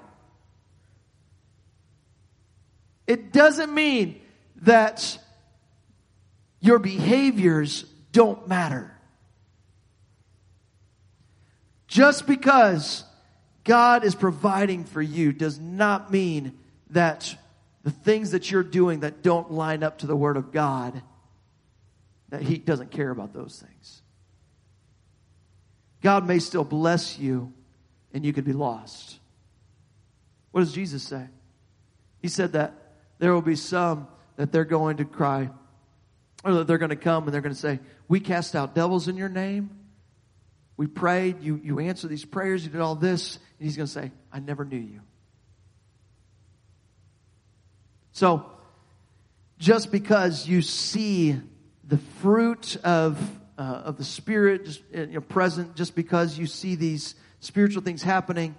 It 3.07 3.33
doesn't 3.33 3.73
mean 3.73 4.21
that 4.61 5.17
your 6.61 6.79
behaviors 6.79 7.83
don't 8.11 8.47
matter. 8.47 8.95
Just 11.87 12.25
because 12.25 13.03
God 13.63 14.03
is 14.03 14.15
providing 14.15 14.85
for 14.85 15.01
you 15.01 15.31
does 15.31 15.59
not 15.59 16.11
mean 16.11 16.57
that 16.89 17.35
the 17.83 17.91
things 17.91 18.31
that 18.31 18.49
you're 18.51 18.63
doing 18.63 19.01
that 19.01 19.21
don't 19.21 19.51
line 19.51 19.83
up 19.83 19.99
to 19.99 20.07
the 20.07 20.15
Word 20.15 20.37
of 20.37 20.51
God 20.51 21.01
that 22.29 22.41
He 22.41 22.57
doesn't 22.57 22.91
care 22.91 23.09
about 23.09 23.33
those 23.33 23.63
things. 23.65 24.01
God 26.01 26.27
may 26.27 26.39
still 26.39 26.63
bless 26.63 27.19
you 27.19 27.53
and 28.13 28.25
you 28.25 28.33
could 28.33 28.45
be 28.45 28.53
lost. 28.53 29.19
What 30.51 30.61
does 30.61 30.73
Jesus 30.73 31.03
say? 31.03 31.27
He 32.19 32.27
said 32.27 32.53
that 32.53 32.73
there 33.19 33.33
will 33.33 33.41
be 33.41 33.55
some 33.55 34.07
that 34.35 34.51
they're 34.51 34.65
going 34.65 34.97
to 34.97 35.05
cry, 35.05 35.49
or 36.43 36.53
that 36.55 36.67
they're 36.67 36.77
going 36.77 36.89
to 36.89 36.95
come 36.95 37.25
and 37.25 37.33
they're 37.33 37.41
going 37.41 37.53
to 37.53 37.59
say, 37.59 37.79
We 38.07 38.19
cast 38.19 38.55
out 38.55 38.73
devils 38.73 39.07
in 39.07 39.17
your 39.17 39.29
name. 39.29 39.69
We 40.77 40.87
prayed, 40.87 41.43
you, 41.43 41.59
you 41.63 41.79
answered 41.79 42.07
these 42.07 42.25
prayers, 42.25 42.63
you 42.63 42.71
did 42.71 42.81
all 42.81 42.95
this. 42.95 43.37
And 43.61 43.67
he's 43.67 43.77
going 43.77 43.85
to 43.85 43.93
say, 43.93 44.11
I 44.33 44.39
never 44.39 44.65
knew 44.65 44.79
you. 44.79 45.01
So, 48.11 48.43
just 49.59 49.91
because 49.91 50.47
you 50.47 50.63
see 50.63 51.39
the 51.83 51.99
fruit 51.99 52.75
of 52.77 53.19
uh, 53.59 53.61
of 53.61 53.97
the 53.97 54.03
Spirit 54.03 54.65
just 54.65 54.81
you 54.91 55.05
know, 55.05 55.21
present 55.21 55.75
just 55.75 55.93
because 55.93 56.39
you 56.39 56.47
see 56.47 56.73
these 56.73 57.13
spiritual 57.39 57.83
things 57.83 58.01
happening 58.01 58.55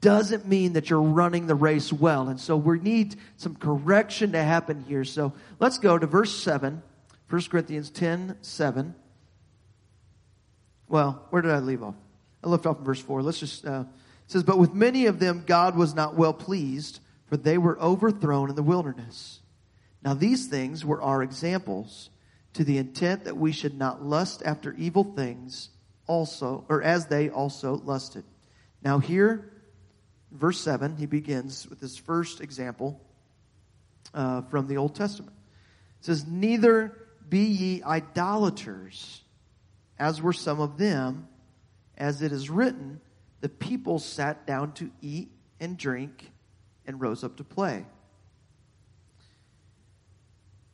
doesn't 0.00 0.46
mean 0.46 0.74
that 0.74 0.88
you're 0.88 1.02
running 1.02 1.48
the 1.48 1.56
race 1.56 1.92
well. 1.92 2.28
And 2.28 2.40
so 2.40 2.56
we 2.56 2.78
need 2.78 3.16
some 3.36 3.56
correction 3.56 4.30
to 4.32 4.42
happen 4.42 4.84
here. 4.86 5.02
So 5.02 5.32
let's 5.58 5.78
go 5.78 5.98
to 5.98 6.06
verse 6.06 6.32
7, 6.32 6.80
1 7.28 7.42
Corinthians 7.50 7.90
10 7.90 8.36
7. 8.40 8.94
Well, 10.86 11.26
where 11.30 11.42
did 11.42 11.50
I 11.50 11.58
leave 11.58 11.82
off? 11.82 11.96
I 12.44 12.48
left 12.48 12.66
off 12.66 12.78
in 12.78 12.84
verse 12.84 13.00
4. 13.00 13.20
Let's 13.20 13.40
just, 13.40 13.66
uh, 13.66 13.82
it 14.26 14.32
says, 14.32 14.42
But 14.42 14.58
with 14.58 14.74
many 14.74 15.06
of 15.06 15.18
them 15.18 15.44
God 15.46 15.76
was 15.76 15.94
not 15.94 16.16
well 16.16 16.32
pleased, 16.32 17.00
for 17.26 17.36
they 17.36 17.58
were 17.58 17.80
overthrown 17.80 18.50
in 18.50 18.56
the 18.56 18.62
wilderness. 18.62 19.40
Now 20.02 20.14
these 20.14 20.46
things 20.46 20.84
were 20.84 21.02
our 21.02 21.22
examples 21.22 22.10
to 22.54 22.64
the 22.64 22.78
intent 22.78 23.24
that 23.24 23.36
we 23.36 23.52
should 23.52 23.76
not 23.76 24.04
lust 24.04 24.42
after 24.44 24.72
evil 24.74 25.04
things 25.04 25.70
also, 26.06 26.64
or 26.68 26.82
as 26.82 27.06
they 27.06 27.30
also 27.30 27.80
lusted. 27.84 28.24
Now 28.82 28.98
here, 28.98 29.50
verse 30.30 30.60
7, 30.60 30.96
he 30.96 31.06
begins 31.06 31.68
with 31.68 31.80
his 31.80 31.96
first 31.96 32.40
example 32.40 33.00
uh, 34.12 34.42
from 34.42 34.68
the 34.68 34.76
Old 34.76 34.94
Testament. 34.94 35.34
It 36.00 36.04
says, 36.04 36.26
Neither 36.26 36.96
be 37.28 37.44
ye 37.44 37.82
idolaters, 37.82 39.22
as 39.98 40.20
were 40.20 40.32
some 40.32 40.60
of 40.60 40.76
them, 40.76 41.28
as 41.96 42.22
it 42.22 42.32
is 42.32 42.50
written, 42.50 43.00
the 43.44 43.50
people 43.50 43.98
sat 43.98 44.46
down 44.46 44.72
to 44.72 44.90
eat 45.02 45.30
and 45.60 45.76
drink 45.76 46.32
and 46.86 46.98
rose 46.98 47.22
up 47.22 47.36
to 47.36 47.44
play. 47.44 47.84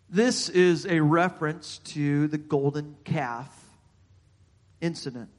This 0.09 0.49
is 0.49 0.87
a 0.87 1.01
reference 1.01 1.79
to 1.87 2.29
the 2.29 2.39
golden 2.39 2.95
calf 3.03 3.53
incident. 4.81 5.31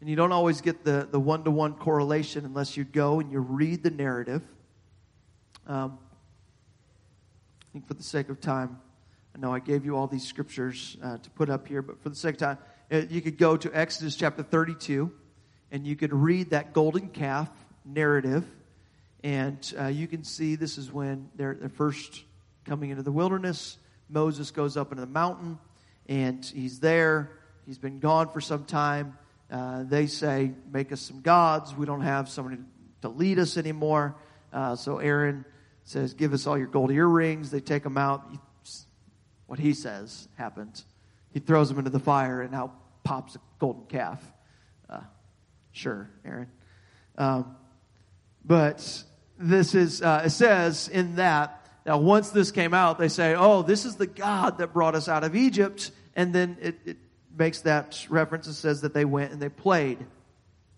And 0.00 0.08
you 0.08 0.16
don't 0.16 0.32
always 0.32 0.62
get 0.62 0.82
the, 0.82 1.06
the 1.10 1.20
one-to-one 1.20 1.74
correlation 1.74 2.46
unless 2.46 2.74
you 2.74 2.84
go 2.84 3.20
and 3.20 3.30
you 3.30 3.40
read 3.40 3.82
the 3.82 3.90
narrative. 3.90 4.40
Um, 5.66 5.98
I 7.60 7.72
think 7.74 7.86
for 7.86 7.92
the 7.92 8.02
sake 8.02 8.30
of 8.30 8.40
time, 8.40 8.78
I 9.36 9.40
know 9.40 9.52
I 9.52 9.58
gave 9.58 9.84
you 9.84 9.94
all 9.98 10.06
these 10.06 10.26
scriptures 10.26 10.96
uh, 11.04 11.18
to 11.18 11.30
put 11.32 11.50
up 11.50 11.68
here, 11.68 11.82
but 11.82 12.02
for 12.02 12.08
the 12.08 12.16
sake 12.16 12.36
of 12.36 12.40
time, 12.40 12.58
uh, 12.90 13.02
you 13.10 13.20
could 13.20 13.36
go 13.36 13.58
to 13.58 13.70
Exodus 13.74 14.16
chapter 14.16 14.42
32 14.42 15.12
and 15.72 15.86
you 15.86 15.96
could 15.96 16.12
read 16.12 16.50
that 16.50 16.74
golden 16.74 17.08
calf 17.08 17.48
narrative. 17.84 18.44
And 19.24 19.74
uh, 19.80 19.86
you 19.86 20.06
can 20.06 20.22
see 20.22 20.54
this 20.54 20.76
is 20.78 20.92
when 20.92 21.30
they're, 21.34 21.54
they're 21.54 21.68
first 21.70 22.24
coming 22.66 22.90
into 22.90 23.02
the 23.02 23.10
wilderness. 23.10 23.78
Moses 24.08 24.50
goes 24.50 24.76
up 24.76 24.92
into 24.92 25.00
the 25.00 25.10
mountain 25.10 25.58
and 26.08 26.44
he's 26.44 26.78
there. 26.78 27.30
He's 27.66 27.78
been 27.78 28.00
gone 28.00 28.28
for 28.28 28.40
some 28.40 28.64
time. 28.64 29.16
Uh, 29.50 29.84
they 29.84 30.06
say, 30.06 30.52
Make 30.70 30.92
us 30.92 31.00
some 31.00 31.22
gods. 31.22 31.74
We 31.74 31.86
don't 31.86 32.02
have 32.02 32.28
somebody 32.28 32.58
to 33.00 33.08
lead 33.08 33.38
us 33.38 33.56
anymore. 33.56 34.16
Uh, 34.52 34.76
so 34.76 34.98
Aaron 34.98 35.44
says, 35.84 36.12
Give 36.12 36.32
us 36.34 36.46
all 36.46 36.58
your 36.58 36.66
gold 36.66 36.90
earrings. 36.90 37.50
They 37.50 37.60
take 37.60 37.82
them 37.82 37.96
out. 37.96 38.28
What 39.46 39.58
he 39.58 39.74
says 39.74 40.28
happens. 40.36 40.84
He 41.32 41.40
throws 41.40 41.68
them 41.68 41.78
into 41.78 41.90
the 41.90 42.00
fire, 42.00 42.40
and 42.40 42.54
out 42.54 42.74
pops 43.04 43.36
a 43.36 43.38
golden 43.58 43.84
calf. 43.86 44.31
Sure, 45.72 46.10
Aaron. 46.24 46.48
Um, 47.18 47.56
but 48.44 49.04
this 49.38 49.74
is, 49.74 50.02
uh, 50.02 50.22
it 50.26 50.30
says 50.30 50.88
in 50.88 51.16
that 51.16 51.62
now, 51.84 51.98
once 51.98 52.30
this 52.30 52.52
came 52.52 52.74
out, 52.74 52.98
they 52.98 53.08
say, 53.08 53.34
oh, 53.34 53.62
this 53.62 53.84
is 53.84 53.96
the 53.96 54.06
God 54.06 54.58
that 54.58 54.72
brought 54.72 54.94
us 54.94 55.08
out 55.08 55.24
of 55.24 55.34
Egypt. 55.34 55.90
And 56.14 56.32
then 56.32 56.56
it, 56.60 56.78
it 56.84 56.96
makes 57.36 57.62
that 57.62 58.06
reference 58.08 58.46
and 58.46 58.54
says 58.54 58.82
that 58.82 58.94
they 58.94 59.04
went 59.04 59.32
and 59.32 59.42
they 59.42 59.48
played. 59.48 59.98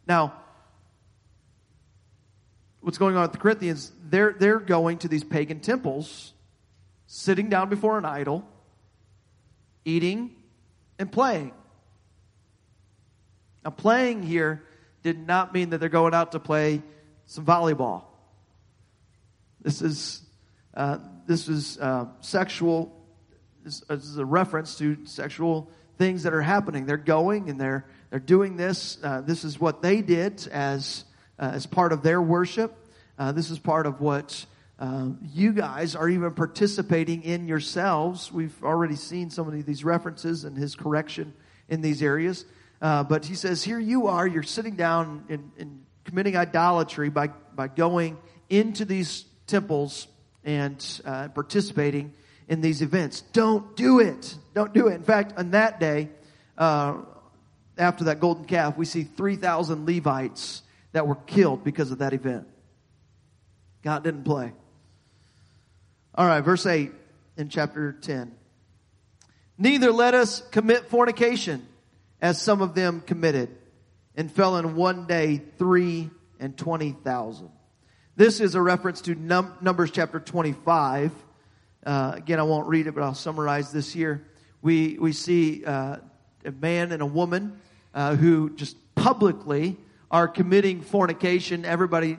Now, 0.07 0.33
what's 2.81 2.97
going 2.97 3.17
on 3.17 3.23
with 3.23 3.33
the 3.33 3.39
Corinthians? 3.39 3.93
They're, 4.09 4.33
they're 4.33 4.61
going 4.61 4.99
to 4.99 5.09
these 5.09 5.25
pagan 5.25 5.61
temples, 5.61 6.33
sitting 7.07 7.51
down 7.51 7.69
before 7.69 7.99
an 7.99 8.07
idol, 8.07 8.47
eating 9.85 10.35
and 10.99 11.13
playing. 11.13 11.53
Now, 13.63 13.71
playing 13.73 14.23
here 14.23 14.63
did 15.05 15.25
not 15.27 15.53
mean 15.53 15.71
that 15.71 15.79
they're 15.79 15.89
going 15.91 16.15
out 16.15 16.33
to 16.33 16.41
play 16.41 16.83
some 17.27 17.45
volleyball. 17.45 18.05
This 19.61 19.83
is 19.83 20.23
uh, 20.73 20.99
this 21.27 21.49
is 21.49 21.79
uh, 21.79 22.07
sexual. 22.21 22.91
This, 23.63 23.81
this, 23.81 24.05
is 24.05 24.19
a 24.19 24.25
reference 24.25 24.77
to 24.79 25.07
sexual 25.07 25.71
things 25.99 26.25
that 26.25 26.35
are 26.35 26.43
happening. 26.43 26.87
They're 26.87 26.97
going 26.97 27.49
and 27.49 27.61
they're 27.61 27.87
they're 28.11 28.19
doing 28.19 28.57
this. 28.57 28.99
Uh, 29.03 29.21
this 29.21 29.45
is 29.45 29.61
what 29.61 29.83
they 29.83 30.01
did 30.01 30.49
as 30.49 31.05
uh, 31.39 31.51
as 31.53 31.67
part 31.67 31.93
of 31.93 32.03
their 32.03 32.21
worship. 32.21 32.75
Uh, 33.19 33.31
this 33.31 33.51
is 33.51 33.59
part 33.59 33.87
of 33.87 34.01
what 34.01 34.47
you 35.33 35.53
guys 35.53 35.95
are 35.95 36.09
even 36.09 36.33
participating 36.35 37.23
in 37.23 37.47
yourselves. 37.47 38.33
We've 38.33 38.63
already 38.63 38.97
seen 38.97 39.31
some 39.31 39.49
of 39.49 39.67
these 39.67 39.85
references 39.85 40.45
and 40.45 40.57
his 40.57 40.75
correction 40.75 41.33
in 41.69 41.81
these 41.81 42.03
areas. 42.03 42.45
But 42.81 43.25
he 43.25 43.35
says, 43.35 43.63
here 43.63 43.79
you 43.79 44.09
are. 44.09 44.27
You're 44.27 44.43
sitting 44.43 44.77
down 44.77 45.25
and, 45.29 45.51
and 45.59 45.85
committing 46.05 46.37
idolatry 46.37 47.09
by 47.09 47.29
by 47.55 47.69
going 47.69 48.19
into 48.49 48.85
these 48.85 49.25
temples 49.47 50.07
and 50.45 51.03
uh, 51.05 51.29
participating 51.29 52.13
in 52.49 52.61
these 52.61 52.83
events. 52.83 53.23
Don't 53.33 53.77
do 53.77 54.01
it. 54.01 54.37
Don't 54.55 54.73
do 54.73 54.89
it. 54.89 54.95
In 54.95 55.03
fact, 55.03 55.39
on 55.39 55.53
that 55.53 55.81
day, 55.81 56.11
uh, 56.59 56.99
after 57.79 58.05
that 58.05 58.21
golden 58.21 58.45
calf, 58.45 58.77
we 58.77 58.85
see 58.85 59.05
3,000 59.05 59.87
Levites 59.87 60.63
that 60.93 61.07
were 61.07 61.15
killed 61.15 61.65
because 61.65 61.91
of 61.91 61.99
that 61.99 62.13
event. 62.13 62.47
God 63.83 64.05
didn't 64.05 64.25
play. 64.25 64.53
All 66.15 66.27
right, 66.27 66.41
verse 66.41 66.67
8 66.67 66.93
in 67.37 67.49
chapter 67.49 67.93
10. 67.93 68.35
Neither 69.59 69.91
let 69.91 70.15
us 70.15 70.43
commit 70.51 70.89
fornication, 70.89 71.67
as 72.25 72.41
some 72.41 72.63
of 72.63 72.75
them 72.75 73.03
committed, 73.03 73.55
and 74.17 74.33
fell 74.33 74.57
in 74.57 74.77
one 74.77 75.07
day 75.07 75.43
three 75.59 76.09
and 76.41 76.57
twenty 76.57 76.93
thousand. 76.93 77.51
This 78.17 78.41
is 78.41 78.55
a 78.55 78.63
reference 78.63 79.03
to 79.03 79.15
Num- 79.15 79.53
Numbers 79.61 79.91
chapter 79.91 80.19
25. 80.21 81.13
Uh, 81.85 82.13
again, 82.17 82.41
I 82.41 82.45
won't 82.45 82.67
read 82.67 82.87
it, 82.87 82.95
but 82.95 83.03
I'll 83.03 83.13
summarize 83.13 83.73
this 83.73 83.93
here. 83.93 84.27
We, 84.63 84.97
we 84.99 85.13
see 85.13 85.67
uh, 85.67 85.97
a 86.47 86.51
man 86.51 86.93
and 86.93 87.03
a 87.03 87.07
woman 87.07 87.61
uh, 87.93 88.17
who 88.17 88.49
just 88.57 88.79
publicly 88.95 89.77
are 90.11 90.27
committing 90.27 90.81
fornication. 90.81 91.67
Everybody, 91.67 92.17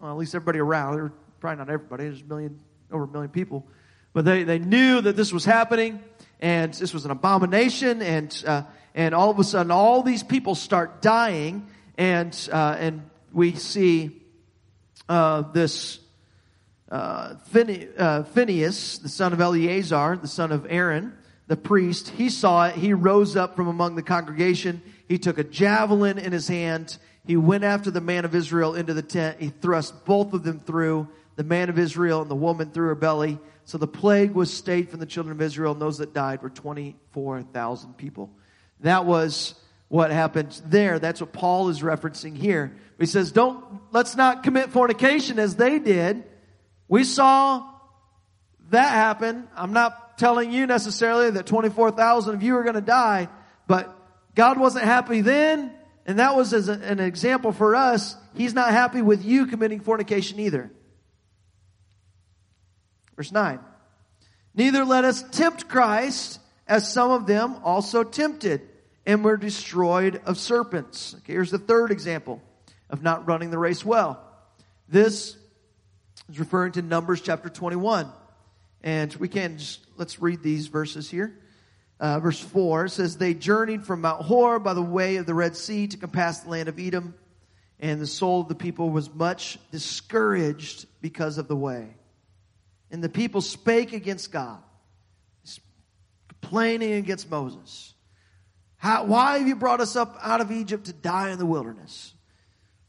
well, 0.00 0.10
at 0.10 0.16
least 0.16 0.34
everybody 0.34 0.58
around, 0.58 1.12
probably 1.38 1.58
not 1.58 1.70
everybody, 1.70 2.04
there's 2.04 2.22
a 2.22 2.24
million, 2.24 2.58
over 2.90 3.04
a 3.04 3.08
million 3.08 3.30
people, 3.30 3.64
but 4.12 4.24
they, 4.24 4.42
they 4.42 4.58
knew 4.58 5.00
that 5.00 5.14
this 5.14 5.32
was 5.32 5.44
happening 5.44 6.02
and 6.40 6.72
this 6.74 6.92
was 6.92 7.04
an 7.04 7.10
abomination 7.10 8.02
and, 8.02 8.44
uh, 8.46 8.62
and 8.94 9.14
all 9.14 9.30
of 9.30 9.38
a 9.38 9.44
sudden 9.44 9.70
all 9.70 10.02
these 10.02 10.22
people 10.22 10.54
start 10.54 11.02
dying 11.02 11.66
and, 11.96 12.48
uh, 12.52 12.76
and 12.78 13.08
we 13.32 13.54
see 13.54 14.10
uh, 15.08 15.42
this 15.52 16.00
uh, 16.90 17.34
uh, 17.98 18.22
Phinehas, 18.24 18.98
the 18.98 19.08
son 19.08 19.32
of 19.32 19.40
Eleazar, 19.40 20.18
the 20.20 20.28
son 20.28 20.50
of 20.50 20.66
Aaron, 20.68 21.12
the 21.46 21.56
priest, 21.56 22.08
he 22.10 22.28
saw 22.28 22.66
it. 22.66 22.74
He 22.74 22.92
rose 22.94 23.36
up 23.36 23.56
from 23.56 23.68
among 23.68 23.96
the 23.96 24.02
congregation. 24.02 24.82
He 25.08 25.18
took 25.18 25.38
a 25.38 25.44
javelin 25.44 26.18
in 26.18 26.32
his 26.32 26.48
hand. 26.48 26.96
He 27.26 27.36
went 27.36 27.64
after 27.64 27.90
the 27.90 28.00
man 28.00 28.24
of 28.24 28.34
Israel 28.34 28.74
into 28.74 28.94
the 28.94 29.02
tent. 29.02 29.40
He 29.40 29.48
thrust 29.48 30.04
both 30.04 30.32
of 30.32 30.42
them 30.42 30.60
through, 30.60 31.08
the 31.36 31.44
man 31.44 31.68
of 31.68 31.78
Israel 31.78 32.22
and 32.22 32.30
the 32.30 32.36
woman 32.36 32.70
through 32.70 32.88
her 32.88 32.94
belly. 32.94 33.38
So 33.70 33.78
the 33.78 33.86
plague 33.86 34.32
was 34.32 34.52
stayed 34.52 34.90
from 34.90 34.98
the 34.98 35.06
children 35.06 35.30
of 35.30 35.40
Israel, 35.40 35.70
and 35.70 35.80
those 35.80 35.98
that 35.98 36.12
died 36.12 36.42
were 36.42 36.50
24,000 36.50 37.96
people. 37.96 38.28
That 38.80 39.04
was 39.04 39.54
what 39.86 40.10
happened 40.10 40.60
there. 40.66 40.98
That's 40.98 41.20
what 41.20 41.32
Paul 41.32 41.68
is 41.68 41.80
referencing 41.80 42.36
here. 42.36 42.74
He 42.98 43.06
says, 43.06 43.30
don't, 43.30 43.64
let's 43.92 44.16
not 44.16 44.42
commit 44.42 44.70
fornication 44.70 45.38
as 45.38 45.54
they 45.54 45.78
did. 45.78 46.24
We 46.88 47.04
saw 47.04 47.64
that 48.70 48.90
happen. 48.90 49.46
I'm 49.54 49.72
not 49.72 50.18
telling 50.18 50.50
you 50.50 50.66
necessarily 50.66 51.30
that 51.30 51.46
24,000 51.46 52.34
of 52.34 52.42
you 52.42 52.56
are 52.56 52.64
going 52.64 52.74
to 52.74 52.80
die, 52.80 53.28
but 53.68 53.96
God 54.34 54.58
wasn't 54.58 54.84
happy 54.84 55.20
then, 55.20 55.72
and 56.06 56.18
that 56.18 56.34
was 56.34 56.52
as 56.52 56.68
a, 56.68 56.72
an 56.72 56.98
example 56.98 57.52
for 57.52 57.76
us. 57.76 58.16
He's 58.34 58.52
not 58.52 58.72
happy 58.72 59.00
with 59.00 59.24
you 59.24 59.46
committing 59.46 59.78
fornication 59.78 60.40
either. 60.40 60.72
Verse 63.20 63.32
9. 63.32 63.58
Neither 64.54 64.82
let 64.82 65.04
us 65.04 65.22
tempt 65.22 65.68
Christ 65.68 66.40
as 66.66 66.90
some 66.90 67.10
of 67.10 67.26
them 67.26 67.56
also 67.64 68.02
tempted 68.02 68.66
and 69.04 69.22
were 69.22 69.36
destroyed 69.36 70.22
of 70.24 70.38
serpents. 70.38 71.14
Okay, 71.18 71.34
here's 71.34 71.50
the 71.50 71.58
third 71.58 71.90
example 71.90 72.40
of 72.88 73.02
not 73.02 73.28
running 73.28 73.50
the 73.50 73.58
race 73.58 73.84
well. 73.84 74.26
This 74.88 75.36
is 76.30 76.38
referring 76.38 76.72
to 76.72 76.80
Numbers 76.80 77.20
chapter 77.20 77.50
21. 77.50 78.10
And 78.82 79.14
we 79.16 79.28
can 79.28 79.58
just, 79.58 79.84
let's 79.98 80.22
read 80.22 80.42
these 80.42 80.68
verses 80.68 81.10
here. 81.10 81.38
Uh, 82.00 82.20
verse 82.20 82.40
4 82.40 82.88
says, 82.88 83.18
They 83.18 83.34
journeyed 83.34 83.84
from 83.84 84.00
Mount 84.00 84.22
Hor 84.22 84.58
by 84.60 84.72
the 84.72 84.80
way 84.80 85.16
of 85.16 85.26
the 85.26 85.34
Red 85.34 85.56
Sea 85.56 85.88
to 85.88 85.98
compass 85.98 86.38
the 86.38 86.48
land 86.48 86.70
of 86.70 86.78
Edom, 86.78 87.12
and 87.80 88.00
the 88.00 88.06
soul 88.06 88.40
of 88.40 88.48
the 88.48 88.54
people 88.54 88.88
was 88.88 89.12
much 89.12 89.58
discouraged 89.72 90.86
because 91.02 91.36
of 91.36 91.48
the 91.48 91.56
way. 91.56 91.96
And 92.90 93.04
the 93.04 93.08
people 93.08 93.40
spake 93.40 93.92
against 93.92 94.32
God, 94.32 94.58
complaining 96.28 96.94
against 96.94 97.30
Moses. 97.30 97.94
How, 98.76 99.04
why 99.04 99.38
have 99.38 99.46
you 99.46 99.56
brought 99.56 99.80
us 99.80 99.94
up 99.94 100.16
out 100.22 100.40
of 100.40 100.50
Egypt 100.50 100.86
to 100.86 100.92
die 100.92 101.30
in 101.30 101.38
the 101.38 101.46
wilderness? 101.46 102.14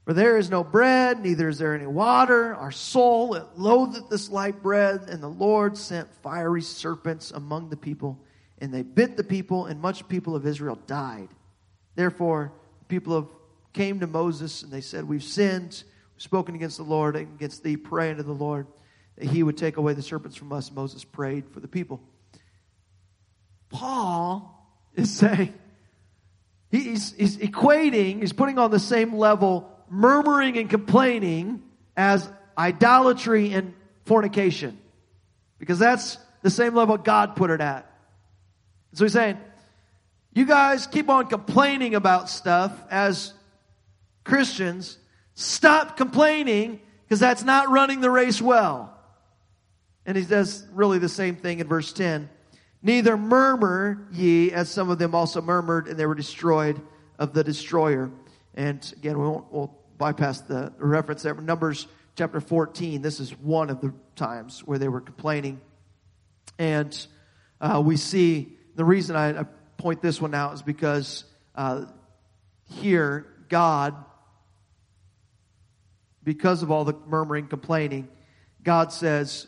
For 0.05 0.13
there 0.13 0.37
is 0.37 0.49
no 0.49 0.63
bread, 0.63 1.21
neither 1.21 1.47
is 1.47 1.59
there 1.59 1.75
any 1.75 1.85
water. 1.85 2.55
Our 2.55 2.71
soul 2.71 3.35
it 3.35 3.45
loatheth 3.55 4.09
this 4.09 4.29
light 4.29 4.63
bread. 4.63 5.01
And 5.09 5.21
the 5.21 5.27
Lord 5.27 5.77
sent 5.77 6.11
fiery 6.23 6.63
serpents 6.63 7.31
among 7.31 7.69
the 7.69 7.77
people, 7.77 8.19
and 8.57 8.73
they 8.73 8.81
bit 8.81 9.15
the 9.15 9.23
people, 9.23 9.67
and 9.67 9.79
much 9.79 10.07
people 10.07 10.35
of 10.35 10.47
Israel 10.47 10.79
died. 10.87 11.29
Therefore, 11.95 12.51
the 12.79 12.85
people 12.85 13.15
of, 13.15 13.27
came 13.73 13.99
to 13.99 14.07
Moses, 14.07 14.63
and 14.63 14.71
they 14.71 14.81
said, 14.81 15.07
We've 15.07 15.23
sinned, 15.23 15.83
we've 16.15 16.23
spoken 16.23 16.55
against 16.55 16.77
the 16.77 16.83
Lord 16.83 17.15
and 17.15 17.27
against 17.35 17.63
thee, 17.63 17.77
pray 17.77 18.09
unto 18.09 18.23
the 18.23 18.31
Lord 18.31 18.65
that 19.17 19.27
he 19.27 19.43
would 19.43 19.57
take 19.57 19.77
away 19.77 19.93
the 19.93 20.01
serpents 20.01 20.35
from 20.35 20.51
us. 20.53 20.71
Moses 20.71 21.03
prayed 21.03 21.49
for 21.49 21.59
the 21.59 21.67
people. 21.67 22.01
Paul 23.69 24.57
is 24.95 25.11
saying, 25.11 25.53
he's, 26.69 27.13
he's 27.13 27.37
equating, 27.37 28.19
he's 28.19 28.33
putting 28.33 28.57
on 28.57 28.71
the 28.71 28.79
same 28.79 29.15
level 29.15 29.69
murmuring 29.89 30.57
and 30.57 30.69
complaining 30.69 31.61
as 31.95 32.29
idolatry 32.57 33.53
and 33.53 33.73
fornication. 34.05 34.79
Because 35.59 35.79
that's 35.79 36.17
the 36.41 36.49
same 36.49 36.73
level 36.73 36.97
God 36.97 37.35
put 37.35 37.49
it 37.51 37.61
at. 37.61 37.89
So 38.93 39.05
he's 39.05 39.13
saying, 39.13 39.37
you 40.33 40.45
guys 40.45 40.87
keep 40.87 41.09
on 41.09 41.27
complaining 41.27 41.93
about 41.93 42.29
stuff 42.29 42.73
as 42.89 43.33
Christians. 44.23 44.97
Stop 45.35 45.97
complaining 45.97 46.79
because 47.03 47.19
that's 47.19 47.43
not 47.43 47.69
running 47.69 48.01
the 48.01 48.09
race 48.09 48.41
well. 48.41 48.90
And 50.05 50.17
he 50.17 50.23
does 50.23 50.65
really 50.73 50.97
the 50.97 51.09
same 51.09 51.35
thing 51.35 51.59
in 51.59 51.67
verse 51.67 51.93
10. 51.93 52.29
Neither 52.81 53.15
murmur 53.15 54.07
ye, 54.11 54.51
as 54.51 54.69
some 54.69 54.89
of 54.89 54.97
them 54.97 55.13
also 55.13 55.41
murmured, 55.41 55.87
and 55.87 55.97
they 55.97 56.05
were 56.05 56.15
destroyed 56.15 56.81
of 57.19 57.33
the 57.33 57.43
destroyer. 57.43 58.11
And 58.55 58.93
again, 58.97 59.19
we 59.19 59.27
won't 59.27 59.51
we'll 59.51 59.77
bypass 59.97 60.41
the 60.41 60.73
reference 60.77 61.21
there. 61.21 61.35
Numbers 61.35 61.87
chapter 62.15 62.41
14, 62.41 63.01
this 63.01 63.19
is 63.19 63.37
one 63.37 63.69
of 63.69 63.81
the 63.81 63.93
times 64.15 64.61
where 64.61 64.79
they 64.79 64.87
were 64.87 65.01
complaining. 65.01 65.61
And 66.57 67.07
uh, 67.59 67.81
we 67.85 67.97
see 67.97 68.57
the 68.75 68.83
reason 68.83 69.15
I, 69.15 69.41
I, 69.41 69.45
point 69.77 70.01
this 70.01 70.21
one 70.21 70.33
out 70.35 70.53
is 70.53 70.61
because 70.61 71.23
uh, 71.55 71.85
here, 72.65 73.25
God, 73.49 73.95
because 76.23 76.61
of 76.61 76.71
all 76.71 76.85
the 76.85 76.95
murmuring, 77.07 77.47
complaining, 77.47 78.07
God 78.63 78.91
says, 78.91 79.47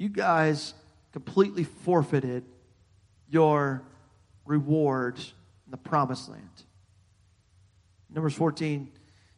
You 0.00 0.08
guys 0.08 0.72
completely 1.12 1.64
forfeited 1.64 2.44
your 3.28 3.82
reward 4.46 5.18
in 5.18 5.70
the 5.72 5.76
promised 5.76 6.30
land. 6.30 6.48
Numbers 8.08 8.32
14, 8.32 8.90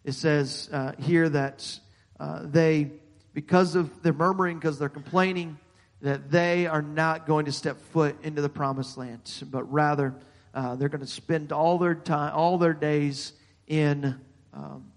it 0.04 0.12
says 0.12 0.70
uh, 0.72 0.92
here 1.00 1.28
that 1.28 1.80
uh, 2.20 2.42
they, 2.44 2.92
because 3.34 3.74
of 3.74 4.04
their 4.04 4.12
murmuring, 4.12 4.60
because 4.60 4.78
they're 4.78 4.88
complaining, 4.88 5.58
that 6.00 6.30
they 6.30 6.68
are 6.68 6.80
not 6.80 7.26
going 7.26 7.46
to 7.46 7.52
step 7.52 7.76
foot 7.90 8.14
into 8.22 8.40
the 8.40 8.48
promised 8.48 8.96
land, 8.96 9.42
but 9.50 9.64
rather 9.64 10.14
uh, 10.54 10.76
they're 10.76 10.88
going 10.88 11.00
to 11.00 11.08
spend 11.08 11.50
all 11.50 11.76
their 11.76 11.96
time, 11.96 12.34
all 12.36 12.56
their 12.56 12.72
days 12.72 13.32
in 13.66 14.14
um, 14.54 14.92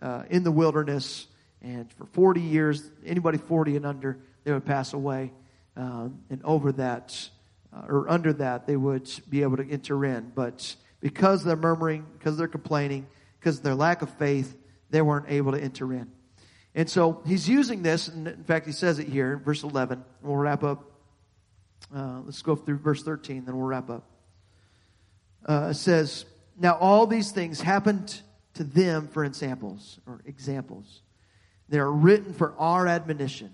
uh, 0.00 0.22
in 0.30 0.44
the 0.44 0.52
wilderness, 0.52 1.26
and 1.60 1.92
for 1.94 2.06
40 2.06 2.40
years, 2.40 2.88
anybody 3.04 3.38
40 3.38 3.78
and 3.78 3.84
under, 3.84 4.20
they 4.46 4.52
would 4.52 4.64
pass 4.64 4.92
away, 4.92 5.32
um, 5.76 6.20
and 6.30 6.40
over 6.44 6.70
that, 6.70 7.28
uh, 7.72 7.82
or 7.88 8.08
under 8.08 8.32
that, 8.32 8.64
they 8.64 8.76
would 8.76 9.10
be 9.28 9.42
able 9.42 9.56
to 9.56 9.68
enter 9.68 10.04
in. 10.04 10.30
But 10.36 10.76
because 11.00 11.42
they're 11.42 11.56
murmuring, 11.56 12.06
because 12.16 12.36
they're 12.36 12.46
complaining, 12.46 13.08
because 13.40 13.58
of 13.58 13.64
their 13.64 13.74
lack 13.74 14.02
of 14.02 14.10
faith, 14.18 14.56
they 14.88 15.02
weren't 15.02 15.26
able 15.28 15.50
to 15.50 15.60
enter 15.60 15.92
in. 15.92 16.12
And 16.76 16.88
so 16.88 17.22
he's 17.26 17.48
using 17.48 17.82
this, 17.82 18.06
and 18.06 18.28
in 18.28 18.44
fact, 18.44 18.66
he 18.66 18.72
says 18.72 19.00
it 19.00 19.08
here, 19.08 19.32
in 19.32 19.40
verse 19.40 19.64
11. 19.64 20.04
We'll 20.22 20.36
wrap 20.36 20.62
up. 20.62 20.92
Uh, 21.92 22.20
let's 22.24 22.42
go 22.42 22.54
through 22.54 22.78
verse 22.78 23.02
13, 23.02 23.46
then 23.46 23.56
we'll 23.56 23.66
wrap 23.66 23.90
up. 23.90 24.04
Uh, 25.44 25.68
it 25.72 25.74
says, 25.74 26.24
Now 26.56 26.76
all 26.76 27.08
these 27.08 27.32
things 27.32 27.60
happened 27.60 28.20
to 28.54 28.62
them 28.62 29.08
for 29.08 29.24
examples, 29.24 29.98
or 30.06 30.20
examples. 30.24 31.02
They 31.68 31.78
are 31.78 31.90
written 31.90 32.32
for 32.32 32.54
our 32.58 32.86
admonition, 32.86 33.52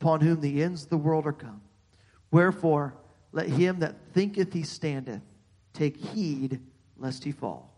upon 0.00 0.20
whom 0.20 0.40
the 0.40 0.62
ends 0.62 0.84
of 0.84 0.90
the 0.90 0.96
world 0.96 1.26
are 1.26 1.32
come. 1.32 1.60
Wherefore, 2.30 2.94
let 3.32 3.48
him 3.48 3.80
that 3.80 3.96
thinketh 4.12 4.52
he 4.52 4.62
standeth 4.62 5.22
take 5.72 5.96
heed 5.96 6.60
lest 6.96 7.24
he 7.24 7.32
fall. 7.32 7.74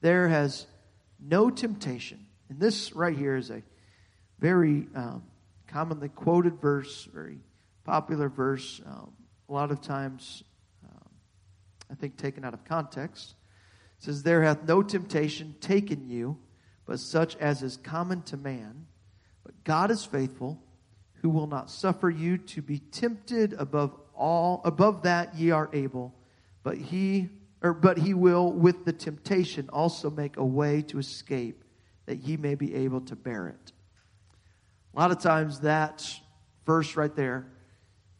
There 0.00 0.28
has 0.28 0.66
no 1.18 1.50
temptation. 1.50 2.26
And 2.48 2.58
this 2.58 2.92
right 2.94 3.16
here 3.16 3.36
is 3.36 3.50
a 3.50 3.62
very 4.38 4.86
um, 4.94 5.22
commonly 5.66 6.08
quoted 6.08 6.60
verse, 6.60 7.08
very 7.12 7.38
popular 7.84 8.28
verse, 8.28 8.80
um, 8.86 9.12
a 9.48 9.52
lot 9.52 9.70
of 9.70 9.80
times, 9.80 10.44
um, 10.84 11.10
I 11.90 11.94
think, 11.94 12.16
taken 12.16 12.44
out 12.44 12.54
of 12.54 12.64
context. 12.64 13.34
It 13.98 14.04
says, 14.04 14.22
There 14.22 14.42
hath 14.42 14.66
no 14.66 14.82
temptation 14.82 15.56
taken 15.60 16.08
you, 16.08 16.38
but 16.86 17.00
such 17.00 17.36
as 17.36 17.62
is 17.62 17.76
common 17.76 18.22
to 18.22 18.36
man. 18.36 18.86
But 19.44 19.64
God 19.64 19.90
is 19.90 20.04
faithful, 20.04 20.62
who 21.22 21.30
will 21.30 21.46
not 21.46 21.70
suffer 21.70 22.08
you 22.08 22.38
to 22.38 22.62
be 22.62 22.78
tempted 22.78 23.52
above 23.54 23.94
all 24.14 24.60
above 24.64 25.02
that 25.02 25.34
ye 25.34 25.50
are 25.50 25.70
able, 25.72 26.14
but 26.62 26.76
he 26.76 27.28
or 27.62 27.72
but 27.72 27.98
he 27.98 28.14
will 28.14 28.52
with 28.52 28.84
the 28.84 28.92
temptation 28.92 29.68
also 29.72 30.10
make 30.10 30.36
a 30.36 30.44
way 30.44 30.82
to 30.82 30.98
escape 30.98 31.64
that 32.06 32.16
ye 32.16 32.36
may 32.36 32.54
be 32.54 32.74
able 32.74 33.00
to 33.02 33.16
bear 33.16 33.48
it. 33.48 33.72
A 34.94 34.98
lot 34.98 35.10
of 35.10 35.20
times 35.20 35.60
that 35.60 36.06
verse 36.66 36.96
right 36.96 37.14
there 37.14 37.46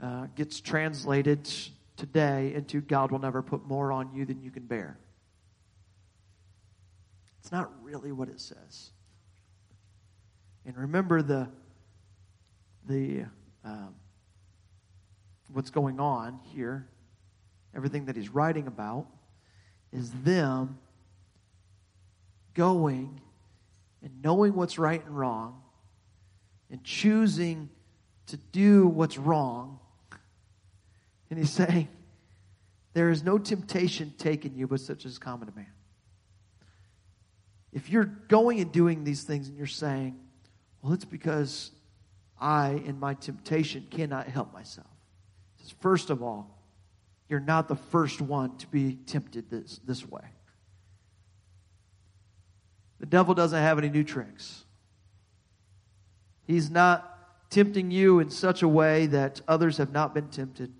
uh, 0.01 0.27
gets 0.35 0.61
translated 0.61 1.51
today 1.97 2.55
into 2.55 2.81
God 2.81 3.11
will 3.11 3.19
never 3.19 3.43
put 3.43 3.67
more 3.67 3.93
on 3.93 4.15
you 4.15 4.25
than 4.25 4.43
you 4.43 4.51
can 4.51 4.65
bear. 4.65 4.99
It's 7.41 7.53
not 7.53 7.71
really 7.83 8.13
what 8.13 8.29
it 8.29 8.41
says. 8.41 8.91
And 10.65 10.77
remember 10.77 11.23
the 11.23 11.49
the 12.89 13.25
um, 13.65 13.95
what's 15.53 15.71
going 15.71 16.01
on 16.01 16.41
here, 16.53 16.87
everything 17.75 18.07
that 18.07 18.17
he's 18.17 18.29
writing 18.29 18.67
about 18.67 19.07
is 19.93 20.11
them 20.23 20.79
going 22.55 23.21
and 24.03 24.23
knowing 24.23 24.55
what's 24.55 24.79
right 24.79 25.05
and 25.05 25.17
wrong 25.17 25.61
and 26.71 26.83
choosing 26.85 27.69
to 28.27 28.37
do 28.37 28.87
what's 28.87 29.19
wrong. 29.19 29.79
And 31.29 31.39
he's 31.39 31.51
saying, 31.51 31.89
There 32.93 33.11
is 33.11 33.23
no 33.23 33.39
temptation 33.39 34.15
taken 34.19 34.55
you 34.55 34.67
but 34.67 34.81
such 34.81 35.05
as 35.05 35.19
common 35.19 35.49
to 35.49 35.55
man. 35.55 35.67
If 37.73 37.89
you're 37.89 38.05
going 38.05 38.61
and 38.61 38.73
doing 38.73 39.05
these 39.05 39.23
things 39.23 39.49
and 39.49 39.57
you're 39.57 39.67
saying, 39.67 40.17
Well, 40.83 40.93
it's 40.93 41.05
because 41.05 41.73
I, 42.41 42.83
in 42.85 42.99
my 42.99 43.15
temptation, 43.15 43.87
cannot 43.91 44.27
help 44.27 44.53
myself. 44.53 44.87
Says, 45.59 45.75
First 45.81 46.11
of 46.11 46.23
all, 46.23 46.59
you're 47.29 47.41
not 47.41 47.69
the 47.69 47.77
first 47.77 48.21
one 48.21 48.57
to 48.59 48.67
be 48.67 48.95
tempted 48.95 49.51
this, 49.51 49.81
this 49.85 50.09
way. 50.09 50.25
The 52.99 53.07
devil 53.07 53.35
doesn't 53.35 53.59
have 53.59 53.79
any 53.79 53.89
new 53.89 54.05
tricks. 54.05 54.65
He's 56.47 56.71
not 56.71 57.07
tempting 57.51 57.91
you 57.91 58.21
in 58.21 58.31
such 58.31 58.63
a 58.63 58.69
way 58.69 59.07
that 59.07 59.41
others 59.47 59.79
have 59.79 59.93
not 59.93 60.15
been 60.15 60.29
tempted. 60.29 60.73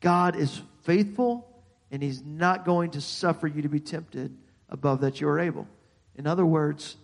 God 0.00 0.36
is 0.36 0.60
faithful, 0.82 1.48
and 1.90 2.02
He's 2.02 2.22
not 2.22 2.64
going 2.64 2.90
to 2.92 3.00
suffer 3.00 3.46
you 3.46 3.62
to 3.62 3.68
be 3.68 3.80
tempted 3.80 4.36
above 4.68 5.00
that 5.02 5.20
you 5.20 5.28
are 5.28 5.38
able. 5.38 5.66
In 6.16 6.26
other 6.26 6.44
words, 6.44 6.96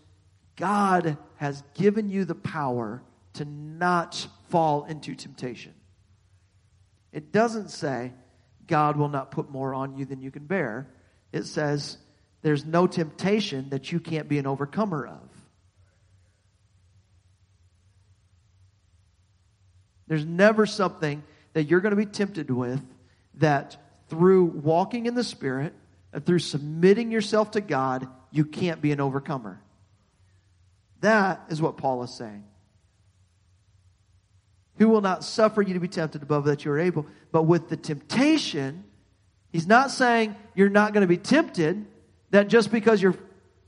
God 0.56 1.16
has 1.36 1.62
given 1.74 2.08
you 2.08 2.24
the 2.24 2.34
power 2.34 3.02
to 3.38 3.44
not 3.44 4.26
fall 4.50 4.84
into 4.84 5.14
temptation. 5.14 5.74
It 7.12 7.32
doesn't 7.32 7.70
say, 7.70 8.12
God 8.66 8.96
will 8.96 9.08
not 9.08 9.30
put 9.30 9.50
more 9.50 9.74
on 9.74 9.96
you 9.96 10.04
than 10.04 10.20
you 10.20 10.30
can 10.30 10.44
bear. 10.44 10.88
It 11.32 11.44
says 11.44 11.98
there's 12.42 12.64
no 12.64 12.86
temptation 12.86 13.70
that 13.70 13.90
you 13.92 14.00
can't 14.00 14.28
be 14.28 14.38
an 14.38 14.46
overcomer 14.46 15.06
of. 15.06 15.28
There's 20.08 20.24
never 20.24 20.66
something 20.66 21.22
that 21.52 21.64
you're 21.64 21.80
going 21.80 21.90
to 21.90 21.96
be 21.96 22.06
tempted 22.06 22.50
with 22.50 22.82
that 23.34 23.76
through 24.08 24.44
walking 24.44 25.06
in 25.06 25.14
the 25.14 25.24
Spirit 25.24 25.74
and 26.12 26.24
through 26.24 26.38
submitting 26.40 27.10
yourself 27.10 27.52
to 27.52 27.60
God, 27.60 28.08
you 28.30 28.44
can't 28.44 28.80
be 28.80 28.90
an 28.90 29.00
overcomer. 29.00 29.60
That 31.00 31.44
is 31.50 31.62
what 31.62 31.76
Paul 31.76 32.02
is 32.02 32.12
saying 32.12 32.44
who 34.78 34.88
will 34.88 35.00
not 35.00 35.24
suffer 35.24 35.60
you 35.60 35.74
to 35.74 35.80
be 35.80 35.88
tempted 35.88 36.22
above 36.22 36.44
that 36.44 36.64
you 36.64 36.70
are 36.70 36.78
able. 36.78 37.06
But 37.32 37.42
with 37.42 37.68
the 37.68 37.76
temptation, 37.76 38.84
he's 39.52 39.66
not 39.66 39.90
saying 39.90 40.36
you're 40.54 40.70
not 40.70 40.92
going 40.92 41.02
to 41.02 41.08
be 41.08 41.18
tempted, 41.18 41.84
that 42.30 42.48
just 42.48 42.70
because 42.70 43.02
you're 43.02 43.16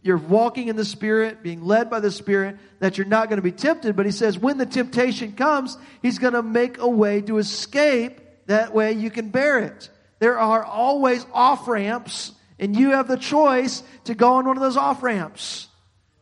you're 0.03 0.17
walking 0.17 0.69
in 0.69 0.77
the 0.77 0.85
Spirit, 0.85 1.43
being 1.43 1.63
led 1.63 1.91
by 1.91 2.01
the 2.01 2.11
Spirit, 2.11 2.57
that 2.79 2.97
you're 2.97 3.07
not 3.07 3.29
going 3.29 3.37
to 3.37 3.43
be 3.43 3.53
tempted. 3.53 3.97
But 3.97 4.07
he 4.07 4.13
says 4.13 4.39
when 4.39 4.57
the 4.57 4.65
temptation 4.65 5.33
comes, 5.33 5.77
he's 6.01 6.19
going 6.19 6.33
to 6.33 6.43
make 6.43 6.79
a 6.79 6.89
way 6.89 7.21
to 7.23 7.37
escape. 7.39 8.21
That 8.47 8.75
way 8.75 8.93
you 8.93 9.11
can 9.11 9.29
bear 9.29 9.59
it. 9.59 9.91
There 10.19 10.39
are 10.39 10.65
always 10.65 11.25
off 11.33 11.69
ramps, 11.69 12.33
and 12.59 12.75
you 12.75 12.91
have 12.91 13.09
the 13.09 13.17
choice 13.17 13.83
to 14.05 14.15
go 14.15 14.35
on 14.35 14.47
one 14.47 14.57
of 14.57 14.63
those 14.63 14.77
off 14.77 15.03
ramps. 15.03 15.69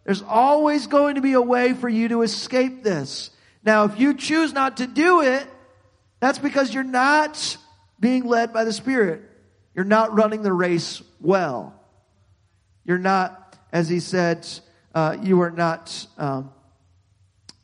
There's 0.05 0.23
always 0.23 0.87
going 0.87 1.15
to 1.15 1.21
be 1.21 1.35
a 1.35 1.43
way 1.43 1.73
for 1.73 1.89
you 1.89 2.09
to 2.09 2.23
escape 2.23 2.83
this. 2.83 3.31
Now, 3.69 3.85
if 3.85 4.01
you 4.01 4.15
choose 4.15 4.55
not 4.55 4.79
to 4.79 4.87
do 4.87 5.21
it, 5.21 5.47
that's 6.21 6.39
because 6.39 6.73
you're 6.73 6.83
not 6.83 7.59
being 8.01 8.25
led 8.25 8.51
by 8.51 8.65
the 8.65 8.73
Spirit. 8.73 9.21
You're 9.75 9.85
not 9.85 10.17
running 10.17 10.41
the 10.41 10.55
race 10.55 11.03
well. 11.21 11.79
You're 12.87 12.97
not, 12.97 13.59
as 13.71 13.87
he 13.87 14.01
said, 14.01 14.49
uh, 14.95 15.19
you 15.23 15.43
are 15.43 15.51
not 15.51 16.07
um, 16.17 16.51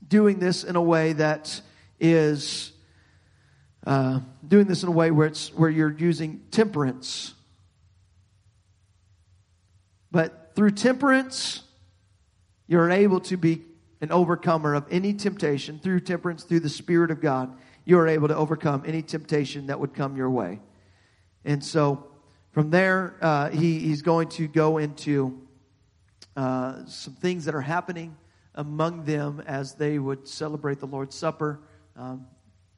doing 0.07 0.41
this 0.41 0.63
in 0.63 0.77
a 0.77 0.83
way 0.83 1.15
that 1.15 1.63
is 1.99 2.73
uh, 3.87 4.21
doing 4.47 4.67
this 4.67 4.83
in 4.83 4.91
a 4.91 4.93
way 4.93 5.11
where 5.11 5.29
it's 5.29 5.55
where 5.55 5.71
you're 5.71 5.97
using 5.97 6.43
temperance. 6.51 7.33
But 10.11 10.53
through 10.55 10.73
temperance, 10.73 11.63
you're 12.67 12.91
able 12.91 13.21
to 13.21 13.39
be 13.39 13.63
an 14.05 14.13
overcomer 14.13 14.75
of 14.75 14.87
any 14.91 15.13
temptation. 15.13 15.81
Through 15.81 16.01
temperance, 16.01 16.45
through 16.45 16.61
the 16.61 16.69
Spirit 16.69 17.11
of 17.11 17.21
God, 17.21 17.57
you 17.85 17.99
are 17.99 18.07
able 18.07 18.29
to 18.29 18.37
overcome 18.37 18.85
any 18.87 19.03
temptation 19.03 19.67
that 19.67 19.81
would 19.81 19.95
come 19.95 20.17
your 20.17 20.31
way. 20.31 20.61
And 21.45 21.63
so, 21.65 22.07
from 22.53 22.71
there, 22.71 23.17
uh, 23.21 23.51
he, 23.51 23.81
he's 23.81 24.03
going 24.03 24.29
to 24.29 24.47
go 24.47 24.79
into 24.79 25.43
uh, 26.37 26.85
some 26.87 27.15
things 27.15 27.47
that 27.47 27.57
are 27.57 27.61
happening 27.61 28.17
among 28.55 29.05
them 29.05 29.43
as 29.45 29.75
they 29.75 29.99
would 29.99 30.29
celebrate 30.29 30.79
the 30.79 30.87
Lord's 30.87 31.17
Supper. 31.17 31.59
Um, 31.97 32.27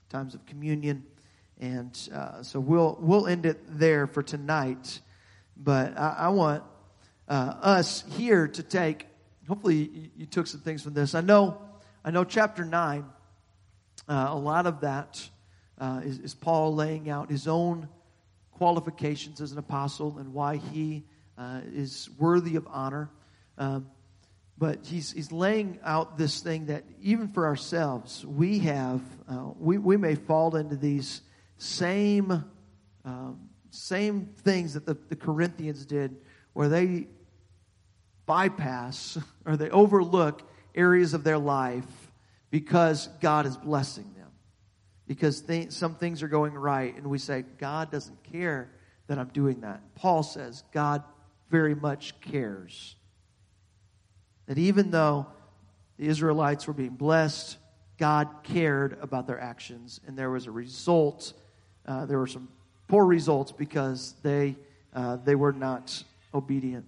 times 0.09 0.35
of 0.35 0.47
communion. 0.47 1.05
And 1.61 1.99
uh, 2.15 2.43
so 2.43 2.61
we'll, 2.61 2.97
we'll 3.01 3.27
end 3.27 3.47
it 3.47 3.61
there 3.67 4.07
for 4.07 4.23
tonight. 4.23 5.01
But 5.57 5.99
I, 5.99 6.17
I 6.19 6.29
want 6.29 6.63
uh, 7.29 7.55
us 7.61 8.05
here 8.17 8.47
to 8.47 8.63
take, 8.63 9.07
hopefully 9.47 10.11
you, 10.17 10.27
took 10.27 10.47
some 10.47 10.61
things 10.61 10.83
from 10.83 10.95
this. 10.95 11.15
I 11.15 11.21
know, 11.21 11.61
I 12.05 12.11
know 12.11 12.25
chapter 12.25 12.65
9, 12.65 13.05
uh, 14.09 14.27
a 14.29 14.37
lot 14.37 14.67
of 14.67 14.81
that 14.81 15.29
uh, 15.79 16.01
is, 16.05 16.19
is 16.19 16.35
Paul 16.35 16.75
laying 16.75 17.09
out 17.11 17.31
his 17.31 17.49
own 17.49 17.89
qualifications 18.53 19.41
as 19.41 19.53
an 19.53 19.59
apostle 19.59 20.19
and 20.19 20.33
why 20.33 20.57
he 20.57 21.05
uh, 21.39 21.61
is 21.75 22.09
worthy 22.19 22.57
of 22.57 22.67
honor. 22.71 23.11
Um, 23.59 23.89
but 24.59 24.87
he's, 24.87 25.13
he's 25.13 25.31
laying 25.31 25.79
out 25.85 26.17
this 26.17 26.41
thing 26.41 26.67
that 26.67 26.85
even 27.03 27.29
for 27.29 27.47
ourselves, 27.47 28.25
we 28.25 28.61
have, 28.61 29.03
uh, 29.29 29.51
we, 29.59 29.77
we 29.77 29.99
may 29.99 30.15
fall 30.15 30.57
into 30.57 30.77
these 30.77 31.21
same, 31.59 32.45
um, 33.05 33.51
same 33.71 34.31
things 34.39 34.75
that 34.75 34.87
the, 34.87 34.97
the 35.09 35.17
Corinthians 35.17 35.85
did, 35.85 36.17
where 36.55 36.71
they 36.71 37.07
bypass 38.27 39.19
or 39.45 39.57
they 39.57 39.71
overlook 39.71 40.43
areas 40.75 41.15
of 41.15 41.25
their 41.25 41.39
life 41.39 41.85
because 42.51 43.09
God 43.21 43.47
is 43.47 43.57
blessing 43.57 44.13
them. 44.17 44.31
Because 45.07 45.43
some 45.71 45.95
things 45.95 46.23
are 46.23 46.29
going 46.29 46.53
right, 46.53 46.95
and 46.97 47.07
we 47.07 47.19
say, 47.19 47.45
God 47.59 47.93
doesn't 47.93 48.25
care 48.25 48.71
that 49.07 49.19
I'm 49.19 49.29
doing 49.29 49.61
that. 49.61 49.81
Paul 49.95 50.25
says, 50.25 50.65
God 50.73 51.05
very 51.49 51.77
much 51.77 52.21
cares. 52.21 52.97
That 54.47 54.59
even 54.59 54.91
though 54.91 55.27
the 55.97 56.07
Israelites 56.07 56.67
were 56.67 56.73
being 56.73 56.97
blessed, 56.97 57.57
God 57.99 58.29
cared 58.43 58.99
about 59.01 59.27
their 59.27 59.41
actions, 59.41 60.01
and 60.07 60.19
there 60.19 60.31
was 60.31 60.47
a 60.47 60.51
result. 60.51 61.33
Uh, 61.87 62.05
there 62.07 62.19
were 62.19 62.27
some 62.27 62.49
poor 62.89 63.07
results 63.07 63.53
because 63.53 64.15
they 64.23 64.57
uh, 64.93 65.17
they 65.17 65.35
were 65.35 65.53
not 65.53 66.03
obedient. 66.35 66.87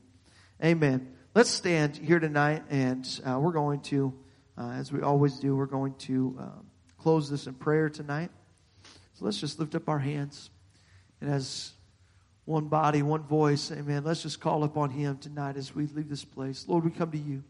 Amen. 0.62 1.14
Let's 1.38 1.50
stand 1.50 1.96
here 1.96 2.18
tonight, 2.18 2.64
and 2.68 3.08
uh, 3.24 3.38
we're 3.38 3.52
going 3.52 3.78
to, 3.82 4.12
uh, 4.60 4.70
as 4.70 4.90
we 4.90 5.02
always 5.02 5.38
do, 5.38 5.54
we're 5.54 5.66
going 5.66 5.94
to 5.98 6.36
um, 6.36 6.66
close 6.98 7.30
this 7.30 7.46
in 7.46 7.54
prayer 7.54 7.88
tonight. 7.88 8.32
So 9.14 9.24
let's 9.24 9.38
just 9.38 9.60
lift 9.60 9.76
up 9.76 9.88
our 9.88 10.00
hands, 10.00 10.50
and 11.20 11.30
as 11.30 11.74
one 12.44 12.64
body, 12.64 13.02
one 13.02 13.22
voice. 13.22 13.70
Amen. 13.70 14.02
Let's 14.02 14.24
just 14.24 14.40
call 14.40 14.64
upon 14.64 14.90
Him 14.90 15.18
tonight 15.18 15.56
as 15.56 15.72
we 15.72 15.86
leave 15.86 16.08
this 16.08 16.24
place. 16.24 16.64
Lord, 16.66 16.84
we 16.84 16.90
come 16.90 17.12
to 17.12 17.18
you. 17.18 17.44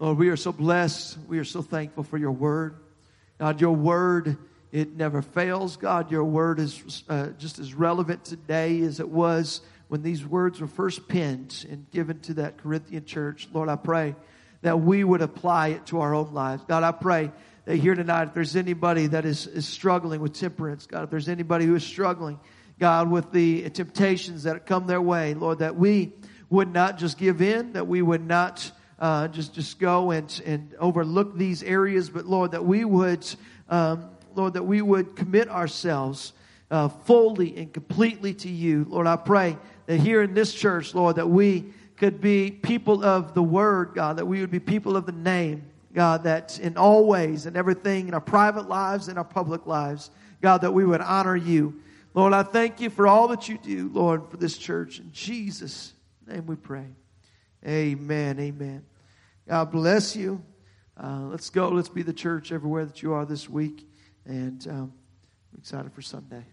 Lord, 0.00 0.18
we 0.18 0.28
are 0.30 0.36
so 0.36 0.50
blessed. 0.50 1.16
We 1.28 1.38
are 1.38 1.44
so 1.44 1.62
thankful 1.62 2.02
for 2.02 2.18
your 2.18 2.32
word. 2.32 2.80
God, 3.38 3.60
your 3.60 3.76
word, 3.76 4.38
it 4.72 4.96
never 4.96 5.22
fails. 5.22 5.76
God, 5.76 6.10
your 6.10 6.24
word 6.24 6.58
is 6.58 7.04
uh, 7.08 7.28
just 7.38 7.60
as 7.60 7.74
relevant 7.74 8.24
today 8.24 8.80
as 8.80 8.98
it 8.98 9.08
was 9.08 9.60
when 9.90 10.02
these 10.02 10.24
words 10.24 10.60
were 10.60 10.68
first 10.68 11.08
penned 11.08 11.66
and 11.68 11.84
given 11.90 12.20
to 12.20 12.34
that 12.34 12.58
Corinthian 12.58 13.04
church. 13.04 13.48
Lord, 13.52 13.68
I 13.68 13.74
pray 13.74 14.14
that 14.62 14.78
we 14.80 15.02
would 15.02 15.20
apply 15.20 15.68
it 15.70 15.86
to 15.86 16.00
our 16.00 16.14
own 16.14 16.32
lives. 16.32 16.62
God, 16.68 16.84
I 16.84 16.92
pray 16.92 17.32
that 17.64 17.74
here 17.74 17.96
tonight, 17.96 18.28
if 18.28 18.34
there's 18.34 18.54
anybody 18.54 19.08
that 19.08 19.24
is, 19.24 19.48
is 19.48 19.66
struggling 19.66 20.20
with 20.20 20.34
temperance, 20.34 20.86
God, 20.86 21.02
if 21.02 21.10
there's 21.10 21.28
anybody 21.28 21.64
who 21.64 21.74
is 21.74 21.82
struggling, 21.82 22.38
God, 22.78 23.10
with 23.10 23.32
the 23.32 23.68
temptations 23.70 24.44
that 24.44 24.64
come 24.64 24.86
their 24.86 25.02
way, 25.02 25.34
Lord, 25.34 25.58
that 25.58 25.74
we 25.74 26.12
would 26.50 26.72
not 26.72 26.96
just 26.96 27.18
give 27.18 27.42
in, 27.42 27.72
that 27.72 27.88
we 27.88 28.00
would 28.00 28.24
not 28.24 28.70
uh, 29.00 29.26
just 29.26 29.54
just 29.54 29.80
go 29.80 30.12
and 30.12 30.40
and 30.46 30.72
overlook 30.78 31.36
these 31.36 31.64
areas, 31.64 32.10
but 32.10 32.26
Lord, 32.26 32.52
that 32.52 32.64
we 32.64 32.84
would, 32.84 33.26
um, 33.68 34.08
Lord, 34.36 34.52
that 34.54 34.62
we 34.62 34.82
would 34.82 35.16
commit 35.16 35.48
ourselves 35.48 36.32
uh, 36.70 36.88
fully 36.88 37.56
and 37.56 37.72
completely 37.72 38.34
to 38.34 38.48
you, 38.48 38.86
Lord. 38.88 39.08
I 39.08 39.16
pray 39.16 39.58
that 39.90 39.98
here 39.98 40.22
in 40.22 40.34
this 40.34 40.54
church, 40.54 40.94
Lord, 40.94 41.16
that 41.16 41.28
we 41.28 41.74
could 41.96 42.20
be 42.20 42.52
people 42.52 43.04
of 43.04 43.34
the 43.34 43.42
Word, 43.42 43.90
God, 43.92 44.18
that 44.18 44.24
we 44.24 44.40
would 44.40 44.52
be 44.52 44.60
people 44.60 44.96
of 44.96 45.04
the 45.04 45.10
name, 45.10 45.64
God, 45.92 46.22
that 46.22 46.60
in 46.60 46.76
all 46.76 47.06
ways 47.06 47.44
and 47.44 47.56
everything 47.56 48.06
in 48.06 48.14
our 48.14 48.20
private 48.20 48.68
lives 48.68 49.08
and 49.08 49.18
our 49.18 49.24
public 49.24 49.66
lives, 49.66 50.12
God, 50.40 50.58
that 50.58 50.70
we 50.70 50.84
would 50.84 51.00
honor 51.00 51.34
you. 51.34 51.80
Lord, 52.14 52.32
I 52.32 52.44
thank 52.44 52.80
you 52.80 52.88
for 52.88 53.08
all 53.08 53.26
that 53.28 53.48
you 53.48 53.58
do, 53.58 53.90
Lord, 53.92 54.30
for 54.30 54.36
this 54.36 54.56
church. 54.56 55.00
In 55.00 55.10
Jesus' 55.10 55.92
name 56.24 56.46
we 56.46 56.54
pray. 56.54 56.86
Amen. 57.66 58.38
Amen. 58.38 58.84
God 59.48 59.72
bless 59.72 60.14
you. 60.14 60.40
Uh, 60.96 61.22
let's 61.22 61.50
go. 61.50 61.68
Let's 61.68 61.88
be 61.88 62.04
the 62.04 62.12
church 62.12 62.52
everywhere 62.52 62.84
that 62.84 63.02
you 63.02 63.12
are 63.12 63.26
this 63.26 63.48
week. 63.48 63.88
And 64.24 64.64
um, 64.68 64.92
I'm 65.52 65.58
excited 65.58 65.92
for 65.92 66.02
Sunday. 66.02 66.44